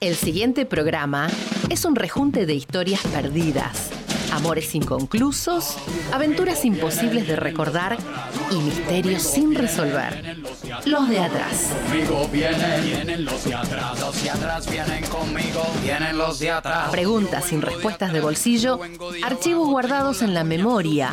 El 0.00 0.14
siguiente 0.14 0.64
programa 0.64 1.28
es 1.70 1.84
un 1.84 1.96
rejunte 1.96 2.46
de 2.46 2.54
historias 2.54 3.00
perdidas, 3.12 3.90
amores 4.32 4.76
inconclusos, 4.76 5.76
aventuras 6.12 6.64
imposibles 6.64 7.26
de 7.26 7.34
recordar 7.34 7.98
y 8.52 8.54
misterios 8.58 9.22
sin 9.22 9.56
resolver. 9.56 10.36
Los 10.84 11.08
de 11.08 11.18
atrás. 11.18 11.72
Conmigo 11.88 12.28
vienen, 12.32 12.84
vienen 12.84 13.24
los 13.24 13.42
de 13.44 13.54
atrás. 13.56 13.98
Los 13.98 14.22
de 14.22 14.30
atrás 14.30 14.70
vienen 14.70 15.04
conmigo, 15.06 15.66
vienen 15.82 16.16
los 16.16 16.38
de 16.38 16.52
atrás. 16.52 16.90
Preguntas 16.90 17.46
sin 17.46 17.60
respuestas 17.60 18.12
de 18.12 18.20
bolsillo, 18.20 18.78
archivos 19.24 19.68
guardados 19.68 20.22
en 20.22 20.32
la 20.32 20.44
memoria, 20.44 21.12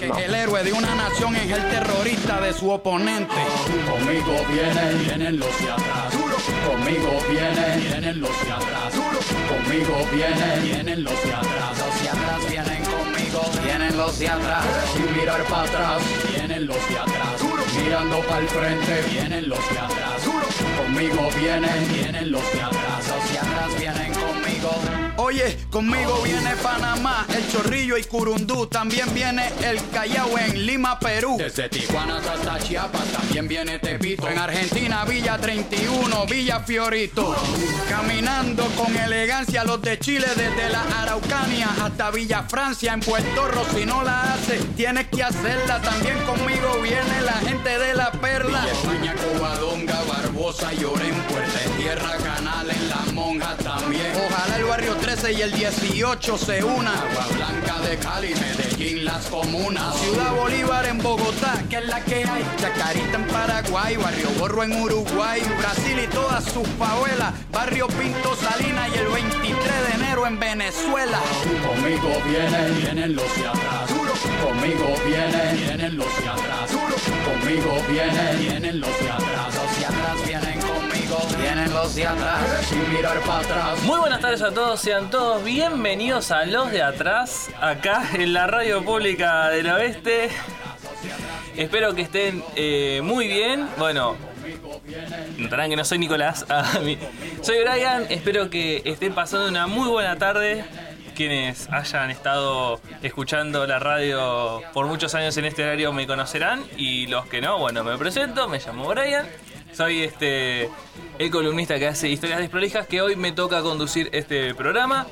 El 0.01 0.33
héroe 0.33 0.63
de 0.63 0.73
una 0.73 0.95
nación 0.95 1.35
es 1.35 1.51
el 1.51 1.69
terrorista 1.69 2.41
de 2.41 2.53
su 2.53 2.71
oponente. 2.71 3.35
Conmigo 3.87 4.33
vienen, 4.49 4.99
vienen 5.05 5.37
los 5.39 5.59
de 5.59 5.71
atrás. 5.71 6.13
Conmigo 6.65 7.11
vienen, 7.29 7.81
vienen 7.81 8.19
los 8.19 8.43
de 8.43 8.51
atrás. 8.51 8.93
Conmigo 9.47 10.07
vienen, 10.11 10.63
vienen 10.63 11.03
los 11.03 11.23
de 11.23 11.33
atrás. 11.33 11.77
Los 11.77 12.01
de 12.01 12.09
atrás 12.09 12.49
vienen 12.49 12.83
conmigo, 12.83 13.41
vienen 13.63 13.97
los 13.97 14.17
de 14.17 14.27
atrás. 14.27 14.65
Sin 14.91 15.17
mirar 15.19 15.43
para 15.43 15.63
atrás, 15.63 16.01
vienen 16.35 16.65
los 16.65 16.89
de 16.89 16.97
atrás. 16.97 17.41
Mirando 17.83 18.19
para 18.21 18.39
el 18.39 18.47
frente, 18.47 19.01
vienen 19.11 19.49
los 19.49 19.69
de 19.69 19.79
atrás. 19.79 20.23
Conmigo 20.77 21.29
vienen, 21.37 21.93
vienen 21.93 22.31
los 22.31 22.53
de 22.53 22.61
atrás. 22.61 23.07
Los 23.07 23.31
de 23.31 23.37
atrás 23.37 23.79
vienen 23.79 24.13
conmigo. 24.15 25.00
Oye, 25.31 25.57
conmigo 25.69 26.21
viene 26.23 26.57
Panamá, 26.61 27.25
el 27.33 27.49
Chorrillo 27.49 27.97
y 27.97 28.03
Curundú. 28.03 28.67
También 28.67 29.13
viene 29.13 29.49
el 29.63 29.79
Callao 29.89 30.37
en 30.37 30.65
Lima, 30.65 30.99
Perú. 30.99 31.37
Desde 31.37 31.69
Tijuana 31.69 32.17
hasta 32.17 32.59
Chiapas 32.59 33.05
también 33.13 33.47
viene 33.47 33.79
Tepito. 33.79 34.27
En 34.27 34.37
Argentina, 34.37 35.05
Villa 35.05 35.37
31, 35.37 36.25
Villa 36.25 36.59
Fiorito. 36.59 37.33
Caminando 37.87 38.65
con 38.75 38.93
elegancia 38.93 39.63
los 39.63 39.81
de 39.81 39.99
Chile 39.99 40.27
desde 40.35 40.69
la 40.69 40.81
Araucanía 41.01 41.69
hasta 41.81 42.11
Villa 42.11 42.43
Francia 42.43 42.91
en 42.91 42.99
Puerto 42.99 43.47
Rico. 43.47 43.65
Si 43.73 43.85
no 43.85 44.03
la 44.03 44.33
haces, 44.33 44.61
tienes 44.75 45.07
que 45.07 45.23
hacerla. 45.23 45.81
También 45.81 46.17
conmigo 46.23 46.81
viene 46.83 47.21
la 47.23 47.35
gente 47.35 47.79
de 47.79 47.93
la 47.93 48.11
Perla. 48.11 48.65
Villa 48.65 48.73
España, 48.73 49.15
Covadonga, 49.15 50.03
Barbosa, 50.03 50.73
Lloren, 50.73 51.15
Puerta 51.29 51.57
de 51.57 51.81
Tierra, 51.81 52.17
Ojalá 54.91 55.03
el 55.03 55.05
barrio 55.07 55.15
13 55.15 55.33
y 55.33 55.41
el 55.41 55.51
18 55.51 56.37
se 56.37 56.63
una. 56.63 56.93
Agua 56.93 57.27
Blanca 57.35 57.79
de 57.81 57.97
Cali, 57.97 58.33
Medellín, 58.35 59.05
las 59.05 59.25
comunas. 59.27 59.95
Ciudad 59.97 60.35
Bolívar 60.35 60.85
en 60.85 60.97
Bogotá, 60.97 61.63
que 61.69 61.77
es 61.77 61.85
la 61.85 62.03
que 62.03 62.15
hay. 62.15 62.45
Chacarita 62.57 63.17
en 63.17 63.27
Paraguay, 63.27 63.97
Barrio 63.97 64.29
Borro 64.39 64.63
en 64.63 64.81
Uruguay, 64.81 65.41
Brasil 65.59 65.97
y 66.03 66.07
todas 66.07 66.43
sus 66.45 66.67
favelas. 66.77 67.33
Barrio 67.51 67.87
Pinto 67.87 68.35
Salina 68.35 68.87
y 68.89 68.97
el 68.97 69.07
23 69.07 69.87
de 69.87 69.93
enero 69.93 70.27
en 70.27 70.39
Venezuela. 70.39 71.19
Conmigo 71.67 72.09
vienen, 72.25 72.77
vienen 72.81 73.15
los 73.15 73.35
de 73.35 73.47
atrás. 73.47 73.89
Conmigo 74.43 74.95
vienen, 75.05 75.57
vienen 75.57 75.97
los 75.97 76.17
de 76.17 76.29
atrás. 76.29 76.71
Conmigo 76.71 77.83
vienen, 77.89 78.39
vienen 78.39 78.79
los 78.79 78.99
de 78.99 79.11
atrás. 79.11 79.55
Los 79.55 79.79
de 79.79 79.85
atrás 79.85 80.27
vienen 80.27 80.60
vienen 81.37 81.73
los 81.73 81.95
de 81.95 82.07
atrás. 82.07 82.65
Sin 82.67 82.93
mirar 82.93 83.19
para 83.21 83.39
atrás. 83.39 83.83
Muy 83.83 83.99
buenas 83.99 84.21
tardes 84.21 84.41
a 84.41 84.51
todos, 84.51 84.79
sean 84.79 85.09
todos 85.09 85.43
bienvenidos 85.43 86.31
a 86.31 86.45
Los 86.45 86.71
de 86.71 86.81
Atrás, 86.81 87.49
acá 87.59 88.03
en 88.13 88.33
la 88.33 88.47
radio 88.47 88.83
pública 88.83 89.49
del 89.49 89.67
oeste. 89.67 90.29
Espero 91.57 91.93
que 91.95 92.03
estén 92.03 92.43
eh, 92.55 93.01
muy 93.03 93.27
bien. 93.27 93.67
Bueno, 93.77 94.15
notarán 95.37 95.69
que 95.69 95.75
no 95.75 95.83
soy 95.83 95.99
Nicolás, 95.99 96.45
soy 97.41 97.57
Brian. 97.63 98.05
Espero 98.09 98.49
que 98.49 98.81
estén 98.85 99.13
pasando 99.13 99.47
una 99.49 99.67
muy 99.67 99.89
buena 99.89 100.17
tarde. 100.17 100.63
Quienes 101.13 101.69
hayan 101.69 102.09
estado 102.09 102.79
escuchando 103.03 103.67
la 103.67 103.79
radio 103.79 104.61
por 104.73 104.87
muchos 104.87 105.13
años 105.13 105.35
en 105.37 105.45
este 105.45 105.63
horario 105.63 105.91
me 105.91 106.07
conocerán. 106.07 106.63
Y 106.77 107.07
los 107.07 107.25
que 107.25 107.41
no, 107.41 107.57
bueno, 107.57 107.83
me 107.83 107.97
presento, 107.97 108.47
me 108.47 108.59
llamo 108.59 108.87
Brian. 108.87 109.27
Soy 109.73 110.03
este 110.03 110.69
el 111.17 111.31
columnista 111.31 111.79
que 111.79 111.87
hace 111.87 112.09
historias 112.09 112.39
desprolijas 112.39 112.87
que 112.87 113.01
hoy 113.01 113.15
me 113.15 113.31
toca 113.31 113.61
conducir 113.61 114.09
este 114.11 114.53
programa. 114.53 115.07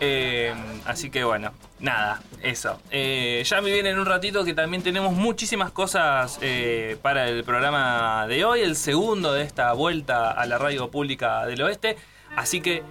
Eh, 0.00 0.52
así 0.84 1.10
que 1.10 1.22
bueno, 1.22 1.52
nada, 1.78 2.20
eso. 2.42 2.80
Eh, 2.90 3.42
ya 3.44 3.60
me 3.60 3.72
viene 3.72 3.90
en 3.90 4.00
un 4.00 4.06
ratito 4.06 4.44
que 4.44 4.54
también 4.54 4.82
tenemos 4.82 5.12
muchísimas 5.12 5.70
cosas 5.70 6.40
eh, 6.42 6.96
para 7.02 7.28
el 7.28 7.44
programa 7.44 8.26
de 8.26 8.44
hoy, 8.44 8.62
el 8.62 8.74
segundo 8.74 9.32
de 9.32 9.44
esta 9.44 9.72
vuelta 9.74 10.32
a 10.32 10.44
la 10.46 10.58
radio 10.58 10.90
pública 10.90 11.46
del 11.46 11.62
oeste. 11.62 11.96
Así 12.34 12.60
que 12.60 12.82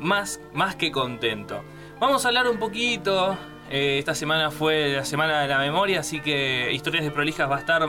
más, 0.00 0.40
más 0.54 0.76
que 0.76 0.90
contento. 0.90 1.62
Vamos 2.00 2.24
a 2.24 2.28
hablar 2.28 2.48
un 2.48 2.58
poquito. 2.58 3.36
esta 3.70 4.14
semana 4.14 4.50
fue 4.50 4.94
la 4.94 5.04
semana 5.04 5.42
de 5.42 5.48
la 5.48 5.58
memoria, 5.58 6.00
así 6.00 6.20
que 6.20 6.72
Historias 6.72 7.04
de 7.04 7.10
Prolijas 7.10 7.50
va 7.50 7.56
a 7.56 7.60
estar 7.60 7.86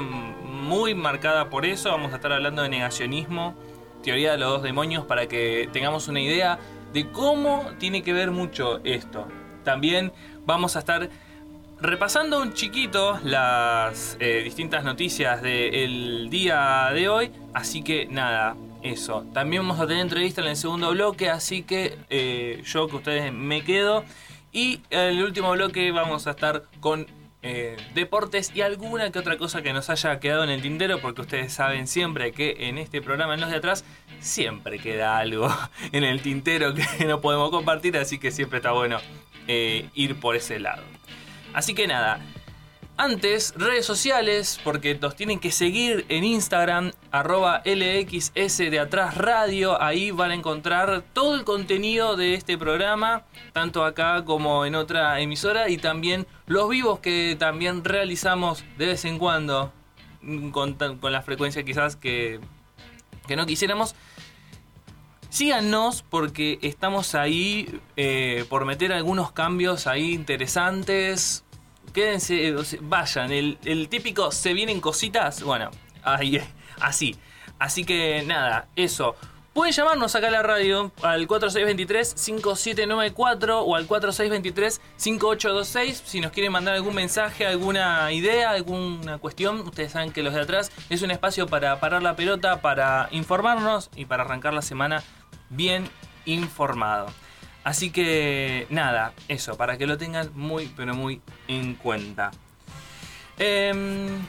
muy 0.59 0.95
marcada 0.95 1.49
por 1.49 1.65
eso. 1.65 1.89
Vamos 1.89 2.11
a 2.13 2.15
estar 2.15 2.31
hablando 2.31 2.61
de 2.61 2.69
negacionismo, 2.69 3.55
teoría 4.03 4.33
de 4.33 4.37
los 4.37 4.49
dos 4.49 4.63
demonios, 4.63 5.05
para 5.05 5.27
que 5.27 5.69
tengamos 5.73 6.07
una 6.07 6.21
idea 6.21 6.59
de 6.93 7.09
cómo 7.09 7.71
tiene 7.79 8.03
que 8.03 8.13
ver 8.13 8.31
mucho 8.31 8.79
esto. 8.83 9.27
También 9.63 10.11
vamos 10.45 10.75
a 10.75 10.79
estar 10.79 11.09
repasando 11.81 12.41
un 12.41 12.53
chiquito 12.53 13.19
las 13.23 14.17
eh, 14.19 14.41
distintas 14.43 14.83
noticias 14.83 15.41
del 15.41 16.29
día 16.29 16.89
de 16.93 17.09
hoy. 17.09 17.31
Así 17.53 17.81
que 17.81 18.05
nada, 18.07 18.55
eso. 18.81 19.25
También 19.33 19.63
vamos 19.63 19.79
a 19.79 19.87
tener 19.87 20.01
entrevista 20.01 20.41
en 20.41 20.47
el 20.47 20.55
segundo 20.55 20.91
bloque, 20.91 21.29
así 21.29 21.63
que 21.63 21.97
eh, 22.09 22.61
yo 22.65 22.87
que 22.87 22.95
ustedes 22.95 23.33
me 23.33 23.63
quedo. 23.63 24.03
Y 24.51 24.81
en 24.89 24.99
el 24.99 25.23
último 25.23 25.51
bloque 25.51 25.91
vamos 25.91 26.27
a 26.27 26.31
estar 26.31 26.63
con 26.79 27.05
eh, 27.41 27.77
deportes 27.93 28.51
y 28.53 28.61
alguna 28.61 29.11
que 29.11 29.19
otra 29.19 29.37
cosa 29.37 29.61
que 29.61 29.71
nos 29.71 29.89
haya 29.89 30.19
quedado 30.19 30.43
en 30.43 30.49
el 30.49 30.61
tintero, 30.61 30.99
porque 30.99 31.21
ustedes 31.21 31.53
saben 31.53 31.87
siempre 31.87 32.33
que 32.33 32.67
en 32.67 32.77
este 32.77 33.01
programa 33.01 33.33
en 33.33 33.41
los 33.41 33.49
de 33.49 33.55
atrás 33.55 33.85
siempre 34.19 34.77
queda 34.79 35.17
algo 35.17 35.49
en 35.93 36.03
el 36.03 36.21
tintero 36.21 36.73
que 36.73 36.83
no 37.07 37.21
podemos 37.21 37.49
compartir, 37.49 37.97
así 37.97 38.19
que 38.19 38.31
siempre 38.31 38.57
está 38.57 38.71
bueno 38.71 38.99
eh, 39.47 39.87
ir 39.93 40.19
por 40.19 40.35
ese 40.35 40.59
lado. 40.59 40.83
Así 41.53 41.73
que 41.73 41.87
nada, 41.87 42.19
antes, 42.99 43.53
redes 43.55 43.85
sociales, 43.85 44.59
porque 44.61 44.93
nos 44.93 45.15
tienen 45.15 45.39
que 45.39 45.51
seguir 45.51 46.05
en 46.09 46.25
Instagram, 46.25 46.91
arroba 47.11 47.63
LXS 47.63 48.57
de 48.57 48.77
Atrás 48.77 49.15
Radio. 49.15 49.81
Ahí 49.81 50.11
van 50.11 50.31
a 50.31 50.33
encontrar 50.33 51.05
todo 51.13 51.35
el 51.35 51.45
contenido 51.45 52.17
de 52.17 52.33
este 52.33 52.57
programa, 52.57 53.23
tanto 53.53 53.85
acá 53.85 54.25
como 54.25 54.65
en 54.65 54.75
otra 54.75 55.21
emisora, 55.21 55.69
y 55.69 55.77
también 55.77 56.27
los 56.45 56.67
vivos 56.67 56.99
que 56.99 57.37
también 57.39 57.85
realizamos 57.85 58.65
de 58.77 58.87
vez 58.87 59.05
en 59.05 59.17
cuando, 59.17 59.71
con, 60.51 60.73
con 60.73 61.11
la 61.13 61.21
frecuencia 61.21 61.63
quizás 61.63 61.95
que, 61.95 62.41
que 63.27 63.37
no 63.37 63.45
quisiéramos. 63.45 63.95
Síganos 65.29 66.01
porque 66.01 66.59
estamos 66.61 67.15
ahí 67.15 67.79
eh, 67.95 68.43
por 68.49 68.65
meter 68.65 68.91
algunos 68.91 69.31
cambios 69.31 69.87
ahí 69.87 70.11
interesantes 70.11 71.45
quédense, 71.91 72.55
vayan, 72.81 73.31
el, 73.31 73.87
típico 73.89 74.31
se 74.31 74.53
vienen 74.53 74.81
cositas, 74.81 75.43
bueno, 75.43 75.69
ahí, 76.03 76.41
así. 76.79 77.15
Así 77.57 77.83
que 77.83 78.23
nada, 78.25 78.67
eso. 78.75 79.15
Pueden 79.53 79.73
llamarnos 79.73 80.15
acá 80.15 80.29
a 80.29 80.31
la 80.31 80.41
radio 80.43 80.93
al 81.01 81.27
4623-5794 81.27 83.63
o 83.65 83.75
al 83.75 83.89
4623-5826 83.89 86.01
si 86.05 86.21
nos 86.21 86.31
quieren 86.31 86.53
mandar 86.53 86.75
algún 86.75 86.95
mensaje, 86.95 87.45
alguna 87.45 88.13
idea, 88.13 88.51
alguna 88.51 89.17
cuestión. 89.17 89.59
Ustedes 89.61 89.91
saben 89.91 90.13
que 90.13 90.23
los 90.23 90.33
de 90.33 90.39
atrás 90.41 90.71
es 90.89 91.01
un 91.01 91.11
espacio 91.11 91.47
para 91.47 91.81
parar 91.81 92.01
la 92.01 92.15
pelota, 92.15 92.61
para 92.61 93.09
informarnos 93.11 93.89
y 93.95 94.05
para 94.05 94.23
arrancar 94.23 94.53
la 94.53 94.61
semana 94.61 95.03
bien 95.49 95.89
informado. 96.25 97.07
Así 97.69 97.91
que 97.91 98.65
nada, 98.71 99.13
eso, 99.27 99.55
para 99.55 99.77
que 99.77 99.85
lo 99.85 99.99
tengan 99.99 100.31
muy, 100.33 100.73
pero 100.75 100.95
muy 100.95 101.21
en 101.47 101.75
cuenta. 101.75 102.31
Em, 103.37 104.25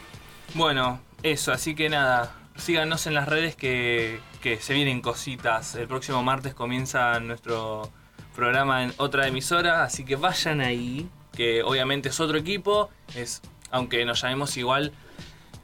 bueno, 0.52 1.00
eso, 1.22 1.50
así 1.50 1.74
que 1.74 1.88
nada, 1.88 2.34
síganos 2.56 3.06
en 3.06 3.14
las 3.14 3.26
redes 3.26 3.56
que, 3.56 4.20
que 4.42 4.58
se 4.58 4.74
vienen 4.74 5.00
cositas. 5.00 5.74
El 5.74 5.88
próximo 5.88 6.22
martes 6.22 6.52
comienza 6.52 7.18
nuestro 7.20 7.90
programa 8.36 8.84
en 8.84 8.92
otra 8.98 9.26
emisora, 9.26 9.84
así 9.84 10.04
que 10.04 10.16
vayan 10.16 10.60
ahí, 10.60 11.08
que 11.34 11.62
obviamente 11.62 12.10
es 12.10 12.20
otro 12.20 12.36
equipo, 12.36 12.90
es 13.14 13.40
aunque 13.70 14.04
nos 14.04 14.20
llamemos 14.20 14.54
igual, 14.58 14.92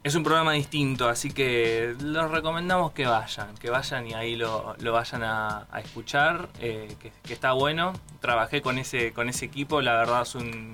es 0.07 0.15
un 0.15 0.23
programa 0.23 0.53
distinto, 0.53 1.09
así 1.09 1.33
que 1.33 1.97
los 1.99 2.31
recomendamos 2.31 2.93
que 2.93 3.07
vayan, 3.07 3.57
que 3.57 3.71
vayan 3.71 4.07
y 4.07 4.15
ahí 4.15 4.37
lo, 4.37 4.77
lo 4.79 4.93
vayan 4.93 5.25
a, 5.25 5.67
a 5.69 5.81
escuchar, 5.81 6.49
eh, 6.61 6.95
que, 7.01 7.11
que 7.25 7.33
está 7.33 7.51
bueno. 7.55 7.93
Trabajé 8.21 8.63
con 8.63 8.79
ese, 8.79 9.13
con 9.13 9.29
ese 9.29 9.47
equipo, 9.47 9.81
la 9.81 9.95
verdad 9.95 10.23
es 10.23 10.37
un, 10.37 10.73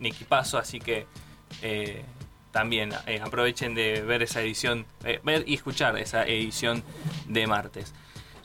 un 0.00 0.06
equipazo, 0.06 0.56
así 0.56 0.80
que 0.80 1.06
eh, 1.60 2.02
también 2.50 2.94
eh, 3.06 3.20
aprovechen 3.22 3.74
de 3.74 4.00
ver 4.00 4.22
esa 4.22 4.40
edición, 4.40 4.86
ver 5.22 5.44
y 5.46 5.52
escuchar 5.52 5.98
esa 5.98 6.24
edición 6.24 6.82
de 7.26 7.46
martes. 7.46 7.92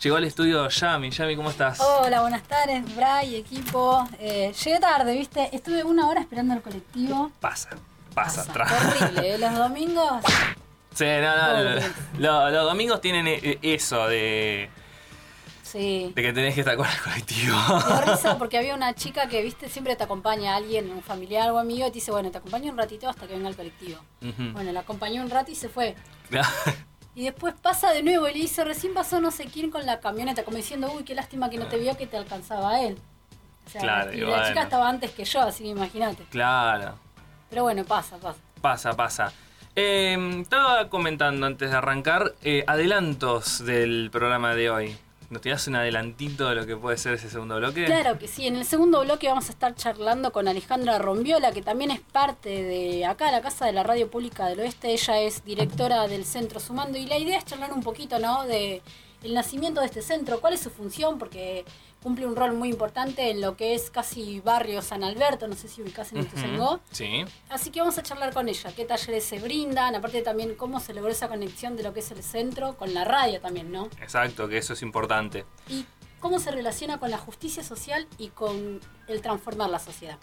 Llegó 0.02 0.16
al 0.16 0.24
estudio 0.24 0.68
Yami. 0.68 1.08
Yami, 1.08 1.36
¿cómo 1.36 1.48
estás? 1.48 1.80
Hola, 1.80 2.20
buenas 2.20 2.42
tardes, 2.42 2.94
Bray, 2.94 3.34
equipo. 3.34 4.06
Llegué 4.20 4.78
tarde, 4.78 5.14
¿viste? 5.14 5.48
Estuve 5.56 5.84
una 5.84 6.06
hora 6.06 6.20
esperando 6.20 6.52
el 6.52 6.60
colectivo. 6.60 7.32
Pasa, 7.40 7.70
pasa, 8.24 8.52
Pasa, 8.52 8.52
tra- 8.52 8.98
Terrible, 8.98 9.34
¿eh? 9.34 9.38
Los 9.38 9.54
domingos. 9.56 10.22
Sí, 10.94 11.04
no, 11.04 11.36
no, 11.36 11.80
lo- 12.18 12.50
los 12.50 12.64
domingos 12.64 13.00
tienen 13.00 13.26
eh, 13.28 13.58
eso 13.62 14.08
de, 14.08 14.68
Sí. 15.62 16.12
de 16.14 16.22
que 16.22 16.32
tenés 16.32 16.54
que 16.54 16.60
estar 16.62 16.76
con 16.76 16.88
el 16.88 16.98
colectivo. 17.00 17.56
Me 17.88 18.00
risa 18.12 18.38
porque 18.38 18.56
había 18.58 18.74
una 18.74 18.94
chica 18.94 19.28
que, 19.28 19.42
viste, 19.42 19.68
siempre 19.68 19.94
te 19.96 20.04
acompaña 20.04 20.56
alguien, 20.56 20.90
un 20.90 21.02
familiar 21.02 21.50
o 21.52 21.58
amigo, 21.58 21.86
y 21.86 21.90
te 21.90 21.94
dice, 21.96 22.10
bueno, 22.10 22.30
te 22.30 22.38
acompaño 22.38 22.72
un 22.72 22.78
ratito 22.78 23.08
hasta 23.08 23.26
que 23.26 23.34
venga 23.34 23.48
el 23.50 23.56
colectivo. 23.56 24.00
Bueno, 24.52 24.72
la 24.72 24.80
acompañó 24.80 25.22
un 25.22 25.30
rato 25.30 25.50
y 25.50 25.54
se 25.54 25.68
fue. 25.68 25.94
Y 27.14 27.24
después 27.24 27.54
pasa 27.60 27.90
de 27.92 28.02
nuevo 28.02 28.28
y 28.28 28.32
le 28.34 28.38
dice, 28.40 28.64
recién 28.64 28.94
pasó 28.94 29.20
no 29.20 29.30
sé 29.30 29.44
quién 29.46 29.70
con 29.70 29.84
la 29.86 30.00
camioneta, 30.00 30.42
como 30.44 30.56
diciendo, 30.56 30.90
uy, 30.96 31.02
qué 31.04 31.14
lástima 31.14 31.50
que 31.50 31.58
no 31.58 31.66
te 31.66 31.76
vio 31.76 31.96
que 31.96 32.06
te 32.06 32.16
alcanzaba 32.16 32.70
a 32.70 32.82
él. 32.82 32.96
O 33.66 33.70
sea, 33.70 33.80
Claro, 33.82 34.12
y 34.12 34.16
y 34.16 34.20
la 34.20 34.28
bueno. 34.28 34.48
chica 34.48 34.62
estaba 34.62 34.88
antes 34.88 35.10
que 35.10 35.24
yo, 35.24 35.42
así 35.42 35.64
que 35.64 35.70
imagínate. 35.70 36.24
claro. 36.30 36.94
Pero 37.50 37.62
bueno, 37.62 37.84
pasa, 37.84 38.16
pasa. 38.18 38.38
Pasa, 38.60 38.92
pasa. 38.94 39.32
Eh, 39.76 40.40
estaba 40.40 40.88
comentando 40.88 41.46
antes 41.46 41.70
de 41.70 41.76
arrancar 41.76 42.34
eh, 42.42 42.64
adelantos 42.66 43.64
del 43.64 44.10
programa 44.10 44.54
de 44.54 44.70
hoy. 44.70 44.96
¿Nos 45.30 45.42
tirás 45.42 45.66
un 45.68 45.76
adelantito 45.76 46.48
de 46.48 46.54
lo 46.54 46.66
que 46.66 46.74
puede 46.74 46.96
ser 46.96 47.14
ese 47.14 47.28
segundo 47.28 47.58
bloque? 47.58 47.84
Claro 47.84 48.18
que 48.18 48.26
sí, 48.26 48.46
en 48.46 48.56
el 48.56 48.64
segundo 48.64 49.02
bloque 49.02 49.28
vamos 49.28 49.48
a 49.48 49.52
estar 49.52 49.74
charlando 49.74 50.32
con 50.32 50.48
Alejandra 50.48 50.98
Rombiola, 50.98 51.52
que 51.52 51.60
también 51.60 51.90
es 51.90 52.00
parte 52.00 52.62
de 52.62 53.04
acá, 53.04 53.30
la 53.30 53.42
Casa 53.42 53.66
de 53.66 53.72
la 53.72 53.82
Radio 53.82 54.10
Pública 54.10 54.46
del 54.46 54.60
Oeste. 54.60 54.90
Ella 54.90 55.20
es 55.20 55.44
directora 55.44 56.08
del 56.08 56.24
Centro 56.24 56.60
Sumando 56.60 56.96
y 56.96 57.04
la 57.04 57.18
idea 57.18 57.36
es 57.36 57.44
charlar 57.44 57.74
un 57.74 57.82
poquito, 57.82 58.18
¿no? 58.18 58.46
De 58.46 58.80
el 59.22 59.34
nacimiento 59.34 59.80
de 59.80 59.86
este 59.86 60.02
centro, 60.02 60.40
cuál 60.40 60.54
es 60.54 60.60
su 60.60 60.70
función, 60.70 61.18
porque 61.18 61.64
cumple 62.02 62.26
un 62.26 62.36
rol 62.36 62.52
muy 62.54 62.68
importante 62.68 63.30
en 63.30 63.40
lo 63.40 63.56
que 63.56 63.74
es 63.74 63.90
casi 63.90 64.38
barrio 64.40 64.80
San 64.82 65.02
Alberto, 65.02 65.48
no 65.48 65.56
sé 65.56 65.66
si 65.66 65.82
ubicás 65.82 66.12
en 66.12 66.18
Ituzaingó. 66.20 66.74
Ujú, 66.74 66.80
Sí. 66.92 67.24
Así 67.48 67.70
que 67.70 67.80
vamos 67.80 67.98
a 67.98 68.02
charlar 68.04 68.32
con 68.32 68.48
ella, 68.48 68.72
qué 68.76 68.84
talleres 68.84 69.24
se 69.24 69.40
brindan, 69.40 69.96
aparte 69.96 70.22
también 70.22 70.54
cómo 70.54 70.78
se 70.78 70.94
logró 70.94 71.10
esa 71.10 71.26
conexión 71.28 71.76
de 71.76 71.82
lo 71.82 71.92
que 71.92 72.00
es 72.00 72.10
el 72.12 72.22
centro 72.22 72.76
con 72.76 72.94
la 72.94 73.04
radio 73.04 73.40
también, 73.40 73.72
¿no? 73.72 73.86
Exacto, 74.00 74.48
que 74.48 74.58
eso 74.58 74.74
es 74.74 74.82
importante. 74.82 75.44
y 75.68 75.84
cómo 76.20 76.38
se 76.40 76.50
relaciona 76.50 76.98
con 76.98 77.10
la 77.12 77.18
justicia 77.18 77.62
social 77.62 78.06
y 78.18 78.28
con 78.30 78.80
el 79.06 79.20
transformar 79.22 79.70
la 79.70 79.78
sociedad. 79.78 80.18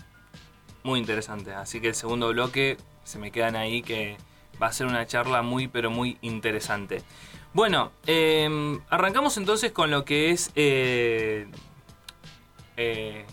Muy 0.83 0.99
interesante. 0.99 1.53
Así 1.53 1.79
que 1.81 1.87
el 1.89 1.95
segundo 1.95 2.29
bloque 2.29 2.77
se 3.05 3.17
me 3.17 3.31
quedan 3.31 3.55
ahí 3.55 3.81
que 3.81 4.17
va 4.61 4.67
a 4.67 4.73
ser 4.73 4.87
una 4.87 5.05
charla 5.07 5.41
muy 5.41 5.67
pero 5.69 5.89
muy 5.89 6.17
interesante. 6.21 7.01
Bueno, 7.55 7.93
eh, 8.05 8.77
arrancamos 8.89 9.37
entonces 9.37 9.71
con 9.71 9.89
lo 9.89 10.03
que 10.03 10.31
es 10.31 10.51
eh, 10.57 11.47
eh, 12.75 13.25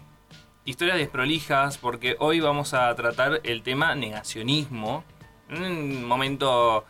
historias 0.64 0.96
desprolijas, 0.98 1.76
porque 1.76 2.14
hoy 2.20 2.38
vamos 2.38 2.72
a 2.72 2.94
tratar 2.94 3.40
el 3.42 3.64
tema 3.64 3.96
negacionismo. 3.96 5.02
En 5.50 5.64
un 5.64 6.04
momento 6.04 6.84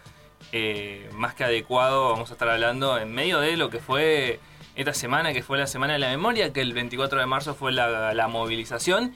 eh, 0.53 1.09
más 1.15 1.33
que 1.35 1.45
adecuado 1.45 2.11
vamos 2.11 2.29
a 2.29 2.35
estar 2.35 2.51
hablando 2.51 2.99
en 2.99 3.11
medio 3.15 3.41
de 3.41 3.57
lo 3.57 3.71
que 3.71 3.79
fue 3.79 4.39
esta 4.77 4.93
semana, 4.93 5.33
que 5.33 5.43
fue 5.43 5.57
la 5.57 5.67
Semana 5.67 5.95
de 5.95 6.01
la 6.01 6.11
Memoria, 6.11 6.53
que 6.53 6.61
el 6.61 6.75
24 6.75 7.19
de 7.19 7.25
marzo 7.25 7.55
fue 7.55 7.73
la, 7.73 8.13
la 8.13 8.29
movilización. 8.29 9.15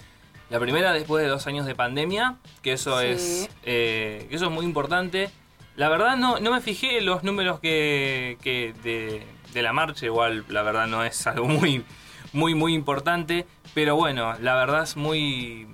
La 0.48 0.58
primera 0.58 0.94
después 0.94 1.22
de 1.22 1.28
dos 1.28 1.46
años 1.48 1.66
de 1.66 1.74
pandemia, 1.74 2.36
que 2.62 2.72
eso, 2.72 2.98
Sí. 3.00 3.06
es, 3.08 3.50
eh, 3.64 4.26
que 4.30 4.36
eso 4.36 4.46
es 4.46 4.50
muy 4.50 4.64
importante. 4.64 5.28
La 5.76 5.88
verdad 5.88 6.16
no, 6.16 6.38
no 6.40 6.52
me 6.52 6.60
fijé 6.60 6.98
en 6.98 7.06
los 7.06 7.22
números 7.22 7.60
que, 7.60 8.38
que 8.42 8.72
de, 8.82 9.26
de 9.52 9.62
la 9.62 9.72
marcha, 9.72 10.06
igual 10.06 10.44
la 10.48 10.62
verdad 10.62 10.86
no 10.86 11.04
es 11.04 11.26
algo 11.26 11.44
muy, 11.48 11.84
muy, 12.32 12.54
muy 12.54 12.74
importante. 12.74 13.46
Pero 13.74 13.94
bueno, 13.96 14.34
la 14.40 14.54
verdad 14.54 14.82
es 14.84 14.96
muy, 14.96 15.68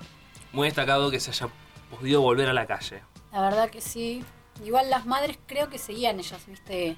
muy 0.52 0.66
destacado 0.66 1.10
que 1.10 1.20
se 1.20 1.30
haya 1.30 1.48
podido 1.90 2.20
volver 2.20 2.48
a 2.48 2.52
la 2.52 2.66
calle. 2.66 3.02
La 3.32 3.42
verdad 3.42 3.70
que 3.70 3.80
sí. 3.80 4.24
Igual 4.64 4.90
las 4.90 5.06
madres 5.06 5.38
creo 5.46 5.68
que 5.70 5.78
seguían 5.78 6.18
ellas, 6.18 6.44
viste, 6.46 6.96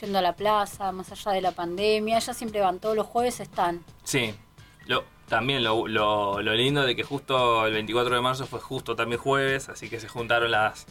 yendo 0.00 0.18
a 0.18 0.22
la 0.22 0.34
plaza, 0.36 0.92
más 0.92 1.10
allá 1.12 1.32
de 1.32 1.40
la 1.40 1.52
pandemia. 1.52 2.18
Ellas 2.18 2.36
siempre 2.36 2.60
van, 2.60 2.78
todos 2.80 2.96
los 2.96 3.06
jueves 3.06 3.40
están. 3.40 3.84
Sí, 4.02 4.34
lo, 4.86 5.04
también 5.28 5.62
lo, 5.64 5.86
lo- 5.88 6.42
lo 6.42 6.54
lindo 6.54 6.84
de 6.84 6.94
que 6.96 7.04
justo 7.04 7.66
el 7.66 7.72
24 7.72 8.14
de 8.16 8.20
marzo 8.20 8.46
fue 8.46 8.60
justo 8.60 8.96
también 8.96 9.20
jueves, 9.20 9.68
así 9.68 9.88
que 9.88 10.00
se 10.00 10.08
juntaron 10.08 10.50
las... 10.50 10.86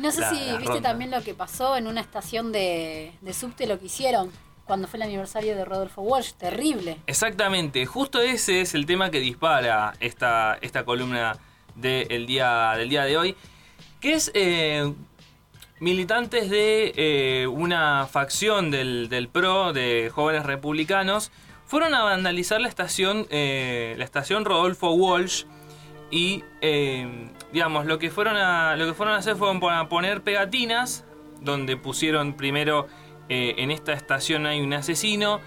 No 0.00 0.10
sé 0.10 0.20
La- 0.20 0.30
si 0.30 0.36
la 0.46 0.52
viste 0.56 0.66
ronda. 0.74 0.88
también 0.90 1.10
lo 1.10 1.22
que 1.22 1.34
pasó 1.34 1.76
en 1.76 1.86
una 1.86 2.00
estación 2.00 2.52
de, 2.52 3.12
de 3.20 3.32
subte, 3.32 3.66
lo 3.66 3.78
que 3.78 3.86
hicieron 3.86 4.30
cuando 4.64 4.86
fue 4.88 4.98
el 4.98 5.02
aniversario 5.02 5.56
de 5.56 5.64
Rodolfo 5.64 6.00
Walsh. 6.02 6.32
Terrible. 6.34 6.96
Exactamente, 7.06 7.84
justo 7.86 8.20
ese 8.20 8.60
es 8.60 8.74
el 8.74 8.86
tema 8.86 9.10
que 9.10 9.18
dispara 9.20 9.94
esta, 10.00 10.58
esta 10.60 10.84
columna 10.84 11.36
del 11.74 12.26
día, 12.26 12.72
del 12.76 12.88
día 12.88 13.04
de 13.04 13.16
hoy, 13.18 13.36
que 14.00 14.12
es 14.14 14.30
eh, 14.34 14.92
militantes 15.80 16.50
de 16.50 16.92
eh, 16.96 17.46
una 17.46 18.06
facción 18.06 18.70
del, 18.70 19.08
del 19.08 19.28
PRO, 19.28 19.72
de 19.72 20.10
jóvenes 20.14 20.44
republicanos, 20.44 21.30
fueron 21.66 21.94
a 21.94 22.02
vandalizar 22.02 22.60
la 22.60 22.68
estación, 22.68 23.26
eh, 23.30 23.94
la 23.98 24.04
estación 24.04 24.44
Rodolfo 24.44 24.90
Walsh 24.92 25.44
y, 26.10 26.44
eh, 26.60 27.28
digamos, 27.52 27.86
lo 27.86 27.98
que, 27.98 28.10
fueron 28.10 28.36
a, 28.36 28.76
lo 28.76 28.86
que 28.86 28.94
fueron 28.94 29.14
a 29.14 29.18
hacer 29.18 29.36
fue 29.36 29.50
a 29.50 29.88
poner 29.88 30.22
pegatinas, 30.22 31.04
donde 31.40 31.76
pusieron 31.76 32.34
primero, 32.34 32.86
eh, 33.28 33.54
en 33.58 33.70
esta 33.70 33.92
estación 33.92 34.46
hay 34.46 34.60
un 34.60 34.72
asesino, 34.74 35.40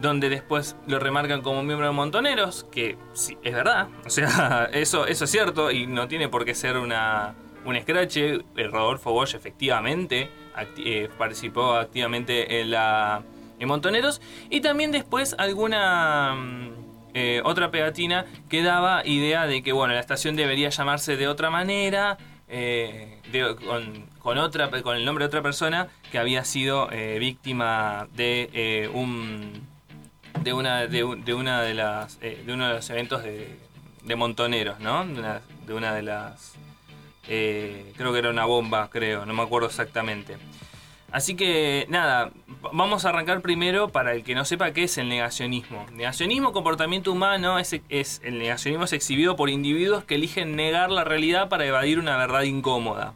donde 0.00 0.28
después 0.28 0.76
lo 0.86 0.98
remarcan 0.98 1.40
como 1.40 1.62
miembro 1.62 1.86
de 1.86 1.92
Montoneros, 1.92 2.66
que 2.70 2.98
sí, 3.14 3.38
es 3.42 3.54
verdad, 3.54 3.88
o 4.04 4.10
sea, 4.10 4.68
eso, 4.72 5.06
eso 5.06 5.24
es 5.24 5.30
cierto 5.30 5.70
y 5.70 5.86
no 5.86 6.06
tiene 6.08 6.28
por 6.28 6.44
qué 6.44 6.54
ser 6.54 6.76
una, 6.76 7.34
un 7.64 7.76
escrache. 7.76 8.40
El 8.56 8.70
Rodolfo 8.72 9.12
Bosch 9.12 9.34
efectivamente 9.34 10.30
acti- 10.54 10.82
eh, 10.84 11.10
participó 11.16 11.74
activamente 11.74 12.60
en 12.60 12.70
la 12.72 13.22
en 13.58 13.68
Montoneros 13.68 14.20
y 14.50 14.60
también 14.60 14.92
después 14.92 15.34
alguna 15.38 16.34
mm, 16.34 16.85
eh, 17.18 17.40
otra 17.44 17.70
pegatina 17.70 18.26
que 18.50 18.62
daba 18.62 19.04
idea 19.06 19.46
de 19.46 19.62
que 19.62 19.72
bueno 19.72 19.94
la 19.94 20.00
estación 20.00 20.36
debería 20.36 20.68
llamarse 20.68 21.16
de 21.16 21.28
otra 21.28 21.48
manera 21.50 22.18
eh, 22.48 23.20
de- 23.32 23.56
con, 24.20 24.38
otra 24.38 24.70
con 24.82 24.96
el 24.96 25.04
nombre 25.06 25.24
de 25.24 25.28
otra 25.28 25.42
persona 25.42 25.88
que 26.12 26.18
había 26.18 26.44
sido 26.44 26.90
eh, 26.92 27.18
víctima 27.18 28.06
de 28.14 28.50
eh, 28.52 28.90
un 28.92 29.66
de 30.42 30.52
una 30.52 30.86
de, 30.86 31.04
un- 31.04 31.24
de 31.24 31.32
una 31.34 31.62
de 31.62 31.72
las 31.74 32.18
eh, 32.20 32.42
de 32.46 32.52
uno 32.52 32.68
de 32.68 32.74
los 32.74 32.90
eventos 32.90 33.22
de, 33.24 33.56
de 34.02 34.16
montoneros 34.16 34.78
no 34.80 35.04
de 35.06 35.18
una 35.18 35.40
de, 35.66 35.74
una 35.74 35.94
de 35.94 36.02
las 36.02 36.52
eh, 37.28 37.92
creo 37.96 38.12
que 38.12 38.18
era 38.20 38.30
una 38.30 38.44
bomba 38.44 38.88
creo 38.90 39.24
no 39.26 39.32
me 39.32 39.42
acuerdo 39.42 39.68
exactamente 39.68 40.36
así 41.12 41.36
que 41.36 41.86
nada 41.88 42.30
vamos 42.72 43.04
a 43.04 43.10
arrancar 43.10 43.40
primero 43.40 43.90
para 43.90 44.12
el 44.12 44.24
que 44.24 44.34
no 44.34 44.44
sepa 44.44 44.72
qué 44.72 44.84
es 44.84 44.98
el 44.98 45.08
negacionismo 45.08 45.86
negacionismo 45.92 46.52
comportamiento 46.52 47.12
humano 47.12 47.58
es, 47.58 47.72
el 48.24 48.38
negacionismo 48.38 48.84
es 48.84 48.92
exhibido 48.92 49.36
por 49.36 49.50
individuos 49.50 50.04
que 50.04 50.16
eligen 50.16 50.56
negar 50.56 50.90
la 50.90 51.04
realidad 51.04 51.48
para 51.48 51.66
evadir 51.66 51.98
una 51.98 52.16
verdad 52.16 52.42
incómoda 52.42 53.14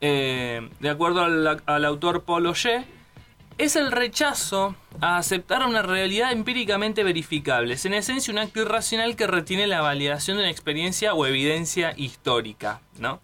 eh, 0.00 0.68
de 0.80 0.90
acuerdo 0.90 1.22
al, 1.22 1.62
al 1.64 1.84
autor 1.84 2.24
Paul 2.24 2.46
Oye, 2.46 2.84
es 3.58 3.76
el 3.76 3.92
rechazo 3.92 4.74
a 5.00 5.16
aceptar 5.16 5.64
una 5.66 5.82
realidad 5.82 6.32
empíricamente 6.32 7.04
verificable. 7.04 7.74
Es 7.74 7.84
en 7.84 7.94
esencia 7.94 8.32
un 8.32 8.38
acto 8.38 8.60
irracional 8.60 9.16
que 9.16 9.26
retiene 9.26 9.66
la 9.66 9.80
validación 9.80 10.36
de 10.36 10.44
una 10.44 10.50
experiencia 10.50 11.14
o 11.14 11.26
evidencia 11.26 11.94
histórica, 11.96 12.80
¿no? 12.98 13.20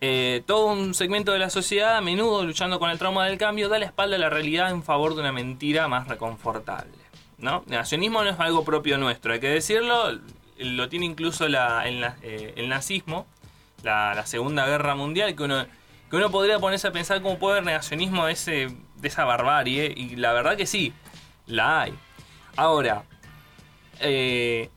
Eh, 0.00 0.42
todo 0.46 0.66
un 0.66 0.92
segmento 0.92 1.32
de 1.32 1.38
la 1.38 1.48
sociedad, 1.48 1.96
a 1.96 2.00
menudo 2.00 2.44
luchando 2.44 2.78
con 2.78 2.90
el 2.90 2.98
trauma 2.98 3.26
del 3.26 3.38
cambio, 3.38 3.68
da 3.68 3.78
la 3.78 3.86
espalda 3.86 4.16
a 4.16 4.18
la 4.18 4.28
realidad 4.28 4.70
en 4.70 4.82
favor 4.82 5.14
de 5.14 5.20
una 5.20 5.32
mentira 5.32 5.88
más 5.88 6.08
reconfortable. 6.08 6.92
¿no? 7.38 7.64
El 7.66 7.72
nacionismo 7.72 8.22
no 8.22 8.30
es 8.30 8.38
algo 8.38 8.64
propio 8.64 8.98
nuestro, 8.98 9.32
hay 9.32 9.40
que 9.40 9.48
decirlo, 9.48 10.18
lo 10.58 10.88
tiene 10.88 11.06
incluso 11.06 11.48
la, 11.48 11.86
el, 11.86 12.04
eh, 12.22 12.64
nazismo, 12.68 13.26
la, 13.82 14.14
la, 14.14 14.26
Segunda 14.26 14.66
Guerra 14.66 14.94
Mundial, 14.94 15.34
que 15.34 15.42
uno, 15.42 15.66
que 16.10 16.16
uno 16.16 16.30
podría 16.30 16.58
ponerse 16.58 16.88
a 16.88 16.92
pensar 16.92 17.22
cómo 17.22 17.38
puede 17.38 17.54
haber 17.54 17.64
negacionismo 17.64 18.26
de, 18.26 18.32
ese, 18.32 18.76
de 18.96 19.08
esa 19.08 19.24
barbarie, 19.24 19.92
y 19.96 20.16
la 20.16 20.32
verdad 20.32 20.56
que 20.56 20.66
sí, 20.66 20.92
la 21.46 21.82
hay. 21.82 21.94
Ahora, 22.56 23.04
eh, 24.00 24.70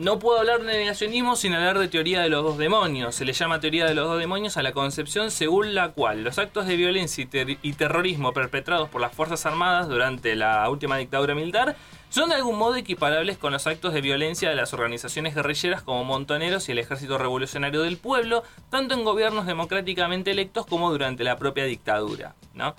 no 0.00 0.18
puedo 0.18 0.38
hablar 0.38 0.62
de 0.62 0.78
negacionismo 0.78 1.36
sin 1.36 1.52
hablar 1.52 1.78
de 1.78 1.86
teoría 1.86 2.22
de 2.22 2.30
los 2.30 2.42
dos 2.42 2.56
demonios. 2.56 3.14
Se 3.14 3.26
le 3.26 3.34
llama 3.34 3.60
teoría 3.60 3.84
de 3.84 3.94
los 3.94 4.08
dos 4.08 4.18
demonios 4.18 4.56
a 4.56 4.62
la 4.62 4.72
concepción 4.72 5.30
según 5.30 5.74
la 5.74 5.90
cual 5.90 6.24
los 6.24 6.38
actos 6.38 6.66
de 6.66 6.76
violencia 6.76 7.28
y, 7.60 7.72
terrorismo 7.74 8.32
perpetrados 8.32 8.88
por 8.88 9.02
las 9.02 9.12
Fuerzas 9.12 9.44
Armadas 9.44 9.88
durante 9.88 10.36
la 10.36 10.66
última 10.70 10.96
dictadura 10.96 11.34
militar 11.34 11.76
son 12.08 12.30
de 12.30 12.36
algún 12.36 12.56
modo 12.56 12.76
equiparables 12.76 13.36
con 13.36 13.52
los 13.52 13.66
actos 13.66 13.92
de 13.92 14.00
violencia 14.00 14.48
de 14.48 14.56
las 14.56 14.72
organizaciones 14.72 15.34
guerrilleras 15.34 15.82
como 15.82 16.02
Montoneros 16.02 16.70
y 16.70 16.72
el 16.72 16.78
Ejército 16.78 17.18
Revolucionario 17.18 17.82
del 17.82 17.98
Pueblo, 17.98 18.42
tanto 18.70 18.94
en 18.94 19.04
gobiernos 19.04 19.44
democráticamente 19.44 20.30
electos 20.30 20.64
como 20.64 20.90
durante 20.90 21.24
la 21.24 21.36
propia 21.36 21.64
dictadura. 21.64 22.34
¿no? 22.54 22.74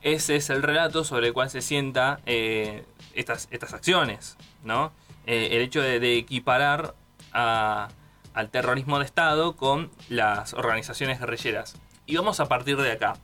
Ese 0.00 0.36
es 0.36 0.48
el 0.48 0.62
relato 0.62 1.04
sobre 1.04 1.26
el 1.26 1.32
cual 1.34 1.50
se 1.50 1.60
sienta 1.60 2.20
eh, 2.24 2.82
estas, 3.12 3.48
estas 3.50 3.74
acciones. 3.74 4.38
¿no? 4.64 4.90
Eh, 5.26 5.50
el 5.52 5.62
hecho 5.62 5.80
de, 5.80 6.16
equiparar 6.16 6.94
al 7.32 8.50
terrorismo 8.50 8.98
de 8.98 9.04
Estado 9.04 9.56
con 9.56 9.90
las 10.08 10.54
organizaciones 10.54 11.20
guerrilleras. 11.20 11.76
Y 12.06 12.16
vamos 12.16 12.40
a 12.40 12.46
partir 12.46 12.76
de 12.76 12.92
acá. 12.92 13.14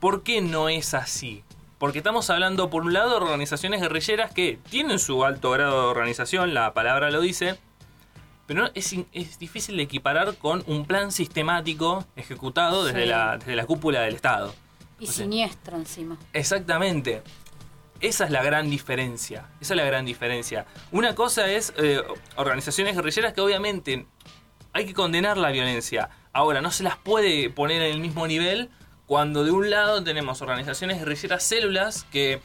¿Por 0.00 0.22
qué 0.22 0.40
no 0.40 0.68
es 0.68 0.94
así? 0.94 1.42
Porque 1.78 1.98
estamos 1.98 2.28
hablando, 2.30 2.70
por 2.70 2.82
un 2.82 2.92
lado, 2.92 3.10
de 3.10 3.16
organizaciones 3.16 3.80
guerrilleras 3.80 4.32
que 4.32 4.58
tienen 4.68 4.98
su 4.98 5.24
alto 5.24 5.50
grado 5.50 5.82
de 5.82 5.88
organización, 5.88 6.54
la 6.54 6.74
palabra 6.74 7.10
lo 7.10 7.20
dice, 7.20 7.58
pero 8.46 8.70
es, 8.74 8.94
es 9.12 9.38
difícil 9.38 9.76
de 9.76 9.84
equiparar 9.84 10.36
con 10.36 10.64
un 10.66 10.86
plan 10.86 11.12
sistemático 11.12 12.04
ejecutado 12.16 12.84
desde, 12.84 13.06
la, 13.06 13.38
desde 13.38 13.54
la 13.54 13.66
cúpula 13.66 14.00
del 14.00 14.14
Estado. 14.14 14.54
Y 14.98 15.06
siniestro 15.06 15.76
encima. 15.76 16.16
Exactamente. 16.32 17.22
Esa 18.00 18.24
es 18.24 18.30
la 18.30 18.42
gran 18.42 18.70
diferencia. 18.70 19.46
Esa 19.60 19.74
es 19.74 19.76
la 19.76 19.84
gran 19.84 20.04
diferencia. 20.04 20.66
Una 20.92 21.14
cosa 21.14 21.50
es 21.50 21.72
eh, 21.76 22.00
organizaciones 22.36 22.94
guerrilleras 22.94 23.32
que 23.32 23.40
obviamente 23.40 24.06
hay 24.72 24.86
que 24.86 24.94
condenar 24.94 25.36
la 25.36 25.50
violencia. 25.50 26.10
Ahora, 26.32 26.60
no 26.60 26.70
se 26.70 26.84
las 26.84 26.96
puede 26.96 27.50
poner 27.50 27.82
en 27.82 27.92
el 27.92 28.00
mismo 28.00 28.26
nivel 28.26 28.70
cuando 29.06 29.44
de 29.44 29.50
un 29.50 29.70
lado 29.70 30.04
tenemos 30.04 30.42
organizaciones 30.42 30.98
guerrilleras 30.98 31.42
células 31.42 32.04
que 32.12 32.40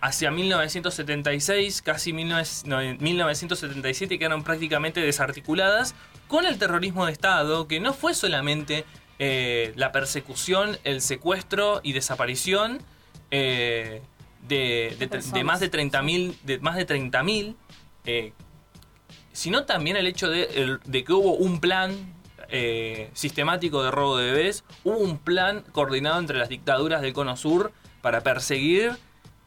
hacia 0.00 0.32
1976, 0.32 1.80
casi 1.82 2.12
1977, 2.12 4.18
quedaron 4.18 4.42
prácticamente 4.42 5.00
desarticuladas 5.00 5.94
con 6.26 6.44
el 6.44 6.58
terrorismo 6.58 7.06
de 7.06 7.12
Estado, 7.12 7.68
que 7.68 7.78
no 7.78 7.92
fue 7.92 8.14
solamente 8.14 8.84
eh, 9.20 9.72
la 9.76 9.92
persecución, 9.92 10.76
el 10.82 11.02
secuestro 11.02 11.80
y 11.84 11.92
desaparición. 11.92 12.82
Eh, 13.30 14.02
de, 14.42 14.96
más 15.44 15.60
de 15.60 15.70
30.000, 15.70 16.34
de 16.42 16.58
más 16.60 16.76
de 16.76 16.86
30.000, 16.86 17.54
eh, 18.04 18.32
sino 19.32 19.64
también 19.64 19.96
el 19.96 20.06
hecho 20.06 20.28
de, 20.28 20.78
que 20.90 21.12
hubo 21.12 21.34
un 21.34 21.60
plan 21.60 22.14
eh, 22.48 23.10
sistemático 23.14 23.82
de 23.82 23.90
robo 23.90 24.18
de 24.18 24.32
bebés, 24.32 24.64
hubo 24.84 24.98
un 24.98 25.18
plan 25.18 25.64
coordinado 25.72 26.18
entre 26.18 26.38
las 26.38 26.48
dictaduras 26.48 27.00
del 27.00 27.12
Cono 27.12 27.36
Sur 27.36 27.72
para 28.02 28.22
perseguir 28.22 28.98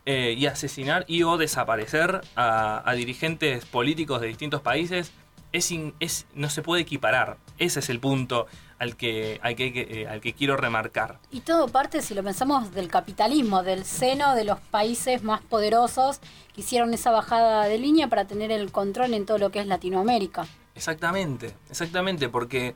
eh, 0.06 0.36
y 0.38 0.46
asesinar 0.48 1.06
y 1.08 1.24
o 1.24 1.38
desaparecer 1.38 2.22
a, 2.36 2.94
dirigentes 2.96 3.66
políticos 3.66 4.22
de 4.22 4.28
distintos 4.28 4.62
países. 4.62 5.12
Es, 5.52 5.72
es, 6.00 6.26
no 6.34 6.50
se 6.50 6.62
puede 6.62 6.82
equiparar. 6.82 7.38
Ese 7.58 7.80
es 7.80 7.90
el 7.90 8.00
punto 8.00 8.48
al 8.80 8.96
que, 8.96 9.40
al 9.42 9.56
que, 9.56 9.68
eh, 9.90 10.08
al 10.08 10.22
que 10.22 10.34
quiero 10.34 10.58
remarcar. 10.58 11.20
Y 11.32 11.42
todo 11.42 11.68
parte, 11.68 12.02
si 12.02 12.14
lo 12.14 12.24
pensamos, 12.24 12.74
del 12.74 12.88
capitalismo, 12.88 13.64
del 13.64 13.86
seno 13.86 14.36
de 14.36 14.44
los 14.44 14.60
países 14.60 15.24
más 15.24 15.42
poderosos 15.42 16.20
que 16.54 16.62
hicieron 16.62 16.94
esa 16.94 17.12
bajada 17.12 17.66
de 17.66 17.78
línea 17.78 18.08
para 18.08 18.26
tener 18.26 18.52
el 18.52 18.72
control 18.72 19.14
en 19.14 19.26
todo 19.26 19.38
lo 19.38 19.52
que 19.52 19.60
es 19.60 19.68
Latinoamérica. 19.68 20.46
Exactamente, 20.76 21.56
exactamente, 21.70 22.28
porque 22.28 22.76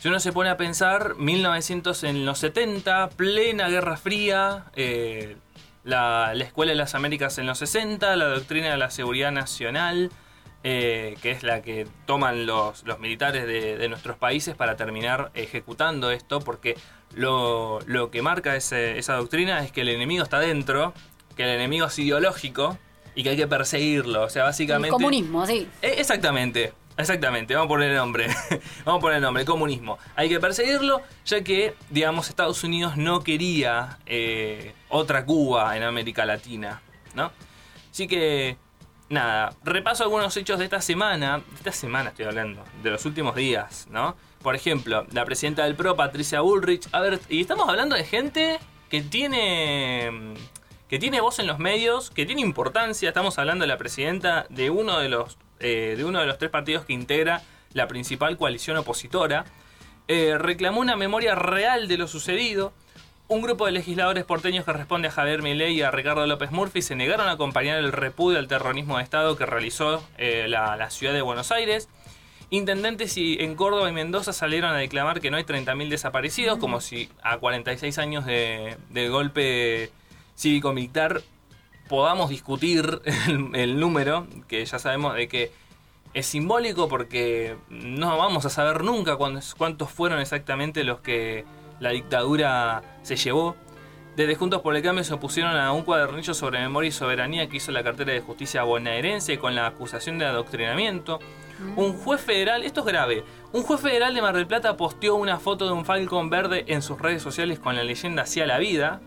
si 0.00 0.08
uno 0.08 0.20
se 0.20 0.32
pone 0.32 0.50
a 0.50 0.56
pensar, 0.56 1.16
1900 1.16 2.04
en 2.04 2.26
los 2.26 2.38
70, 2.38 3.08
plena 3.10 3.68
Guerra 3.68 3.96
Fría, 3.96 4.66
eh, 4.76 5.36
la, 5.82 6.34
la 6.34 6.44
Escuela 6.44 6.72
de 6.72 6.76
las 6.76 6.94
Américas 6.94 7.38
en 7.38 7.46
los 7.46 7.58
60, 7.58 8.16
la 8.16 8.26
doctrina 8.26 8.70
de 8.70 8.76
la 8.76 8.90
seguridad 8.90 9.32
nacional, 9.32 10.10
eh, 10.64 11.16
que 11.22 11.30
es 11.30 11.42
la 11.42 11.62
que 11.62 11.86
toman 12.06 12.46
los, 12.46 12.84
los 12.84 12.98
militares 12.98 13.46
de, 13.46 13.88
nuestros 13.88 14.16
países 14.16 14.54
para 14.56 14.76
terminar 14.76 15.30
ejecutando 15.34 16.10
esto, 16.10 16.40
porque 16.40 16.76
lo, 17.14 17.80
que 18.10 18.22
marca 18.22 18.56
esa 18.56 19.14
doctrina 19.14 19.64
es 19.64 19.72
que 19.72 19.82
el 19.82 19.88
enemigo 19.88 20.22
está 20.22 20.40
dentro, 20.40 20.92
que 21.36 21.44
el 21.44 21.50
enemigo 21.50 21.86
es 21.86 21.98
ideológico 21.98 22.76
y 23.14 23.22
que 23.22 23.30
hay 23.30 23.36
que 23.36 23.46
perseguirlo. 23.46 24.24
O 24.24 24.30
sea, 24.30 24.44
básicamente... 24.44 24.88
El 24.88 24.92
comunismo, 24.92 25.46
sí. 25.46 25.68
Eh, 25.82 25.94
exactamente. 25.98 26.72
Exactamente, 26.98 27.54
vamos 27.54 27.66
a 27.66 27.68
poner 27.68 27.90
el 27.90 27.96
nombre. 27.96 28.26
vamos 28.84 28.98
a 28.98 29.00
poner 29.00 29.16
el 29.18 29.22
nombre, 29.22 29.44
comunismo. 29.44 29.98
Hay 30.16 30.28
que 30.28 30.40
perseguirlo, 30.40 31.00
ya 31.24 31.44
que, 31.44 31.74
digamos, 31.90 32.28
Estados 32.28 32.64
Unidos 32.64 32.96
no 32.96 33.22
quería 33.22 34.00
eh, 34.04 34.74
otra 34.88 35.24
Cuba 35.24 35.76
en 35.76 35.84
América 35.84 36.26
Latina, 36.26 36.82
¿no? 37.14 37.30
Así 37.88 38.08
que 38.08 38.56
nada, 39.08 39.54
repaso 39.64 40.04
algunos 40.04 40.36
hechos 40.36 40.58
de 40.58 40.64
esta 40.64 40.80
semana, 40.80 41.38
de 41.38 41.56
esta 41.56 41.72
semana 41.72 42.10
estoy 42.10 42.26
hablando, 42.26 42.64
de 42.82 42.90
los 42.90 43.04
últimos 43.04 43.34
días, 43.34 43.86
¿no? 43.90 44.16
Por 44.42 44.54
ejemplo, 44.54 45.06
la 45.12 45.24
presidenta 45.24 45.64
del 45.64 45.74
PRO, 45.74 45.96
Patricia 45.96 46.40
Bullrich, 46.40 46.88
a 46.92 47.00
ver, 47.00 47.20
y 47.28 47.40
estamos 47.40 47.68
hablando 47.68 47.96
de 47.96 48.04
gente 48.04 48.60
que 48.88 49.02
tiene 49.02 50.34
que 50.88 50.98
tiene 50.98 51.20
voz 51.20 51.38
en 51.38 51.46
los 51.46 51.58
medios, 51.58 52.10
que 52.10 52.24
tiene 52.24 52.40
importancia, 52.40 53.08
estamos 53.08 53.38
hablando 53.38 53.64
de 53.64 53.68
la 53.68 53.76
presidenta 53.76 54.46
de 54.48 54.70
uno 54.70 54.98
de 54.98 55.08
los 55.08 55.36
eh, 55.60 55.94
de 55.96 56.04
uno 56.04 56.20
de 56.20 56.26
los 56.26 56.38
tres 56.38 56.50
partidos 56.50 56.84
que 56.84 56.92
integra 56.92 57.42
la 57.72 57.88
principal 57.88 58.36
coalición 58.36 58.76
opositora, 58.76 59.44
eh, 60.06 60.38
reclamó 60.38 60.80
una 60.80 60.96
memoria 60.96 61.34
real 61.34 61.88
de 61.88 61.98
lo 61.98 62.08
sucedido, 62.08 62.72
un 63.28 63.42
grupo 63.42 63.66
de 63.66 63.72
legisladores 63.72 64.24
porteños 64.24 64.64
que 64.64 64.72
responde 64.72 65.08
a 65.08 65.10
Javier 65.10 65.42
Milei 65.42 65.74
y 65.74 65.82
a 65.82 65.90
Ricardo 65.90 66.26
López 66.26 66.50
Murphy 66.50 66.80
se 66.80 66.96
negaron 66.96 67.28
a 67.28 67.32
acompañar 67.32 67.78
el 67.78 67.92
repudio 67.92 68.38
al 68.38 68.48
terrorismo 68.48 68.96
de 68.96 69.04
Estado 69.04 69.36
que 69.36 69.44
realizó 69.44 70.02
eh, 70.16 70.46
la, 70.48 70.90
ciudad 70.90 71.12
de 71.12 71.20
Buenos 71.20 71.52
Aires. 71.52 71.90
Intendentes 72.48 73.18
y 73.18 73.36
en 73.40 73.54
Córdoba 73.54 73.90
y 73.90 73.92
Mendoza 73.92 74.32
salieron 74.32 74.70
a 74.70 74.78
declamar 74.78 75.20
que 75.20 75.30
no 75.30 75.36
hay 75.36 75.44
30.000 75.44 75.90
desaparecidos, 75.90 76.58
como 76.58 76.80
si 76.80 77.10
a 77.22 77.36
46 77.36 77.98
años 77.98 78.24
de, 78.24 78.78
del 78.88 79.10
golpe 79.10 79.92
cívico-militar 80.34 81.20
podamos 81.86 82.30
discutir 82.30 83.02
el, 83.52 83.78
número, 83.78 84.26
que 84.48 84.64
ya 84.64 84.78
sabemos 84.78 85.14
de 85.14 85.28
que 85.28 85.52
es 86.14 86.24
simbólico 86.24 86.88
porque 86.88 87.56
no 87.68 88.16
vamos 88.16 88.46
a 88.46 88.50
saber 88.50 88.82
nunca 88.82 89.16
cuántos 89.16 89.90
fueron 89.90 90.18
exactamente 90.18 90.82
los 90.84 91.00
que 91.00 91.44
la 91.80 91.90
dictadura 91.90 92.82
se 93.02 93.16
llevó. 93.16 93.56
Desde 94.16 94.34
Juntos 94.34 94.62
por 94.62 94.74
el 94.74 94.82
Cambio 94.82 95.04
se 95.04 95.14
opusieron 95.14 95.56
a 95.56 95.70
un 95.72 95.82
cuadernillo 95.82 96.34
sobre 96.34 96.58
memoria 96.58 96.88
y 96.88 96.90
soberanía 96.90 97.48
que 97.48 97.58
hizo 97.58 97.70
la 97.70 97.84
cartera 97.84 98.12
de 98.12 98.20
justicia 98.20 98.64
bonaerense 98.64 99.38
con 99.38 99.54
la 99.54 99.66
acusación 99.66 100.18
de 100.18 100.26
adoctrinamiento. 100.26 101.20
Mm. 101.60 101.78
Un 101.78 101.92
juez 101.92 102.20
federal, 102.20 102.64
esto 102.64 102.80
es 102.80 102.86
grave, 102.86 103.24
un 103.52 103.62
juez 103.62 103.80
federal 103.80 104.14
de 104.14 104.22
Mar 104.22 104.34
del 104.34 104.48
Plata 104.48 104.76
posteó 104.76 105.14
una 105.14 105.38
foto 105.38 105.66
de 105.66 105.72
un 105.72 105.84
falcón 105.84 106.30
verde 106.30 106.64
en 106.66 106.82
sus 106.82 107.00
redes 107.00 107.22
sociales 107.22 107.60
con 107.60 107.76
la 107.76 107.84
leyenda 107.84 108.22
hacia 108.22 108.44
la 108.44 108.58
vida, 108.58 109.00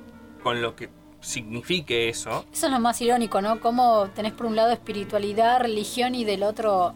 con 0.44 0.62
lo 0.62 0.78
que 0.78 0.90
signifique 1.20 2.08
eso. 2.08 2.46
Eso 2.54 2.68
es 2.68 2.72
lo 2.72 2.80
más 2.80 3.02
irónico, 3.02 3.42
¿no? 3.42 3.60
Cómo 3.60 4.08
tenés 4.16 4.32
por 4.32 4.46
un 4.46 4.56
lado 4.56 4.72
espiritualidad, 4.72 5.60
religión 5.60 6.16
y 6.16 6.24
del 6.24 6.44
otro 6.44 6.94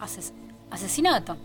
asesinato. 0.71 1.35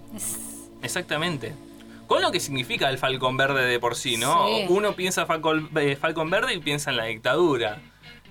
Exactamente 0.82 1.69
con 2.10 2.22
lo 2.22 2.32
que 2.32 2.40
significa 2.40 2.90
el 2.90 2.98
Falcón 2.98 3.36
Verde 3.36 3.64
de 3.66 3.78
por 3.78 3.94
sí, 3.94 4.16
¿no? 4.16 4.48
Uno 4.68 4.96
piensa 4.96 5.26
Falcon, 5.26 5.70
eh, 5.76 5.94
Falcon 5.94 6.28
Verde 6.28 6.54
y 6.54 6.58
piensa 6.58 6.90
en 6.90 6.96
la 6.96 7.04
dictadura, 7.04 7.78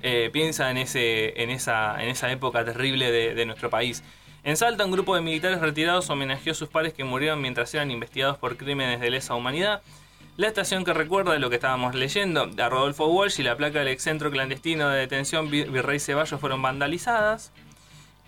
eh, 0.02 0.30
piensa 0.34 0.70
en, 0.70 0.76
ese, 0.76 1.42
en, 1.42 1.50
esa, 1.50 2.04
en 2.04 2.10
esa 2.10 2.30
época 2.30 2.66
terrible 2.66 3.10
de, 3.10 3.46
nuestro 3.46 3.70
país. 3.70 4.04
En 4.44 4.58
Salta, 4.58 4.84
un 4.84 4.92
grupo 4.92 5.16
de 5.16 5.22
militares 5.22 5.62
retirados 5.62 6.10
homenajeó 6.10 6.52
a 6.52 6.56
sus 6.56 6.68
pares 6.68 6.94
que 6.94 7.06
murieron 7.06 7.42
mientras 7.42 7.74
eran 7.74 7.90
investigados 7.90 8.38
por 8.38 8.58
crímenes 8.58 9.00
de 9.00 9.12
lesa 9.12 9.34
humanidad. 9.34 9.82
La 10.36 10.48
estación 10.48 10.84
que 10.84 10.94
recuerda 10.94 11.40
lo 11.40 11.50
que 11.50 11.56
estábamos 11.56 11.96
leyendo, 11.96 12.50
a 12.62 12.70
Rodolfo 12.70 13.08
Walsh 13.08 13.40
y 13.40 13.44
la 13.44 13.56
placa 13.56 13.80
del 13.80 13.88
excentro 13.88 14.30
clandestino 14.30 14.90
de 14.90 15.00
detención 15.00 15.50
Virrey 15.50 16.02
Ceballos 16.02 16.38
fueron 16.42 16.62
vandalizadas. 16.62 17.54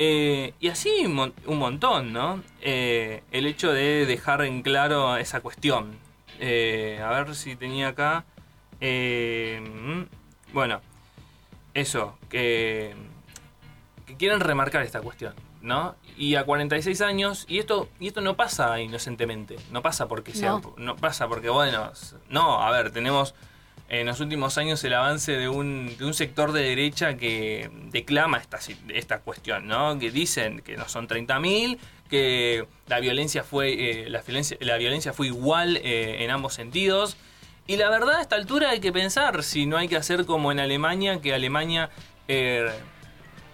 Eh, 0.03 0.55
y 0.60 0.67
así 0.70 1.05
un 1.05 1.60
montón, 1.60 2.12
¿no? 2.12 2.41
Eh, 2.60 3.22
el 3.29 3.46
hecho 3.46 3.72
de 3.72 4.08
dejar 4.08 4.41
en 4.41 4.63
claro 4.63 5.15
esa 5.17 5.41
cuestión. 5.41 5.91
Eh, 6.39 7.00
a 7.05 7.10
ver 7.12 7.36
si 7.36 7.55
tenía 7.55 7.89
acá. 7.89 8.25
Mm, 8.81 10.05
bueno, 10.53 10.81
eso, 11.75 12.17
que, 12.29 12.96
que 14.08 14.17
quieren 14.17 14.39
remarcar 14.39 14.81
esta 14.81 15.01
cuestión. 15.01 15.36
¿no? 15.62 15.96
Y 16.17 16.34
a 16.34 16.46
46 16.46 17.00
años, 17.01 17.46
y 17.48 17.60
esto, 17.60 17.88
y 18.00 18.08
esto 18.08 18.22
no 18.22 18.36
pasa 18.36 18.79
inocentemente, 18.81 19.58
no 19.72 19.84
pasa 19.84 20.08
porque 20.08 20.34
sea, 20.34 20.60
no. 20.77 20.96
pasa 20.96 21.27
porque, 21.27 21.50
bueno, 21.50 21.91
no, 22.27 22.63
a 22.63 22.72
ver, 22.72 22.89
tenemos 22.89 23.36
en 23.92 24.08
los 24.08 24.22
últimos 24.22 24.58
años 24.58 24.82
el 24.86 24.94
avance 24.94 25.34
de 25.34 25.50
un, 25.50 25.98
de 25.98 26.06
un 26.06 26.14
sector 26.14 26.54
de 26.54 26.62
derecha 26.62 27.18
que 27.18 27.70
declama 27.92 28.38
esta, 28.38 28.58
esta 28.88 29.20
cuestión, 29.20 29.68
¿no? 29.68 30.00
Que 30.00 30.12
dicen 30.12 30.62
que 30.62 30.78
no 30.78 30.88
son 30.88 31.10
30.000, 31.10 31.78
que 32.10 32.66
la 32.88 33.02
violencia 33.02 33.44
fue, 33.44 34.06
eh, 34.06 34.10
la 34.10 34.22
violencia, 34.22 34.56
la 34.62 34.78
violencia 34.78 35.12
fue 35.12 35.28
igual 35.28 35.76
eh, 35.84 36.24
en 36.24 36.32
ambos 36.32 36.54
sentidos. 36.54 37.18
Y 37.68 37.76
la 37.76 37.90
verdad, 37.90 38.20
a 38.20 38.22
esta 38.22 38.38
altura 38.38 38.70
hay 38.70 38.80
que 38.80 38.94
pensar 38.94 39.44
si 39.44 39.66
no 39.66 39.76
hay 39.76 39.90
que 39.90 39.98
hacer 39.98 40.26
como 40.26 40.54
en 40.54 40.62
Alemania, 40.62 41.20
que 41.20 41.34
Alemania 41.34 41.90
eh, 42.30 42.72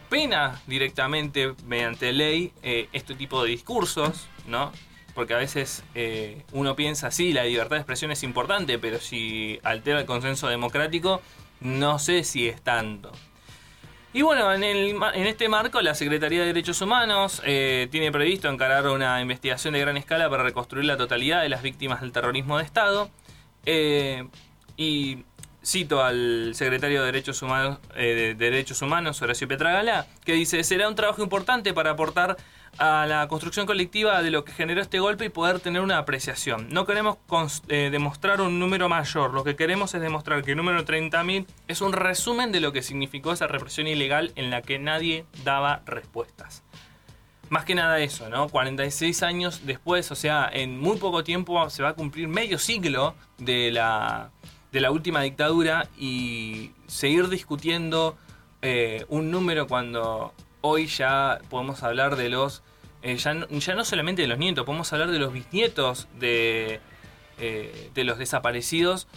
pena 0.08 0.62
directamente 0.68 1.56
mediante 1.66 2.14
ley 2.14 2.54
este 2.62 3.16
tipo 3.16 3.44
de 3.44 3.50
discursos, 3.50 4.28
¿no? 4.46 4.72
Porque 5.18 5.34
a 5.34 5.38
veces 5.38 5.84
eh, 5.96 6.44
uno 6.52 6.76
piensa, 6.76 7.10
sí, 7.10 7.34
la 7.34 7.44
libertad 7.44 7.78
de 7.78 7.78
expresión 7.78 8.12
es 8.12 8.22
importante, 8.22 8.78
pero 8.78 9.00
si 9.00 9.60
altera 9.64 10.00
el 10.00 10.06
consenso 10.06 10.48
democrático, 10.48 11.24
no 11.60 11.98
sé 11.98 12.24
si 12.24 12.48
es 12.48 12.62
tanto. 12.62 13.12
Y 14.14 14.22
bueno, 14.22 14.54
en, 14.54 15.26
este 15.26 15.50
marco 15.50 15.82
la 15.82 15.96
Secretaría 15.96 16.42
de 16.42 16.46
Derechos 16.46 16.82
Humanos 16.82 17.42
eh, 17.48 17.88
tiene 17.90 18.12
previsto 18.12 18.48
encarar 18.48 18.88
una 18.90 19.20
investigación 19.20 19.74
de 19.74 19.80
gran 19.80 19.98
escala 19.98 20.30
para 20.30 20.44
reconstruir 20.44 20.86
la 20.86 20.98
totalidad 20.98 21.42
de 21.42 21.50
las 21.50 21.64
víctimas 21.64 22.02
del 22.02 22.12
terrorismo 22.12 22.60
de 22.60 22.64
Estado. 22.64 23.10
y 23.66 25.24
cito 25.66 26.04
al 26.04 26.52
secretario 26.54 27.00
de 27.00 27.08
Derechos 27.08 27.42
Humanos, 27.42 27.80
eh, 27.96 28.36
de 28.38 28.52
Derechos 28.52 28.84
Humanos 28.84 29.20
Horacio 29.24 29.48
que 30.24 30.34
dice, 30.34 30.64
será 30.64 30.88
un 30.88 30.96
trabajo 30.96 31.24
importante 31.24 31.74
para 31.74 31.90
aportar 31.90 32.38
a 32.78 33.06
la 33.08 33.28
construcción 33.28 33.66
colectiva 33.66 34.22
de 34.22 34.32
lo 34.32 34.46
que 34.46 34.52
generó 34.52 34.82
este 34.82 35.00
golpe 35.00 35.26
y 35.26 35.30
poder 35.30 35.60
tener 35.60 35.82
una 35.82 35.98
apreciación. 35.98 36.68
No 36.70 36.86
queremos 36.86 37.18
eh, 37.70 37.90
demostrar 37.92 38.42
un 38.42 38.60
número 38.60 38.90
mayor, 38.90 39.34
lo 39.34 39.44
que 39.44 39.56
queremos 39.56 39.94
es 39.94 40.02
demostrar 40.02 40.44
que 40.44 40.52
el 40.52 40.58
número 40.58 40.86
30.000 40.86 41.46
es 41.68 41.82
un 41.82 41.94
resumen 41.94 42.52
de 42.52 42.60
lo 42.60 42.72
que 42.72 42.82
significó 42.82 43.32
esa 43.32 43.48
represión 43.48 43.88
ilegal 43.88 44.32
en 44.36 44.50
la 44.50 44.62
que 44.62 44.80
nadie 44.80 45.26
daba 45.44 45.82
respuestas. 45.86 46.64
Más 47.50 47.64
que 47.64 47.76
nada 47.76 48.00
eso, 48.00 48.30
¿no? 48.30 48.50
46 48.50 49.24
años 49.24 49.62
después, 49.66 50.12
o 50.12 50.16
sea, 50.16 50.50
en 50.52 50.80
muy 50.80 50.98
poco 50.98 51.24
tiempo 51.24 51.70
se 51.70 51.82
va 51.82 51.90
a 51.90 51.94
cumplir 51.94 52.28
medio 52.28 52.60
siglo 52.60 53.16
de 53.38 53.72
la 53.72 54.32
de 54.72 54.82
la 54.82 54.92
última 54.92 55.22
dictadura 55.22 55.88
y 55.98 56.72
seguir 56.88 57.30
discutiendo 57.30 58.18
eh, 58.62 59.06
un 59.08 59.32
número 59.32 59.68
cuando 59.68 60.34
hoy 60.62 60.88
ya 60.88 61.40
podemos 61.50 61.84
hablar 61.84 62.16
de 62.16 62.30
los, 62.30 62.64
eh, 63.08 63.18
ya, 63.18 63.34
no, 63.34 63.86
solamente 63.86 64.22
de 64.22 64.28
los 64.28 64.38
nietos, 64.38 64.66
podemos 64.66 64.92
hablar 64.94 65.12
de 65.12 65.20
los 65.20 65.34
bisnietos 65.34 66.08
de, 66.20 66.80
eh, 67.40 67.92
de 67.94 68.04
los 68.04 68.18
desaparecidos. 68.18 69.08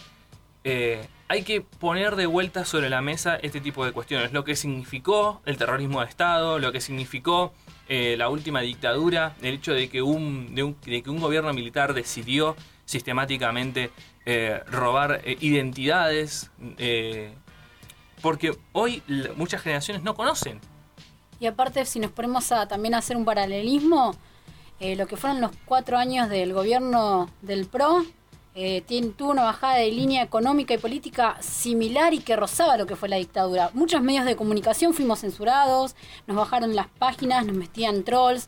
hay 0.63 1.43
que 1.43 1.61
poner 1.61 2.15
de 2.15 2.25
vuelta 2.25 2.65
sobre 2.65 2.89
la 2.89 3.01
mesa 3.01 3.35
este 3.35 3.61
tipo 3.61 3.85
de 3.85 3.91
cuestiones, 3.91 4.33
lo 4.33 4.43
que 4.43 4.55
significó 4.55 5.41
el 5.45 5.57
terrorismo 5.57 6.01
de 6.01 6.07
Estado, 6.07 6.59
lo 6.59 6.71
que 6.71 6.81
significó 6.81 7.53
la 7.89 8.29
última 8.29 8.61
dictadura, 8.61 9.35
el 9.41 9.55
hecho 9.55 9.73
de 9.73 9.89
que 9.89 10.01
un, 10.01 10.55
de 10.55 11.03
que 11.03 11.09
un 11.09 11.19
gobierno 11.19 11.53
militar 11.53 11.93
decidió 11.93 12.55
sistemáticamente 12.85 13.91
eh, 14.25 14.61
robar 14.67 15.21
eh, 15.23 15.37
identidades, 15.39 16.51
eh, 16.77 17.33
porque 18.21 18.55
hoy 18.71 19.01
muchas 19.35 19.61
generaciones 19.61 20.03
no 20.03 20.13
conocen. 20.13 20.59
Y 21.41 21.47
aparte, 21.47 21.83
si 21.85 21.99
nos 21.99 22.11
ponemos 22.11 22.51
a 22.51 22.67
también 22.67 22.93
hacer 22.93 23.17
un 23.17 23.25
paralelismo, 23.25 24.15
lo 24.79 25.07
que 25.07 25.17
fueron 25.17 25.41
los 25.41 25.49
cuatro 25.65 25.97
años 25.97 26.29
del 26.29 26.53
gobierno 26.53 27.31
del 27.41 27.65
PRO, 27.65 28.05
tuvo 29.17 29.31
una 29.31 29.45
bajada 29.45 29.77
de 29.77 29.89
línea 29.89 30.21
económica 30.21 30.75
y 30.75 30.77
política 30.77 31.37
similar 31.39 32.13
y 32.13 32.19
que 32.19 32.35
rozaba 32.35 32.77
lo 32.77 32.85
que 32.85 32.95
fue 32.95 33.09
la 33.09 33.15
dictadura. 33.15 33.71
Muchos 33.73 34.03
medios 34.03 34.25
de 34.25 34.35
comunicación 34.35 34.93
fuimos 34.93 35.21
censurados, 35.21 35.95
nos 36.27 36.37
bajaron 36.37 36.75
las 36.75 36.89
páginas, 36.99 37.43
nos 37.43 37.55
metían 37.55 38.03
trolls. 38.03 38.47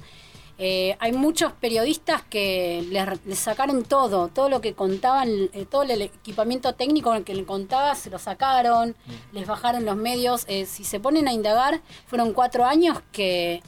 Eh, 0.59 0.95
hay 0.99 1.13
muchos 1.13 1.51
periodistas 1.53 2.21
que 2.21 2.85
les, 3.25 3.39
sacaron 3.39 3.83
todo, 3.83 4.27
todo 4.27 4.49
lo 4.49 4.61
que 4.61 4.73
contaban, 4.75 5.29
eh, 5.53 5.65
todo 5.69 5.81
el 5.83 6.01
equipamiento 6.03 6.73
técnico 6.75 7.11
que 7.23 7.33
le 7.33 7.43
contaba 7.43 7.95
se 7.95 8.11
lo 8.11 8.19
sacaron, 8.19 8.89
mm. 8.89 9.35
les 9.35 9.47
bajaron 9.47 9.83
los 9.83 9.95
medios. 9.95 10.45
Eh, 10.47 10.65
si 10.65 10.83
se 10.83 10.99
ponen 10.99 11.27
a 11.27 11.33
indagar, 11.33 11.81
fueron 12.05 12.33
cuatro 12.33 12.65
años 12.65 13.01
que 13.11 13.63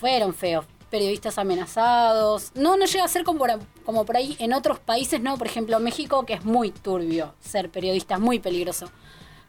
fueron 0.00 0.34
feos. 0.34 0.66
Periodistas 0.90 1.38
amenazados. 1.38 2.52
No, 2.54 2.76
no 2.76 2.84
llega 2.86 3.04
a 3.04 3.08
ser 3.08 3.24
como 3.24 3.38
por, 3.38 3.50
como 3.84 4.04
por 4.04 4.16
ahí 4.16 4.36
en 4.38 4.52
otros 4.52 4.78
países, 4.78 5.20
¿no? 5.20 5.36
Por 5.38 5.46
ejemplo, 5.46 5.78
México, 5.80 6.24
que 6.24 6.34
es 6.34 6.44
muy 6.44 6.70
turbio 6.70 7.34
ser 7.40 7.70
periodista, 7.70 8.18
muy 8.18 8.38
peligroso. 8.38 8.90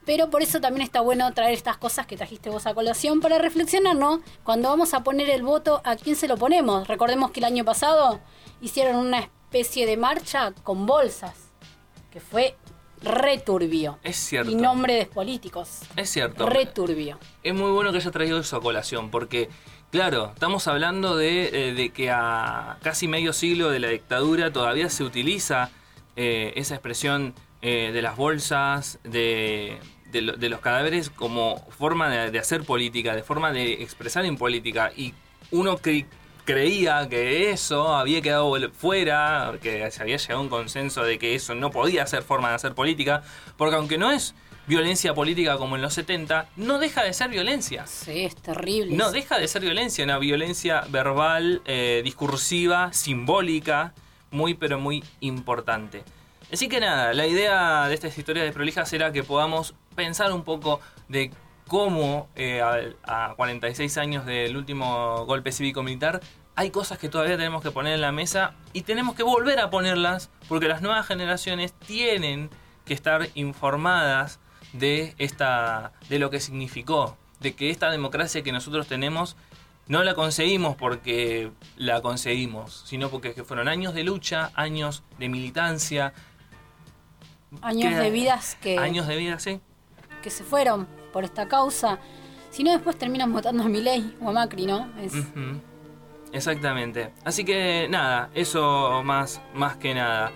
Pero 0.06 0.30
por 0.30 0.42
eso 0.42 0.62
también 0.62 0.84
está 0.84 1.02
bueno 1.02 1.34
traer 1.34 1.54
estas 1.54 1.78
cosas 1.78 2.06
que 2.06 2.16
trajiste 2.16 2.50
vos 2.50 2.68
a 2.68 2.74
colación 2.74 3.22
para 3.22 3.40
reflexionar, 3.40 3.96
¿no? 3.96 4.22
Cuando 4.44 4.70
vamos 4.70 4.94
a 4.94 5.04
poner 5.04 5.30
el 5.30 5.44
voto, 5.44 5.82
¿a 5.84 5.96
quién 5.96 6.16
se 6.16 6.28
lo 6.28 6.38
ponemos? 6.38 6.88
Recordemos 6.88 7.32
que 7.32 7.40
el 7.40 7.46
año 7.46 7.66
pasado 7.66 8.20
hicieron 8.62 8.96
una 8.98 9.20
especie 9.20 9.86
de 9.86 9.98
marcha 9.98 10.54
con 10.64 10.86
bolsas, 10.86 11.52
que 12.12 12.20
fue 12.20 12.56
returbio. 13.02 14.00
Es 14.04 14.18
cierto. 14.18 14.52
Y 14.52 14.56
nombres 14.56 15.08
políticos. 15.08 15.82
Es 15.96 16.10
cierto. 16.10 16.48
Returbio. 16.48 17.20
Es 17.44 17.54
muy 17.54 17.72
bueno 17.72 17.92
que 17.92 17.98
haya 17.98 18.12
traído 18.12 18.40
eso 18.40 18.58
a 18.58 18.62
colación, 18.62 19.10
porque, 19.10 19.50
claro, 19.92 20.32
estamos 20.34 20.68
hablando 20.68 21.16
de, 21.16 21.72
eh, 21.72 21.90
que 21.90 22.12
a 22.12 22.78
casi 22.82 23.08
medio 23.08 23.34
siglo 23.34 23.70
de 23.70 23.80
la 23.80 23.90
dictadura 23.90 24.52
todavía 24.52 24.90
se 24.90 25.04
utiliza 25.04 25.72
eh, 26.16 26.54
esa 26.56 26.76
expresión 26.76 27.34
eh, 27.62 27.92
de 27.94 28.02
las 28.02 28.16
bolsas, 28.16 29.00
de, 29.04 29.80
de, 30.12 30.22
los 30.22 30.60
cadáveres 30.60 31.10
como 31.10 31.66
forma 31.70 32.10
de, 32.10 32.40
hacer 32.40 32.64
política, 32.64 33.16
de 33.16 33.24
forma 33.24 33.52
de 33.52 33.84
expresar 33.84 34.26
en 34.26 34.38
política. 34.38 34.92
Y 34.96 35.14
uno 35.52 35.80
creía 36.46 37.08
que 37.10 37.50
eso 37.52 37.96
había 37.96 38.22
quedado 38.22 38.56
fuera, 38.72 39.54
que 39.62 39.90
se 39.92 40.02
había 40.02 40.18
llegado 40.18 40.40
a 40.40 40.44
un 40.44 40.50
consenso 40.50 41.04
de 41.04 41.18
que 41.18 41.36
eso 41.36 41.56
no 41.56 41.72
podía 41.72 42.06
ser 42.08 42.24
forma 42.24 42.50
de 42.50 42.56
hacer 42.56 42.74
política, 42.74 43.24
porque 43.58 43.76
aunque 43.76 43.98
no 43.98 44.12
es 44.12 44.36
violencia 44.68 45.14
política 45.14 45.58
como 45.58 45.76
en 45.76 45.82
los 45.82 45.94
70, 45.94 46.50
no 46.56 46.80
deja 46.80 47.04
de 47.04 47.14
ser 47.14 47.30
violencia. 47.30 47.86
Sí, 47.88 48.26
es 48.26 48.36
terrible. 48.36 48.96
No 48.96 49.12
deja 49.12 49.38
de 49.38 49.48
ser 49.48 49.62
violencia, 49.62 50.04
una 50.04 50.18
violencia 50.18 50.86
verbal, 50.90 51.62
eh, 51.66 52.02
discursiva, 52.04 52.92
simbólica, 52.94 53.94
muy 54.32 54.54
pero 54.54 54.80
muy 54.80 55.04
importante. 55.20 56.04
Así 56.52 56.68
que 56.68 56.80
nada, 56.80 57.14
la 57.14 57.26
idea 57.26 57.88
de 57.88 57.96
estas 57.96 58.18
historias 58.18 58.46
de 58.46 58.52
prolijas 58.52 58.92
era 58.94 59.12
que 59.12 59.24
podamos 59.24 59.74
pensar 59.96 60.32
un 60.34 60.44
poco 60.44 60.80
de 61.08 61.32
cómo 61.68 62.28
eh, 62.36 62.62
a, 62.62 63.34
46 63.36 63.98
años 63.98 64.26
del 64.26 64.56
último 64.56 65.26
golpe 65.26 65.52
cívico-militar 65.52 66.22
hay 66.56 66.70
cosas 66.70 66.98
que 66.98 67.10
todavía 67.10 67.36
tenemos 67.38 67.62
que 67.62 67.72
poner 67.72 67.96
en 67.96 68.02
la 68.02 68.12
mesa 68.12 68.54
y 68.72 68.82
tenemos 68.82 69.16
que 69.16 69.24
volver 69.24 69.60
a 69.60 69.70
ponerlas 69.70 70.30
porque 70.48 70.68
las 70.68 70.82
nuevas 70.82 71.06
generaciones 71.06 71.74
tienen 71.74 72.50
que 72.86 72.94
estar 72.94 73.28
informadas 73.34 74.40
de 74.74 75.16
esta 75.18 75.92
de 76.08 76.20
lo 76.20 76.30
que 76.30 76.40
significó, 76.40 77.18
de 77.40 77.56
que 77.56 77.72
esta 77.72 77.90
democracia 77.90 78.42
que 78.42 78.52
nosotros 78.52 78.88
tenemos 78.88 79.36
no 79.88 80.04
la 80.04 80.16
conseguimos 80.16 80.76
porque 80.76 81.52
la 81.78 82.02
conseguimos, 82.02 82.84
sino 82.86 83.10
porque 83.10 83.34
fueron 83.44 83.68
años 83.68 83.94
de 83.94 84.04
lucha, 84.04 84.52
años 84.56 85.04
de 85.20 85.30
militancia, 85.30 86.14
años 87.62 87.96
de 87.96 88.10
vidas 88.10 88.58
que 88.62 88.78
años 88.78 89.08
de 89.08 89.18
vida, 89.18 89.40
sí, 89.40 89.60
que 90.26 90.32
se 90.32 90.44
fueron 90.44 90.88
por 91.14 91.24
esta 91.24 91.48
causa. 91.48 92.00
Si 92.50 92.64
no, 92.64 92.72
después 92.72 92.98
terminan 92.98 93.32
votando 93.32 93.62
a 93.62 93.68
Milei 93.68 94.16
o 94.20 94.30
a 94.30 94.32
Macri, 94.32 94.66
¿no? 94.66 94.90
Exactamente. 96.34 97.12
Así 97.24 97.46
que 97.46 97.86
nada, 97.92 98.32
eso 98.34 99.04
más, 99.04 99.40
más 99.54 99.78
que 99.78 99.94
nada. 99.94 100.32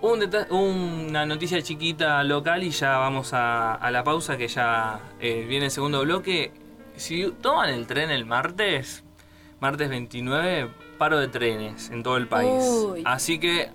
una 0.00 1.26
noticia 1.26 1.60
chiquita 1.60 2.24
local 2.24 2.62
y 2.62 2.70
ya 2.70 2.96
vamos 2.96 3.32
a, 3.34 3.78
la 3.92 4.02
pausa 4.02 4.38
que 4.38 4.48
ya 4.48 4.98
eh, 5.20 5.44
viene 5.46 5.66
el 5.66 5.70
segundo 5.70 6.00
bloque. 6.00 6.54
Si 6.96 7.30
toman 7.42 7.68
el 7.68 7.86
tren 7.86 8.10
el 8.10 8.24
martes, 8.24 9.04
martes 9.60 9.90
29, 9.90 10.70
paro 10.96 11.18
de 11.18 11.28
trenes 11.28 11.90
en 11.90 12.02
todo 12.02 12.16
el 12.16 12.28
país. 12.28 12.64
Así 13.04 13.38
que 13.38 13.68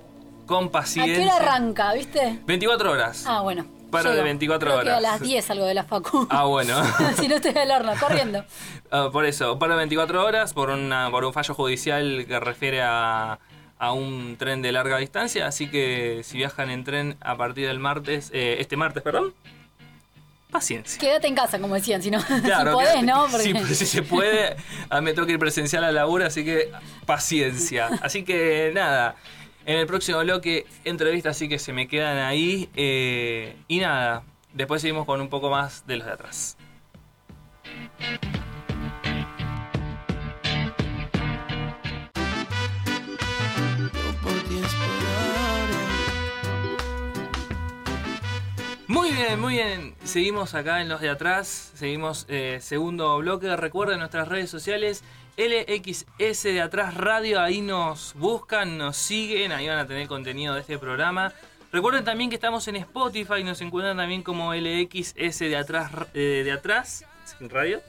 con 0.47 0.65
¿A 0.65 0.71
paciencia. 0.71 1.15
qué 1.15 1.25
hora 1.25 1.35
arranca, 1.35 1.93
viste? 1.93 2.39
24 2.47 2.91
horas. 2.91 3.25
Ah, 3.27 3.41
bueno. 3.41 3.78
Paro 3.91 4.09
de 4.09 4.15
Llego. 4.15 4.25
24 4.25 4.69
Creo 4.69 4.81
que 4.83 4.89
a 4.89 4.97
horas. 4.97 5.01
las 5.01 5.21
10 5.21 5.49
algo 5.51 5.65
de 5.65 5.73
la 5.73 5.83
facu. 5.83 6.27
Ah, 6.29 6.45
bueno. 6.45 6.75
si 7.19 7.27
no 7.27 7.35
estoy 7.35 7.55
al 7.57 7.71
horno, 7.71 7.93
corriendo. 7.99 8.43
Ah, 8.91 9.09
por 9.11 9.25
eso, 9.25 9.59
paro 9.59 9.73
de 9.73 9.77
24 9.79 10.25
horas 10.25 10.53
por, 10.55 10.71
una, 10.71 11.11
por 11.11 11.23
un 11.23 11.31
fallo 11.31 11.53
judicial 11.53 12.25
que 12.27 12.39
refiere 12.39 12.81
a, 12.81 13.37
a 13.77 13.91
un 13.93 14.35
tren 14.39 14.63
de 14.63 14.71
larga 14.71 14.97
distancia. 14.97 15.45
Así 15.45 15.67
que 15.69 16.21
si 16.23 16.37
viajan 16.37 16.71
en 16.71 16.83
tren 16.83 17.15
a 17.21 17.37
partir 17.37 17.67
del 17.67 17.77
martes, 17.77 18.31
eh, 18.33 18.57
este 18.59 18.77
martes, 18.77 19.03
perdón, 19.03 19.35
paciencia. 20.51 20.99
Quédate 20.99 21.27
en 21.27 21.35
casa, 21.35 21.59
como 21.59 21.75
decían, 21.75 22.01
si 22.01 22.09
no, 22.09 22.19
Claro, 22.43 22.71
si 22.71 22.75
podés, 22.75 23.03
¿no? 23.03 23.27
Porque- 23.29 23.75
si 23.75 23.85
se 23.85 24.01
puede, 24.01 24.55
a 24.89 25.01
mí 25.01 25.05
me 25.05 25.13
toca 25.13 25.31
ir 25.31 25.37
presencial 25.39 25.83
a 25.83 25.91
laburo, 25.91 26.25
así 26.25 26.43
que 26.43 26.71
paciencia. 27.05 27.89
Así 28.01 28.23
que 28.23 28.71
nada, 28.73 29.15
en 29.69 29.77
el 29.77 29.85
próximo 29.85 30.17
bloque 30.21 30.65
entrevistas 30.83 31.35
así 31.37 31.47
que 31.47 31.59
se 31.59 31.73
me 31.73 31.87
quedan 31.87 32.17
ahí. 32.17 32.69
eh, 32.75 33.55
y 33.67 33.77
nada, 33.79 34.23
después 34.51 34.81
seguimos 34.81 35.05
con 35.05 35.21
un 35.21 35.29
poco 35.29 35.51
más 35.51 35.85
de 35.85 35.97
los 35.97 36.07
de 36.07 36.13
atrás. 36.13 36.57
Muy 48.87 49.11
bien, 49.11 49.39
muy 49.39 49.53
bien. 49.53 49.93
Seguimos 50.03 50.55
acá 50.55 50.81
en 50.81 50.89
los 50.89 50.99
de 50.99 51.09
atrás. 51.09 51.73
Seguimos 51.75 52.25
eh, 52.27 52.57
segundo 52.59 53.19
bloque. 53.19 53.55
Recuerden 53.55 53.99
nuestras 53.99 54.27
redes 54.27 54.49
sociales. 54.49 55.03
LXS 55.39 56.43
de 56.43 56.59
atrás 56.59 56.95
radio. 56.95 57.39
Ahí 57.39 57.61
nos 57.61 58.13
buscan, 58.15 58.77
nos 58.77 58.97
siguen. 58.97 59.53
Ahí 59.53 59.69
van 59.69 59.77
a 59.79 59.87
tener 59.87 60.05
contenido 60.09 60.53
de 60.53 60.59
este 60.59 60.77
programa. 60.77 61.31
Recuerden 61.71 62.03
también 62.03 62.29
que 62.29 62.35
estamos 62.35 62.67
en 62.67 62.75
Spotify. 62.75 63.41
Nos 63.45 63.61
encuentran 63.61 63.95
también 63.95 64.21
como 64.21 64.53
LXS 64.53 65.39
de 65.39 65.55
atrás, 65.55 65.91
eh, 66.13 66.41
de 66.43 66.51
atrás 66.51 67.05
radio. 67.39 67.81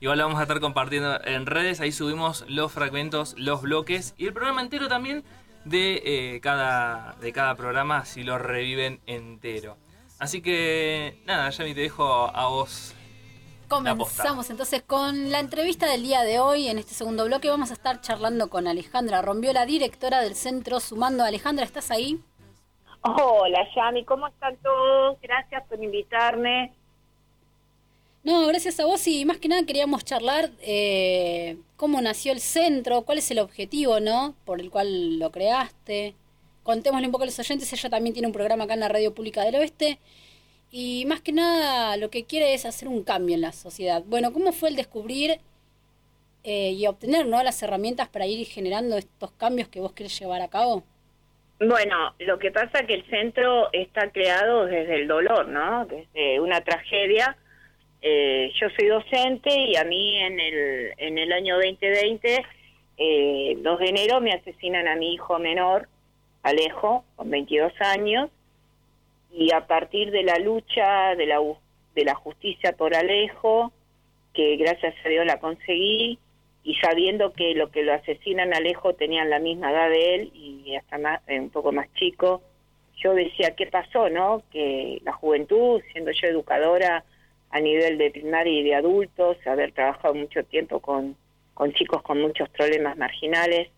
Igual 0.00 0.18
lo 0.18 0.24
vamos 0.24 0.40
a 0.40 0.42
estar 0.42 0.58
compartiendo 0.58 1.20
en 1.24 1.46
redes. 1.46 1.80
Ahí 1.80 1.92
subimos 1.92 2.44
los 2.48 2.72
fragmentos, 2.72 3.34
los 3.38 3.62
bloques 3.62 4.14
y 4.18 4.26
el 4.26 4.32
programa 4.32 4.60
entero 4.60 4.88
también 4.88 5.22
de, 5.64 6.02
eh, 6.04 6.40
cada, 6.40 7.14
de 7.20 7.32
cada 7.32 7.54
programa 7.54 8.04
si 8.04 8.24
lo 8.24 8.36
reviven 8.36 9.00
entero. 9.06 9.76
Así 10.18 10.42
que 10.42 11.22
nada, 11.24 11.50
Yami, 11.50 11.72
te 11.72 11.82
dejo 11.82 12.34
a 12.34 12.48
vos. 12.48 12.95
Comenzamos 13.68 14.48
entonces 14.50 14.82
con 14.82 15.32
la 15.32 15.40
entrevista 15.40 15.90
del 15.90 16.04
día 16.04 16.22
de 16.22 16.38
hoy. 16.38 16.68
En 16.68 16.78
este 16.78 16.94
segundo 16.94 17.24
bloque 17.24 17.48
vamos 17.48 17.70
a 17.70 17.72
estar 17.72 18.00
charlando 18.00 18.48
con 18.48 18.68
Alejandra 18.68 19.22
Rombiola, 19.22 19.66
directora 19.66 20.20
del 20.20 20.36
Centro 20.36 20.78
Sumando. 20.78 21.24
Alejandra, 21.24 21.64
¿estás 21.64 21.90
ahí? 21.90 22.20
Hola, 23.00 23.66
Yami, 23.74 24.04
¿cómo 24.04 24.28
están 24.28 24.56
todos? 24.58 25.20
Gracias 25.20 25.64
por 25.68 25.82
invitarme. 25.82 26.72
No, 28.22 28.46
gracias 28.46 28.78
a 28.78 28.86
vos 28.86 29.04
y 29.08 29.24
más 29.24 29.38
que 29.38 29.48
nada 29.48 29.66
queríamos 29.66 30.04
charlar 30.04 30.50
eh, 30.60 31.58
cómo 31.76 32.00
nació 32.00 32.32
el 32.32 32.40
centro, 32.40 33.02
cuál 33.02 33.18
es 33.18 33.30
el 33.32 33.40
objetivo, 33.40 33.98
¿no? 33.98 34.36
Por 34.44 34.60
el 34.60 34.70
cual 34.70 35.18
lo 35.18 35.32
creaste. 35.32 36.14
Contémosle 36.62 37.06
un 37.06 37.12
poco 37.12 37.24
a 37.24 37.26
los 37.26 37.38
oyentes, 37.38 37.72
ella 37.72 37.90
también 37.90 38.12
tiene 38.12 38.28
un 38.28 38.32
programa 38.32 38.64
acá 38.64 38.74
en 38.74 38.80
la 38.80 38.88
Radio 38.88 39.12
Pública 39.12 39.42
del 39.42 39.56
Oeste 39.56 39.98
y 40.78 41.06
más 41.06 41.22
que 41.22 41.32
nada 41.32 41.96
lo 41.96 42.10
que 42.10 42.26
quiere 42.26 42.52
es 42.52 42.66
hacer 42.66 42.86
un 42.86 43.02
cambio 43.02 43.34
en 43.34 43.40
la 43.40 43.52
sociedad. 43.52 44.02
Bueno, 44.04 44.34
¿cómo 44.34 44.52
fue 44.52 44.68
el 44.68 44.76
descubrir 44.76 45.38
eh, 46.44 46.72
y 46.72 46.86
obtener 46.86 47.24
¿no? 47.24 47.42
las 47.42 47.62
herramientas 47.62 48.08
para 48.10 48.26
ir 48.26 48.46
generando 48.46 48.98
estos 48.98 49.32
cambios 49.32 49.68
que 49.68 49.80
vos 49.80 49.94
querés 49.94 50.20
llevar 50.20 50.42
a 50.42 50.48
cabo? 50.48 50.84
Bueno, 51.60 52.14
lo 52.18 52.38
que 52.38 52.50
pasa 52.50 52.80
es 52.80 52.86
que 52.86 52.92
el 52.92 53.06
centro 53.08 53.72
está 53.72 54.10
creado 54.10 54.66
desde 54.66 54.96
el 54.96 55.08
dolor, 55.08 55.48
¿no? 55.48 55.86
Desde 55.86 56.40
una 56.40 56.60
tragedia. 56.60 57.38
Eh, 58.02 58.52
yo 58.60 58.68
soy 58.78 58.88
docente 58.88 59.48
y 59.58 59.76
a 59.76 59.84
mí 59.84 60.18
en 60.18 60.38
el, 60.38 60.92
en 60.98 61.16
el 61.16 61.32
año 61.32 61.54
2020, 61.54 62.44
eh, 62.98 63.56
2 63.62 63.78
de 63.78 63.86
enero, 63.86 64.20
me 64.20 64.32
asesinan 64.32 64.88
a 64.88 64.96
mi 64.96 65.14
hijo 65.14 65.38
menor, 65.38 65.88
Alejo, 66.42 67.02
con 67.16 67.30
22 67.30 67.72
años, 67.80 68.28
y 69.36 69.52
a 69.52 69.66
partir 69.66 70.10
de 70.10 70.22
la 70.22 70.38
lucha 70.38 71.14
de 71.14 71.26
la, 71.26 71.40
de 71.94 72.04
la 72.04 72.14
justicia 72.14 72.72
por 72.72 72.94
Alejo, 72.94 73.70
que 74.32 74.56
gracias 74.56 74.94
a 75.04 75.08
Dios 75.10 75.26
la 75.26 75.38
conseguí, 75.40 76.18
y 76.64 76.74
sabiendo 76.76 77.32
que 77.34 77.54
lo 77.54 77.70
que 77.70 77.84
lo 77.84 77.92
asesinan 77.92 78.54
Alejo 78.54 78.94
tenían 78.94 79.28
la 79.28 79.38
misma 79.38 79.70
edad 79.70 79.90
de 79.90 80.14
él 80.14 80.30
y 80.34 80.74
hasta 80.74 80.98
más, 80.98 81.20
eh, 81.28 81.38
un 81.38 81.50
poco 81.50 81.70
más 81.70 81.92
chico, 81.94 82.42
yo 82.96 83.14
decía, 83.14 83.54
¿qué 83.54 83.66
pasó, 83.66 84.08
no? 84.08 84.42
Que 84.50 85.02
la 85.04 85.12
juventud, 85.12 85.82
siendo 85.92 86.10
yo 86.12 86.28
educadora 86.28 87.04
a 87.50 87.60
nivel 87.60 87.98
de 87.98 88.10
primaria 88.10 88.58
y 88.58 88.64
de 88.64 88.74
adultos, 88.74 89.36
haber 89.46 89.72
trabajado 89.72 90.14
mucho 90.14 90.44
tiempo 90.44 90.80
con, 90.80 91.14
con 91.52 91.72
chicos 91.74 92.02
con 92.02 92.20
muchos 92.22 92.48
problemas 92.48 92.96
marginales, 92.96 93.68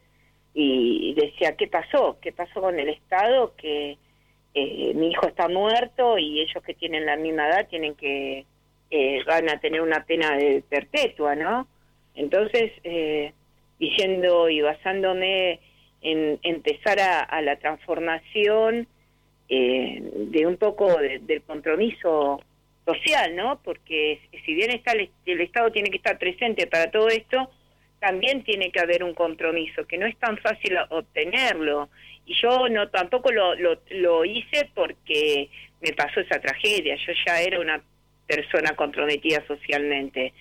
y 0.55 1.15
decía, 1.15 1.57
¿qué 1.57 1.69
pasó? 1.69 2.19
¿Qué 2.21 2.33
pasó 2.33 2.61
con 2.61 2.79
el 2.79 2.89
Estado? 2.89 3.55
Que 3.57 3.97
eh, 4.55 4.93
mi 4.95 5.11
hijo 5.11 5.27
está 5.27 5.49
muerto 5.49 6.19
y 6.19 6.41
ellos 6.41 6.63
que 6.65 6.75
tienen 6.75 7.07
la 7.07 7.17
misma 7.17 7.49
edad 7.49 7.69
tienen 7.69 7.95
que, 7.95 8.45
eh, 8.91 9.23
van 9.27 9.49
a 9.51 9.61
tener 9.61 9.81
una 9.83 10.05
pena 10.05 10.37
de 10.37 10.63
perpetua, 10.69 11.35
¿no? 11.35 11.69
Entonces, 12.15 12.73
eh, 12.85 13.33
diciendo 13.79 14.49
y 14.49 14.61
basándome 14.61 15.61
en 16.01 16.39
empezar 16.43 16.99
a, 17.01 17.21
a 17.21 17.43
la 17.43 17.57
transformación 17.57 18.87
eh, 19.49 20.01
de 20.03 20.47
un 20.47 20.57
poco 20.57 20.97
de- 20.99 21.21
del 21.21 21.43
compromiso 21.43 22.41
social, 22.85 23.35
¿no? 23.37 23.61
Porque 23.63 24.21
si 24.45 24.55
bien 24.55 24.71
está 24.71 24.93
el, 24.93 25.11
el 25.27 25.41
Estado 25.41 25.71
tiene 25.73 25.91
que 25.91 25.97
estar 25.99 26.19
presente 26.19 26.67
para 26.67 26.91
todo 26.91 27.09
esto, 27.09 27.51
también 28.01 28.45
tiene 28.45 28.71
que 28.71 28.81
haber 28.81 29.03
un 29.03 29.15
compromiso, 29.15 29.87
que 29.87 29.99
no 29.99 30.07
es 30.07 30.17
tan 30.19 30.39
fácil 30.39 30.77
obtenerlo. 30.91 31.89
Y 32.27 32.35
yo 32.35 32.69
no 32.69 32.89
tampoco 32.89 33.33
lo, 33.33 33.55
lo, 33.55 33.81
lo 33.91 34.25
hice 34.25 34.71
porque 34.75 35.49
me 35.81 35.93
pasó 35.93 36.21
esa 36.21 36.41
tragedia, 36.41 36.97
yo 36.97 37.13
ya 37.27 37.41
era 37.41 37.61
una 37.61 37.83
persona 38.27 38.77
comprometida 38.77 39.45
socialmente. 39.47 40.33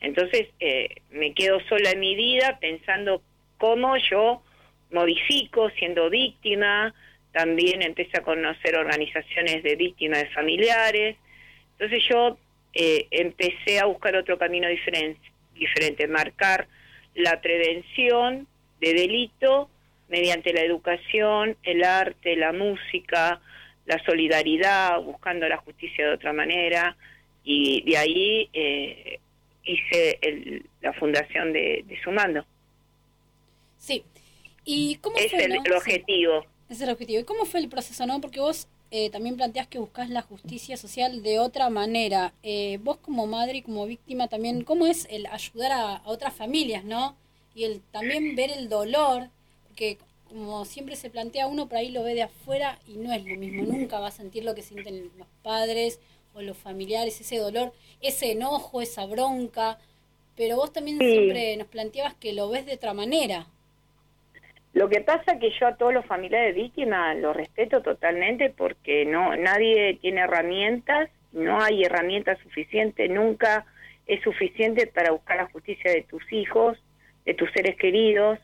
Entonces 0.00 0.48
eh, 0.60 0.88
me 1.10 1.34
quedo 1.34 1.60
sola 1.68 1.90
en 1.90 2.00
mi 2.00 2.14
vida 2.14 2.58
pensando 2.60 3.22
cómo 3.58 3.96
yo 3.96 4.42
modifico 4.90 5.70
siendo 5.70 6.10
víctima, 6.10 6.94
también 7.32 7.82
empecé 7.82 8.18
a 8.18 8.22
conocer 8.22 8.76
organizaciones 8.76 9.62
de 9.62 9.76
víctimas 9.76 10.20
de 10.20 10.30
familiares, 10.30 11.16
entonces 11.72 12.04
yo 12.08 12.38
eh, 12.74 13.06
empecé 13.10 13.80
a 13.80 13.86
buscar 13.86 14.14
otro 14.16 14.38
camino 14.38 14.68
diferente, 14.68 15.20
diferente, 15.54 16.06
marcar 16.06 16.68
la 17.14 17.40
prevención 17.40 18.46
de 18.80 18.94
delito 18.94 19.70
mediante 20.08 20.52
la 20.52 20.60
educación, 20.62 21.56
el 21.62 21.82
arte, 21.84 22.36
la 22.36 22.52
música, 22.52 23.40
la 23.86 24.02
solidaridad, 24.04 25.00
buscando 25.02 25.48
la 25.48 25.56
justicia 25.58 26.06
de 26.08 26.14
otra 26.14 26.32
manera, 26.32 26.96
y 27.44 27.82
de 27.82 27.96
ahí 27.98 28.50
eh, 28.52 29.20
hice 29.64 30.18
el- 30.22 30.66
la 30.82 30.92
fundación 30.94 31.52
de, 31.52 31.84
de 31.86 32.00
Sumando. 32.02 32.44
Sí. 33.78 34.04
¿Y 34.64 34.96
cómo 34.96 35.16
Es 35.18 35.30
fue, 35.30 35.44
el, 35.44 35.54
no? 35.54 35.62
el 35.64 35.72
objetivo. 35.72 36.40
Ese 36.68 36.74
es 36.74 36.80
el 36.82 36.90
objetivo. 36.90 37.20
¿Y 37.20 37.24
cómo 37.24 37.44
fue 37.44 37.60
el 37.60 37.68
proceso, 37.68 38.06
no? 38.06 38.20
Porque 38.20 38.40
vos 38.40 38.68
eh, 38.96 39.10
también 39.10 39.36
planteás 39.36 39.66
que 39.66 39.78
buscás 39.80 40.08
la 40.08 40.22
justicia 40.22 40.76
social 40.76 41.22
de 41.22 41.40
otra 41.40 41.68
manera. 41.68 42.32
Eh, 42.44 42.78
vos 42.82 42.96
como 42.98 43.26
madre 43.26 43.58
y 43.58 43.62
como 43.62 43.86
víctima 43.86 44.28
también, 44.28 44.62
¿cómo 44.62 44.86
es 44.86 45.06
el 45.10 45.26
ayudar 45.26 45.72
a, 45.72 45.96
a 45.96 46.08
otras 46.08 46.32
familias, 46.32 46.84
no? 46.84 47.16
Y 47.56 47.64
el 47.64 47.80
también 47.90 48.36
ver 48.36 48.50
el 48.50 48.68
dolor, 48.68 49.30
porque 49.66 49.98
como 50.28 50.64
siempre 50.64 50.94
se 50.96 51.10
plantea 51.10 51.46
uno, 51.48 51.68
por 51.68 51.78
ahí 51.78 51.90
lo 51.90 52.02
ve 52.04 52.14
de 52.14 52.22
afuera 52.22 52.78
y 52.86 52.92
no 52.96 53.12
es 53.12 53.24
lo 53.24 53.34
mismo. 53.36 53.62
Nunca 53.64 53.98
va 54.00 54.08
a 54.08 54.10
sentir 54.12 54.44
lo 54.44 54.54
que 54.54 54.62
sienten 54.62 55.10
los 55.18 55.26
padres 55.42 55.98
o 56.34 56.42
los 56.42 56.56
familiares, 56.56 57.20
ese 57.20 57.38
dolor, 57.38 57.72
ese 58.00 58.30
enojo, 58.32 58.80
esa 58.80 59.06
bronca. 59.06 59.78
Pero 60.36 60.56
vos 60.56 60.72
también 60.72 60.98
Sí. 60.98 61.10
siempre 61.10 61.56
nos 61.56 61.66
planteabas 61.68 62.14
que 62.14 62.32
lo 62.32 62.48
ves 62.48 62.64
de 62.66 62.74
otra 62.74 62.94
manera. 62.94 63.46
Lo 64.74 64.88
que 64.88 65.00
pasa 65.00 65.38
que 65.38 65.50
yo 65.50 65.68
a 65.68 65.76
todos 65.76 65.94
los 65.94 66.04
familiares 66.04 66.52
de 66.52 66.62
víctimas 66.62 67.16
los 67.18 67.36
respeto 67.36 67.80
totalmente 67.80 68.50
porque 68.50 69.06
no 69.06 69.36
nadie 69.36 69.98
tiene 70.02 70.22
herramientas, 70.22 71.10
no 71.32 71.62
hay 71.62 71.84
herramientas 71.84 72.40
suficientes, 72.40 73.08
nunca 73.08 73.66
es 74.06 74.20
suficiente 74.22 74.88
para 74.88 75.12
buscar 75.12 75.36
la 75.36 75.46
justicia 75.46 75.92
de 75.92 76.02
tus 76.02 76.24
hijos, 76.32 76.76
de 77.24 77.34
tus 77.34 77.52
seres 77.52 77.76
queridos, 77.76 78.40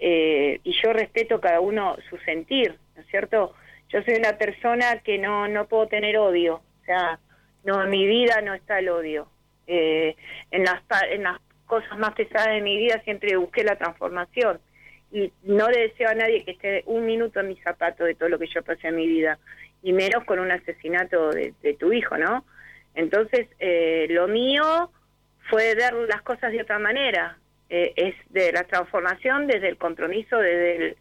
eh, 0.00 0.60
y 0.64 0.72
yo 0.82 0.92
respeto 0.92 1.40
cada 1.40 1.60
uno 1.60 1.96
su 2.10 2.18
sentir, 2.18 2.76
¿no 2.96 3.02
es 3.02 3.08
cierto? 3.08 3.54
Yo 3.90 4.02
soy 4.02 4.14
una 4.14 4.36
persona 4.36 4.98
que 5.04 5.16
no, 5.18 5.46
no 5.46 5.68
puedo 5.68 5.86
tener 5.86 6.18
odio, 6.18 6.56
o 6.56 6.84
sea, 6.86 7.20
no, 7.62 7.84
en 7.84 7.90
mi 7.90 8.04
vida 8.04 8.40
no 8.40 8.52
está 8.52 8.80
el 8.80 8.88
odio. 8.88 9.28
Eh, 9.68 10.16
en, 10.50 10.64
las, 10.64 10.82
en 11.10 11.22
las 11.22 11.38
cosas 11.66 11.96
más 11.98 12.14
pesadas 12.14 12.48
de 12.48 12.62
mi 12.62 12.76
vida 12.76 13.00
siempre 13.04 13.36
busqué 13.36 13.62
la 13.62 13.76
transformación 13.76 14.58
y 15.10 15.32
no 15.42 15.68
le 15.70 15.88
deseo 15.88 16.08
a 16.08 16.14
nadie 16.14 16.44
que 16.44 16.52
esté 16.52 16.82
un 16.86 17.06
minuto 17.06 17.40
en 17.40 17.48
mis 17.48 17.62
zapatos 17.62 18.06
de 18.06 18.14
todo 18.14 18.28
lo 18.28 18.38
que 18.38 18.46
yo 18.46 18.62
pasé 18.62 18.88
en 18.88 18.96
mi 18.96 19.06
vida, 19.06 19.38
y 19.82 19.92
menos 19.92 20.24
con 20.24 20.38
un 20.38 20.50
asesinato 20.50 21.30
de, 21.30 21.52
tu 21.78 21.92
hijo, 21.92 22.18
¿no? 22.18 22.44
Entonces, 22.94 23.48
eh, 23.58 24.06
lo 24.10 24.28
mío 24.28 24.90
fue 25.48 25.74
ver 25.74 25.94
las 25.94 26.22
cosas 26.22 26.52
de 26.52 26.60
otra 26.60 26.78
manera, 26.78 27.38
eh, 27.70 27.92
es 27.96 28.14
de 28.30 28.52
la 28.52 28.64
transformación 28.64 29.46
desde 29.46 29.68
el 29.68 29.76
compromiso, 29.76 30.36
desde 30.38 30.76
el, 30.76 30.96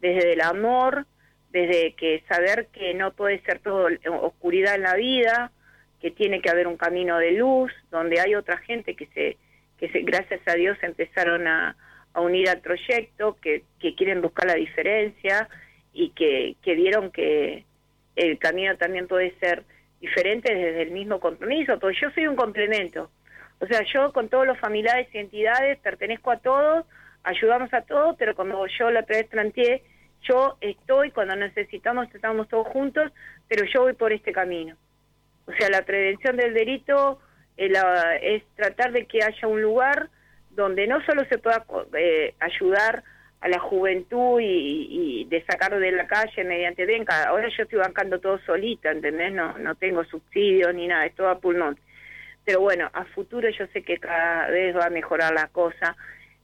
desde 0.00 0.32
el 0.34 0.40
amor, 0.40 1.06
desde 1.50 1.94
que 1.94 2.22
saber 2.28 2.66
que 2.66 2.92
no 2.94 3.12
puede 3.12 3.40
ser 3.40 3.60
todo 3.60 3.88
oscuridad 4.20 4.74
en 4.74 4.82
la 4.82 4.94
vida, 4.94 5.50
que 6.00 6.10
tiene 6.10 6.40
que 6.40 6.50
haber 6.50 6.66
un 6.66 6.76
camino 6.76 7.18
de 7.18 7.32
luz, 7.32 7.72
donde 7.90 8.20
hay 8.20 8.34
otra 8.34 8.58
gente 8.58 8.94
que 8.94 9.06
se, 9.06 9.36
que 9.78 9.88
se, 9.90 10.00
gracias 10.02 10.40
a 10.46 10.54
Dios 10.54 10.76
empezaron 10.82 11.48
a, 11.48 11.76
a 12.18 12.20
unir 12.20 12.48
al 12.48 12.60
proyecto, 12.60 13.36
que, 13.40 13.62
que 13.80 13.94
quieren 13.94 14.20
buscar 14.20 14.46
la 14.46 14.54
diferencia 14.54 15.48
y 15.92 16.10
que, 16.10 16.56
que 16.62 16.74
vieron 16.74 17.10
que 17.10 17.64
el 18.16 18.38
camino 18.38 18.76
también 18.76 19.06
puede 19.06 19.32
ser 19.38 19.64
diferente 20.00 20.54
desde 20.54 20.82
el 20.82 20.90
mismo 20.90 21.20
compromiso, 21.20 21.78
porque 21.78 21.98
yo 22.00 22.10
soy 22.10 22.26
un 22.26 22.36
complemento. 22.36 23.10
O 23.60 23.66
sea, 23.66 23.82
yo 23.92 24.12
con 24.12 24.28
todos 24.28 24.46
los 24.46 24.58
familiares 24.58 25.08
y 25.12 25.18
entidades 25.18 25.78
pertenezco 25.78 26.30
a 26.30 26.38
todos, 26.38 26.84
ayudamos 27.24 27.72
a 27.72 27.82
todos, 27.82 28.16
pero 28.18 28.34
como 28.34 28.66
yo 28.66 28.90
la 28.90 29.00
otra 29.00 29.16
vez 29.16 29.26
planteé, 29.28 29.82
yo 30.22 30.56
estoy, 30.60 31.10
cuando 31.10 31.36
necesitamos, 31.36 32.12
estamos 32.14 32.48
todos 32.48 32.66
juntos, 32.68 33.12
pero 33.48 33.64
yo 33.64 33.82
voy 33.82 33.94
por 33.94 34.12
este 34.12 34.32
camino. 34.32 34.76
O 35.46 35.52
sea, 35.52 35.70
la 35.70 35.82
prevención 35.82 36.36
del 36.36 36.54
delito 36.54 37.20
eh, 37.56 37.72
es 38.22 38.42
tratar 38.56 38.92
de 38.92 39.06
que 39.06 39.22
haya 39.22 39.48
un 39.48 39.62
lugar 39.62 40.10
donde 40.58 40.88
no 40.88 41.00
solo 41.06 41.24
se 41.26 41.38
pueda 41.38 41.64
eh, 41.96 42.34
ayudar 42.40 43.04
a 43.40 43.48
la 43.48 43.60
juventud 43.60 44.40
y, 44.42 45.24
de 45.30 45.44
sacarlo 45.44 45.78
de 45.78 45.92
la 45.92 46.08
calle 46.08 46.42
mediante 46.42 46.84
venga, 46.84 47.28
ahora 47.28 47.48
yo 47.48 47.62
estoy 47.62 47.78
bancando 47.78 48.18
todo 48.18 48.40
solita, 48.40 48.90
¿entendés? 48.90 49.32
No, 49.32 49.56
no 49.58 49.76
tengo 49.76 50.04
subsidios 50.04 50.74
ni 50.74 50.88
nada, 50.88 51.06
es 51.06 51.14
todo 51.14 51.28
a 51.28 51.38
pulmón. 51.38 51.78
Pero 52.44 52.60
bueno, 52.60 52.90
a 52.92 53.04
futuro 53.04 53.48
yo 53.48 53.66
sé 53.68 53.82
que 53.82 53.98
cada 53.98 54.48
vez 54.48 54.76
va 54.76 54.86
a 54.86 54.90
mejorar 54.90 55.32
la 55.32 55.46
cosa 55.46 55.96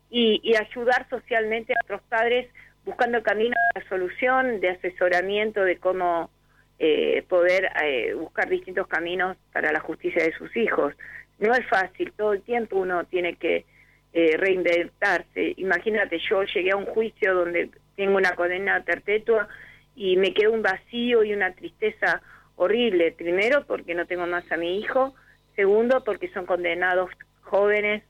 y, 0.09 0.41
y 0.45 0.55
ayudar 0.55 1.09
socialmente 1.11 1.73
a 1.73 1.85
otros 1.85 2.03
padres 2.09 2.49
buscando 2.85 3.19
el 3.19 3.25
camino 3.25 3.57
de 3.75 3.89
solución, 3.89 4.61
de 4.61 4.71
asesoramiento 4.71 5.65
de 5.65 5.79
cómo 5.79 6.31
eh, 6.79 7.25
poder 7.29 7.71
eh, 7.83 8.15
buscar 8.15 8.49
distintos 8.49 8.87
caminos 8.87 9.37
para 9.53 9.73
la 9.73 9.81
justicia 9.81 10.23
de 10.23 10.33
sus 10.35 10.57
hijos. 10.57 10.95
No 11.41 11.53
es 11.53 11.67
fácil, 11.67 12.13
todo 12.17 12.35
el 12.35 12.43
tiempo 12.43 12.77
uno 12.77 13.05
tiene 13.05 13.35
que 13.35 13.65
eh, 14.17 14.37
reinventarse. 14.37 15.55
Imagínate, 15.57 16.21
yo 16.31 16.45
llegué 16.45 16.71
a 16.71 16.77
un 16.77 16.87
juicio 16.87 17.35
donde 17.35 17.69
tengo 17.97 18.17
una 18.17 18.37
condena 18.37 18.81
perpetua 18.85 19.49
y 19.97 20.17
me 20.17 20.33
queda 20.33 20.51
un 20.51 20.63
vacío 20.63 21.25
y 21.25 21.33
una 21.33 21.53
tristeza 21.53 22.23
horrible. 22.55 23.11
Primero, 23.11 23.67
porque 23.67 23.95
no 23.95 24.07
tengo 24.07 24.27
más 24.29 24.51
a 24.53 24.57
mi 24.57 24.79
hijo. 24.79 25.15
Segundo, 25.57 26.05
porque 26.05 26.29
son 26.29 26.47
condenados 26.47 27.11
jóvenes 27.43 28.05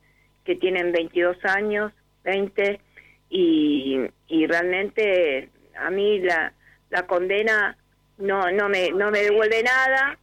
que 0.45 0.57
tienen 0.57 0.93
22 0.93 1.43
años, 1.47 1.91
20, 2.25 2.81
y, 3.31 4.01
y 4.29 4.47
realmente 4.47 5.49
a 5.75 5.89
mí 5.89 6.21
la, 6.21 6.53
la 6.91 7.07
condena 7.07 7.79
no, 8.19 8.51
no, 8.51 8.69
me, 8.69 8.91
no 8.91 9.11
me 9.11 9.21
devuelve 9.21 9.63
nada 9.63 10.19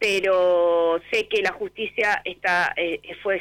pero 0.00 0.98
sé 1.12 1.28
que 1.28 1.42
la 1.42 1.52
justicia 1.52 2.22
está 2.24 2.72
eh, 2.76 3.00
fue 3.22 3.40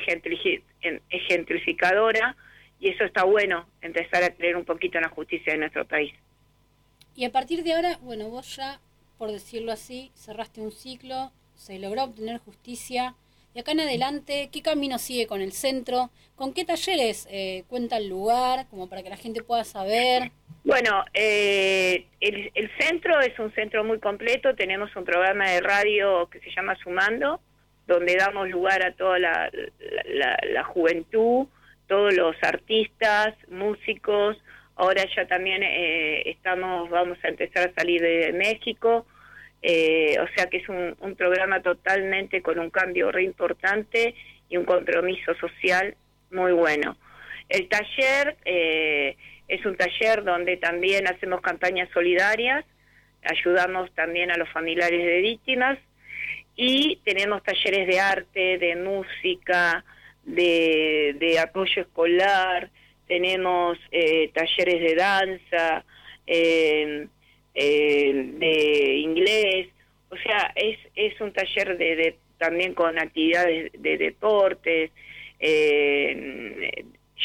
ejemplificadora 1.09 2.35
y 2.81 2.89
eso 2.89 3.05
está 3.05 3.23
bueno, 3.23 3.65
empezar 3.81 4.23
a 4.23 4.29
creer 4.35 4.57
un 4.57 4.65
poquito 4.65 4.97
en 4.97 5.05
la 5.05 5.09
justicia 5.09 5.53
de 5.53 5.59
nuestro 5.59 5.85
país. 5.85 6.13
Y 7.15 7.23
a 7.23 7.31
partir 7.31 7.63
de 7.63 7.73
ahora, 7.73 7.97
bueno, 8.01 8.29
vos 8.29 8.57
ya, 8.57 8.81
por 9.17 9.31
decirlo 9.31 9.71
así, 9.71 10.11
cerraste 10.15 10.59
un 10.59 10.71
ciclo, 10.71 11.31
se 11.55 11.79
logró 11.79 12.03
obtener 12.03 12.39
justicia. 12.39 13.15
De 13.53 13.61
acá 13.61 13.71
en 13.71 13.79
adelante, 13.79 14.49
¿qué 14.51 14.61
camino 14.61 14.99
sigue 14.99 15.25
con 15.25 15.41
el 15.41 15.51
centro? 15.51 16.11
¿Con 16.35 16.53
qué 16.53 16.65
talleres 16.65 17.27
eh, 17.31 17.63
cuenta 17.67 17.97
el 17.97 18.07
lugar? 18.07 18.67
Como 18.69 18.87
para 18.87 19.01
que 19.01 19.09
la 19.09 19.17
gente 19.17 19.41
pueda 19.41 19.63
saber. 19.63 20.31
Bueno, 20.63 21.03
eh, 21.13 22.05
el, 22.19 22.71
centro 22.79 23.19
es 23.21 23.37
un 23.39 23.51
centro 23.53 23.83
muy 23.83 23.99
completo. 23.99 24.53
Tenemos 24.55 24.95
un 24.95 25.03
programa 25.03 25.49
de 25.49 25.61
radio 25.61 26.29
que 26.29 26.39
se 26.41 26.51
llama 26.51 26.75
Sumando, 26.75 27.41
donde 27.87 28.15
damos 28.17 28.49
lugar 28.49 28.83
a 28.83 28.93
toda 28.93 29.17
la, 29.17 30.63
juventud, 30.65 31.47
todos 31.87 32.13
los 32.13 32.35
artistas, 32.43 33.33
músicos. 33.49 34.37
Ahora 34.75 35.03
ya 35.15 35.27
también 35.27 35.63
eh, 35.63 36.29
estamos, 36.29 36.87
vamos 36.91 37.17
a 37.23 37.29
empezar 37.29 37.69
a 37.69 37.73
salir 37.73 37.99
de 38.01 38.31
México. 38.33 39.07
Eh, 39.61 40.17
o 40.21 40.27
sea 40.35 40.47
que 40.49 40.57
es 40.57 40.69
un, 40.69 40.95
programa 41.17 41.61
totalmente 41.61 42.41
con 42.41 42.59
un 42.59 42.69
cambio 42.69 43.11
re 43.11 43.23
importante 43.23 44.15
y 44.49 44.57
un 44.57 44.65
compromiso 44.65 45.33
social 45.35 45.95
muy 46.31 46.53
bueno. 46.53 46.97
El 47.49 47.67
taller 47.67 48.37
eh, 48.45 49.17
es 49.47 49.65
un 49.65 49.75
taller 49.75 50.23
donde 50.23 50.57
también 50.57 51.07
hacemos 51.07 51.41
campañas 51.41 51.89
solidarias, 51.93 52.63
ayudamos 53.23 53.91
también 53.95 54.31
a 54.31 54.37
los 54.37 54.49
familiares 54.49 55.03
de 55.03 55.21
víctimas 55.21 55.77
y 56.55 56.97
tenemos 57.03 57.43
talleres 57.43 57.87
de 57.87 57.99
arte, 57.99 58.57
de 58.57 58.75
música, 58.75 59.83
de, 60.23 61.37
apoyo 61.41 61.81
escolar, 61.81 62.69
tenemos 63.07 63.77
eh, 63.91 64.29
talleres 64.33 64.81
de 64.81 64.95
danza, 64.95 65.83
eh, 66.27 67.07
de 67.61 68.95
inglés, 68.97 69.67
o 70.09 70.17
sea, 70.17 70.51
es, 70.55 70.77
es 70.95 71.19
un 71.21 71.33
taller 71.33 71.77
de, 71.77 72.15
también 72.37 72.73
con 72.73 72.97
actividades 72.97 73.71
de 73.73 73.97
deportes, 73.97 74.91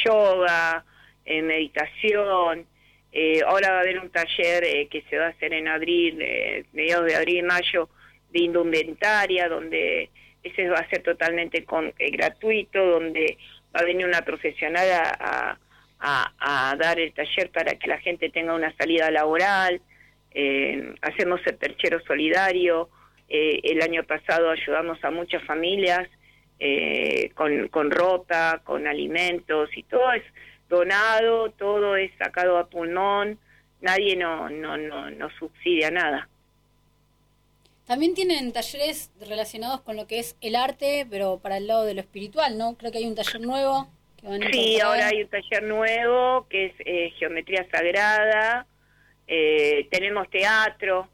yoga, 0.04 0.84
en 1.24 1.46
meditación. 1.46 2.66
Eh, 3.12 3.42
ahora 3.46 3.70
va 3.70 3.76
a 3.78 3.80
haber 3.80 4.00
un 4.00 4.10
taller 4.10 4.64
eh, 4.64 4.88
que 4.88 5.02
se 5.02 5.18
va 5.18 5.26
a 5.26 5.30
hacer 5.30 5.54
en 5.54 5.68
abril, 5.68 6.18
eh, 6.20 6.64
mediados 6.72 7.06
de 7.06 7.14
abril, 7.14 7.44
mayo, 7.44 7.88
de 8.30 8.40
indumentaria, 8.40 9.48
donde 9.48 10.10
ese 10.42 10.68
va 10.68 10.78
a 10.78 10.90
ser 10.90 11.02
totalmente 11.02 11.64
con, 11.64 11.94
gratuito, 11.96 12.84
donde 12.84 13.38
va 13.74 13.80
a 13.80 13.84
venir 13.84 14.06
una 14.06 14.22
profesional 14.22 14.86
a, 14.90 15.58
a, 16.00 16.76
dar 16.76 16.98
el 16.98 17.12
taller 17.14 17.50
para 17.50 17.76
que 17.76 17.86
la 17.86 17.98
gente 17.98 18.28
tenga 18.30 18.54
una 18.54 18.76
salida 18.76 19.10
laboral. 19.10 19.80
Hacemos 21.02 21.40
el 21.46 21.56
perchero 21.56 22.00
solidario. 22.06 22.88
el 23.28 23.82
año 23.82 24.04
pasado 24.04 24.50
ayudamos 24.50 25.02
a 25.04 25.10
muchas 25.10 25.42
familias 25.44 26.08
con, 27.34 27.68
con 27.68 27.90
ropa, 27.90 28.60
con 28.64 28.86
alimentos 28.86 29.70
y 29.76 29.82
todo 29.84 30.12
eso 30.12 30.26
donado, 30.68 31.50
todo 31.50 31.96
es 31.96 32.10
sacado 32.18 32.58
a 32.58 32.68
pulmón, 32.68 33.38
nadie 33.80 34.16
no, 34.16 34.48
no, 34.48 34.76
no, 34.76 35.10
no 35.10 35.30
subsidia 35.38 35.90
nada. 35.90 36.28
También 37.86 38.14
tienen 38.14 38.52
talleres 38.52 39.10
relacionados 39.20 39.82
con 39.82 39.96
lo 39.96 40.06
que 40.06 40.18
es 40.18 40.36
el 40.40 40.56
arte, 40.56 41.06
pero 41.10 41.38
para 41.38 41.58
el 41.58 41.66
lado 41.66 41.84
de 41.84 41.94
lo 41.94 42.00
espiritual, 42.00 42.56
¿no? 42.56 42.76
Creo 42.76 42.90
que 42.90 42.98
hay 42.98 43.06
un 43.06 43.14
taller 43.14 43.42
nuevo. 43.42 43.88
Que 44.16 44.26
van 44.26 44.42
a 44.42 44.50
sí, 44.50 44.80
ahora 44.80 45.08
hay 45.08 45.22
un 45.22 45.28
taller 45.28 45.62
nuevo 45.64 46.46
que 46.48 46.66
es 46.66 46.72
eh, 46.78 47.12
Geometría 47.18 47.66
Sagrada. 47.70 48.66
Eh, 49.26 49.88
tenemos 49.90 50.28
teatro, 50.30 51.08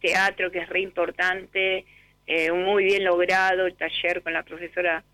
teatro 0.00 0.50
que 0.50 0.58
es 0.58 0.68
re 0.68 0.80
importante, 0.80 1.84
eh, 2.26 2.52
muy 2.52 2.84
bien 2.84 3.04
logrado 3.04 3.66
el 3.66 3.74
taller 3.74 4.22
con 4.22 4.32
la 4.32 4.42
profesora 4.42 5.04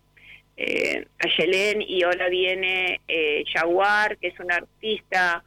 eh, 0.55 1.07
Ayelén 1.19 1.81
y 1.81 2.03
ahora 2.03 2.29
viene 2.29 3.01
eh, 3.07 3.43
Jaguar, 3.51 4.17
que 4.17 4.27
es 4.27 4.39
un 4.39 4.51
artista 4.51 5.43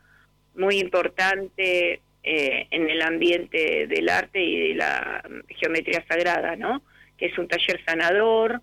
muy 0.54 0.78
importante 0.78 2.00
eh, 2.22 2.66
en 2.70 2.90
el 2.90 3.02
ambiente 3.02 3.86
del 3.86 4.08
arte 4.08 4.42
y 4.42 4.68
de 4.68 4.74
la 4.74 5.22
geometría 5.48 6.04
sagrada, 6.08 6.56
¿no? 6.56 6.82
Que 7.16 7.26
es 7.26 7.38
un 7.38 7.46
taller 7.46 7.80
sanador, 7.84 8.60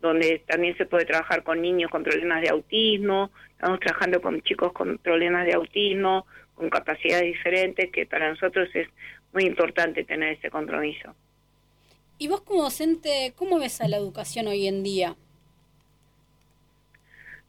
donde 0.00 0.42
también 0.46 0.76
se 0.78 0.86
puede 0.86 1.04
trabajar 1.04 1.42
con 1.42 1.60
niños 1.60 1.90
con 1.90 2.02
problemas 2.02 2.42
de 2.42 2.48
autismo, 2.48 3.30
estamos 3.50 3.78
trabajando 3.80 4.20
con 4.22 4.40
chicos 4.42 4.72
con 4.72 4.98
problemas 4.98 5.44
de 5.46 5.52
autismo, 5.52 6.26
con 6.54 6.70
capacidades 6.70 7.24
diferentes, 7.24 7.90
que 7.90 8.06
para 8.06 8.30
nosotros 8.30 8.68
es 8.74 8.88
muy 9.32 9.44
importante 9.44 10.04
tener 10.04 10.34
ese 10.34 10.50
compromiso. 10.50 11.14
¿Y 12.18 12.28
vos 12.28 12.42
como 12.42 12.62
docente, 12.62 13.32
cómo 13.36 13.58
ves 13.58 13.80
a 13.80 13.88
la 13.88 13.96
educación 13.96 14.46
hoy 14.46 14.66
en 14.66 14.82
día? 14.82 15.16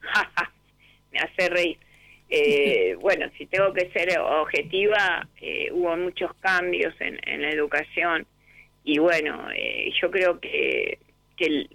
me 1.12 1.18
hace 1.20 1.48
reír. 1.48 1.78
Eh, 2.28 2.96
bueno, 3.00 3.30
si 3.38 3.46
tengo 3.46 3.72
que 3.72 3.90
ser 3.90 4.18
objetiva, 4.18 5.28
eh, 5.40 5.68
hubo 5.72 5.96
muchos 5.96 6.34
cambios 6.40 6.94
en, 7.00 7.42
la 7.42 7.50
educación 7.50 8.26
y 8.82 8.98
bueno, 8.98 9.48
eh, 9.54 9.90
yo 10.00 10.10
creo 10.10 10.40
que, 10.40 10.98
que 11.36 11.66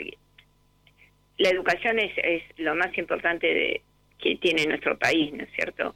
la 1.38 1.50
educación 1.50 2.00
es, 2.00 2.12
es, 2.18 2.44
lo 2.58 2.76
más 2.76 2.96
importante 2.98 3.48
de, 3.48 3.82
que 4.20 4.36
tiene 4.36 4.66
nuestro 4.66 4.98
país, 4.98 5.34
¿no 5.34 5.44
es 5.44 5.50
cierto? 5.56 5.96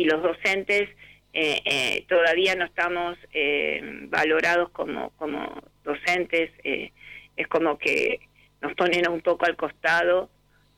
Y 0.00 0.04
los 0.04 0.22
docentes 0.22 0.88
eh, 1.34 1.60
eh, 1.62 2.04
todavía 2.08 2.54
no 2.54 2.64
estamos 2.64 3.18
eh, 3.34 3.82
valorados 4.08 4.70
como, 4.70 5.10
como 5.10 5.62
docentes, 5.84 6.50
es 6.64 7.48
como 7.48 7.76
que 7.76 8.18
nos 8.62 8.72
ponen 8.76 9.10
un 9.10 9.20
poco 9.20 9.44
al 9.44 9.56
costado 9.56 10.30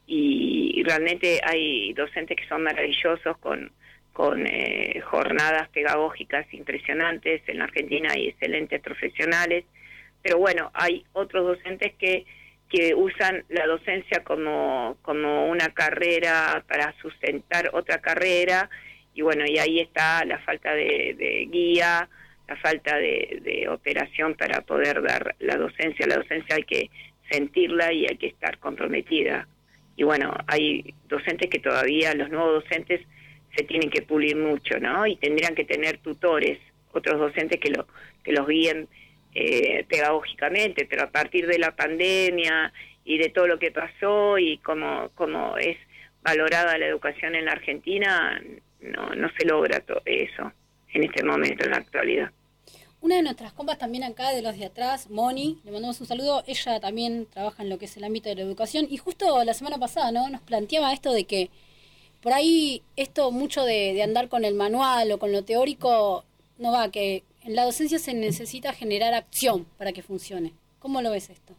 y, 0.08 0.82
realmente 0.84 1.40
hay 1.44 1.92
docentes 1.92 2.36
que 2.36 2.48
son 2.48 2.64
maravillosos 2.64 3.38
con, 3.38 3.70
con 4.12 4.44
jornadas 5.04 5.68
pedagógicas 5.68 6.52
impresionantes, 6.52 7.42
en 7.46 7.62
Argentina 7.62 8.08
hay 8.12 8.26
excelentes 8.26 8.80
profesionales, 8.80 9.64
pero 10.20 10.38
bueno, 10.38 10.72
hay 10.74 11.04
otros 11.12 11.46
docentes 11.46 11.92
que 11.94 12.26
que 12.72 12.94
usan 12.94 13.44
la 13.50 13.66
docencia 13.66 14.24
como, 14.24 14.96
como 15.02 15.46
una 15.50 15.68
carrera 15.74 16.64
para 16.66 16.94
sustentar 17.02 17.68
otra 17.74 18.00
carrera 18.00 18.70
y 19.14 19.22
bueno, 19.22 19.44
y 19.46 19.58
ahí 19.58 19.80
está 19.80 20.24
la 20.24 20.38
falta 20.38 20.74
de, 20.74 21.48
guía, 21.50 22.08
la 22.48 22.56
falta 22.56 22.96
de, 22.96 23.66
operación 23.68 24.34
para 24.34 24.62
poder 24.62 25.02
dar 25.02 25.34
la 25.38 25.56
docencia. 25.56 26.06
La 26.06 26.16
docencia 26.16 26.56
hay 26.56 26.64
que 26.64 26.90
sentirla 27.30 27.92
y 27.92 28.06
hay 28.06 28.16
que 28.16 28.28
estar 28.28 28.58
comprometida. 28.58 29.46
Y 29.96 30.04
bueno, 30.04 30.32
hay 30.46 30.94
docentes 31.08 31.50
que 31.50 31.58
todavía, 31.58 32.14
los 32.14 32.30
nuevos 32.30 32.62
docentes, 32.62 33.00
se 33.56 33.64
tienen 33.64 33.90
que 33.90 34.02
pulir 34.02 34.36
mucho, 34.36 34.78
¿no? 34.80 35.06
Y 35.06 35.16
tendrían 35.16 35.54
que 35.54 35.64
tener 35.64 35.98
tutores, 35.98 36.58
otros 36.92 37.18
docentes 37.18 37.60
que, 37.60 37.70
lo, 37.70 37.86
que 38.24 38.32
los 38.32 38.46
guíen 38.46 38.88
eh, 39.34 39.84
pedagógicamente, 39.88 40.86
pero 40.86 41.02
a 41.04 41.10
partir 41.10 41.46
de 41.46 41.58
la 41.58 41.76
pandemia 41.76 42.72
y 43.04 43.18
de 43.18 43.28
todo 43.28 43.46
lo 43.46 43.58
que 43.58 43.70
pasó 43.70 44.38
y 44.38 44.58
cómo, 44.58 45.10
cómo 45.14 45.58
es 45.58 45.76
valorada 46.22 46.78
la 46.78 46.86
educación 46.86 47.34
en 47.34 47.46
la 47.46 47.52
Argentina, 47.52 48.40
no, 48.82 49.14
no 49.14 49.28
se 49.38 49.46
logra 49.46 49.80
todo 49.80 50.02
eso 50.04 50.52
en 50.92 51.04
este 51.04 51.24
momento, 51.24 51.64
en 51.64 51.70
la 51.70 51.78
actualidad. 51.78 52.30
Una 53.00 53.16
de 53.16 53.22
nuestras 53.22 53.52
compas 53.52 53.78
también 53.78 54.04
acá, 54.04 54.30
de 54.30 54.42
los 54.42 54.56
de 54.56 54.66
atrás, 54.66 55.10
Moni, 55.10 55.58
le 55.64 55.72
mandamos 55.72 56.00
un 56.00 56.06
saludo. 56.06 56.44
Ella 56.46 56.78
también 56.78 57.26
trabaja 57.26 57.62
en 57.62 57.68
lo 57.68 57.78
que 57.78 57.86
es 57.86 57.96
el 57.96 58.04
ámbito 58.04 58.28
de 58.28 58.36
la 58.36 58.42
educación. 58.42 58.86
Y 58.88 58.96
justo 58.96 59.42
la 59.44 59.54
semana 59.54 59.78
pasada, 59.78 60.12
¿no? 60.12 60.30
Nos 60.30 60.40
planteaba 60.42 60.92
esto 60.92 61.12
de 61.12 61.24
que 61.24 61.50
por 62.20 62.32
ahí 62.32 62.82
esto 62.94 63.32
mucho 63.32 63.64
de, 63.64 63.92
de 63.94 64.02
andar 64.04 64.28
con 64.28 64.44
el 64.44 64.54
manual 64.54 65.10
o 65.10 65.18
con 65.18 65.32
lo 65.32 65.42
teórico 65.42 66.24
no 66.58 66.70
va, 66.70 66.92
que 66.92 67.24
en 67.42 67.56
la 67.56 67.64
docencia 67.64 67.98
se 67.98 68.14
necesita 68.14 68.72
generar 68.72 69.14
acción 69.14 69.66
para 69.78 69.92
que 69.92 70.02
funcione. 70.02 70.52
¿Cómo 70.78 71.02
lo 71.02 71.10
ves 71.10 71.28
esto? 71.30 71.54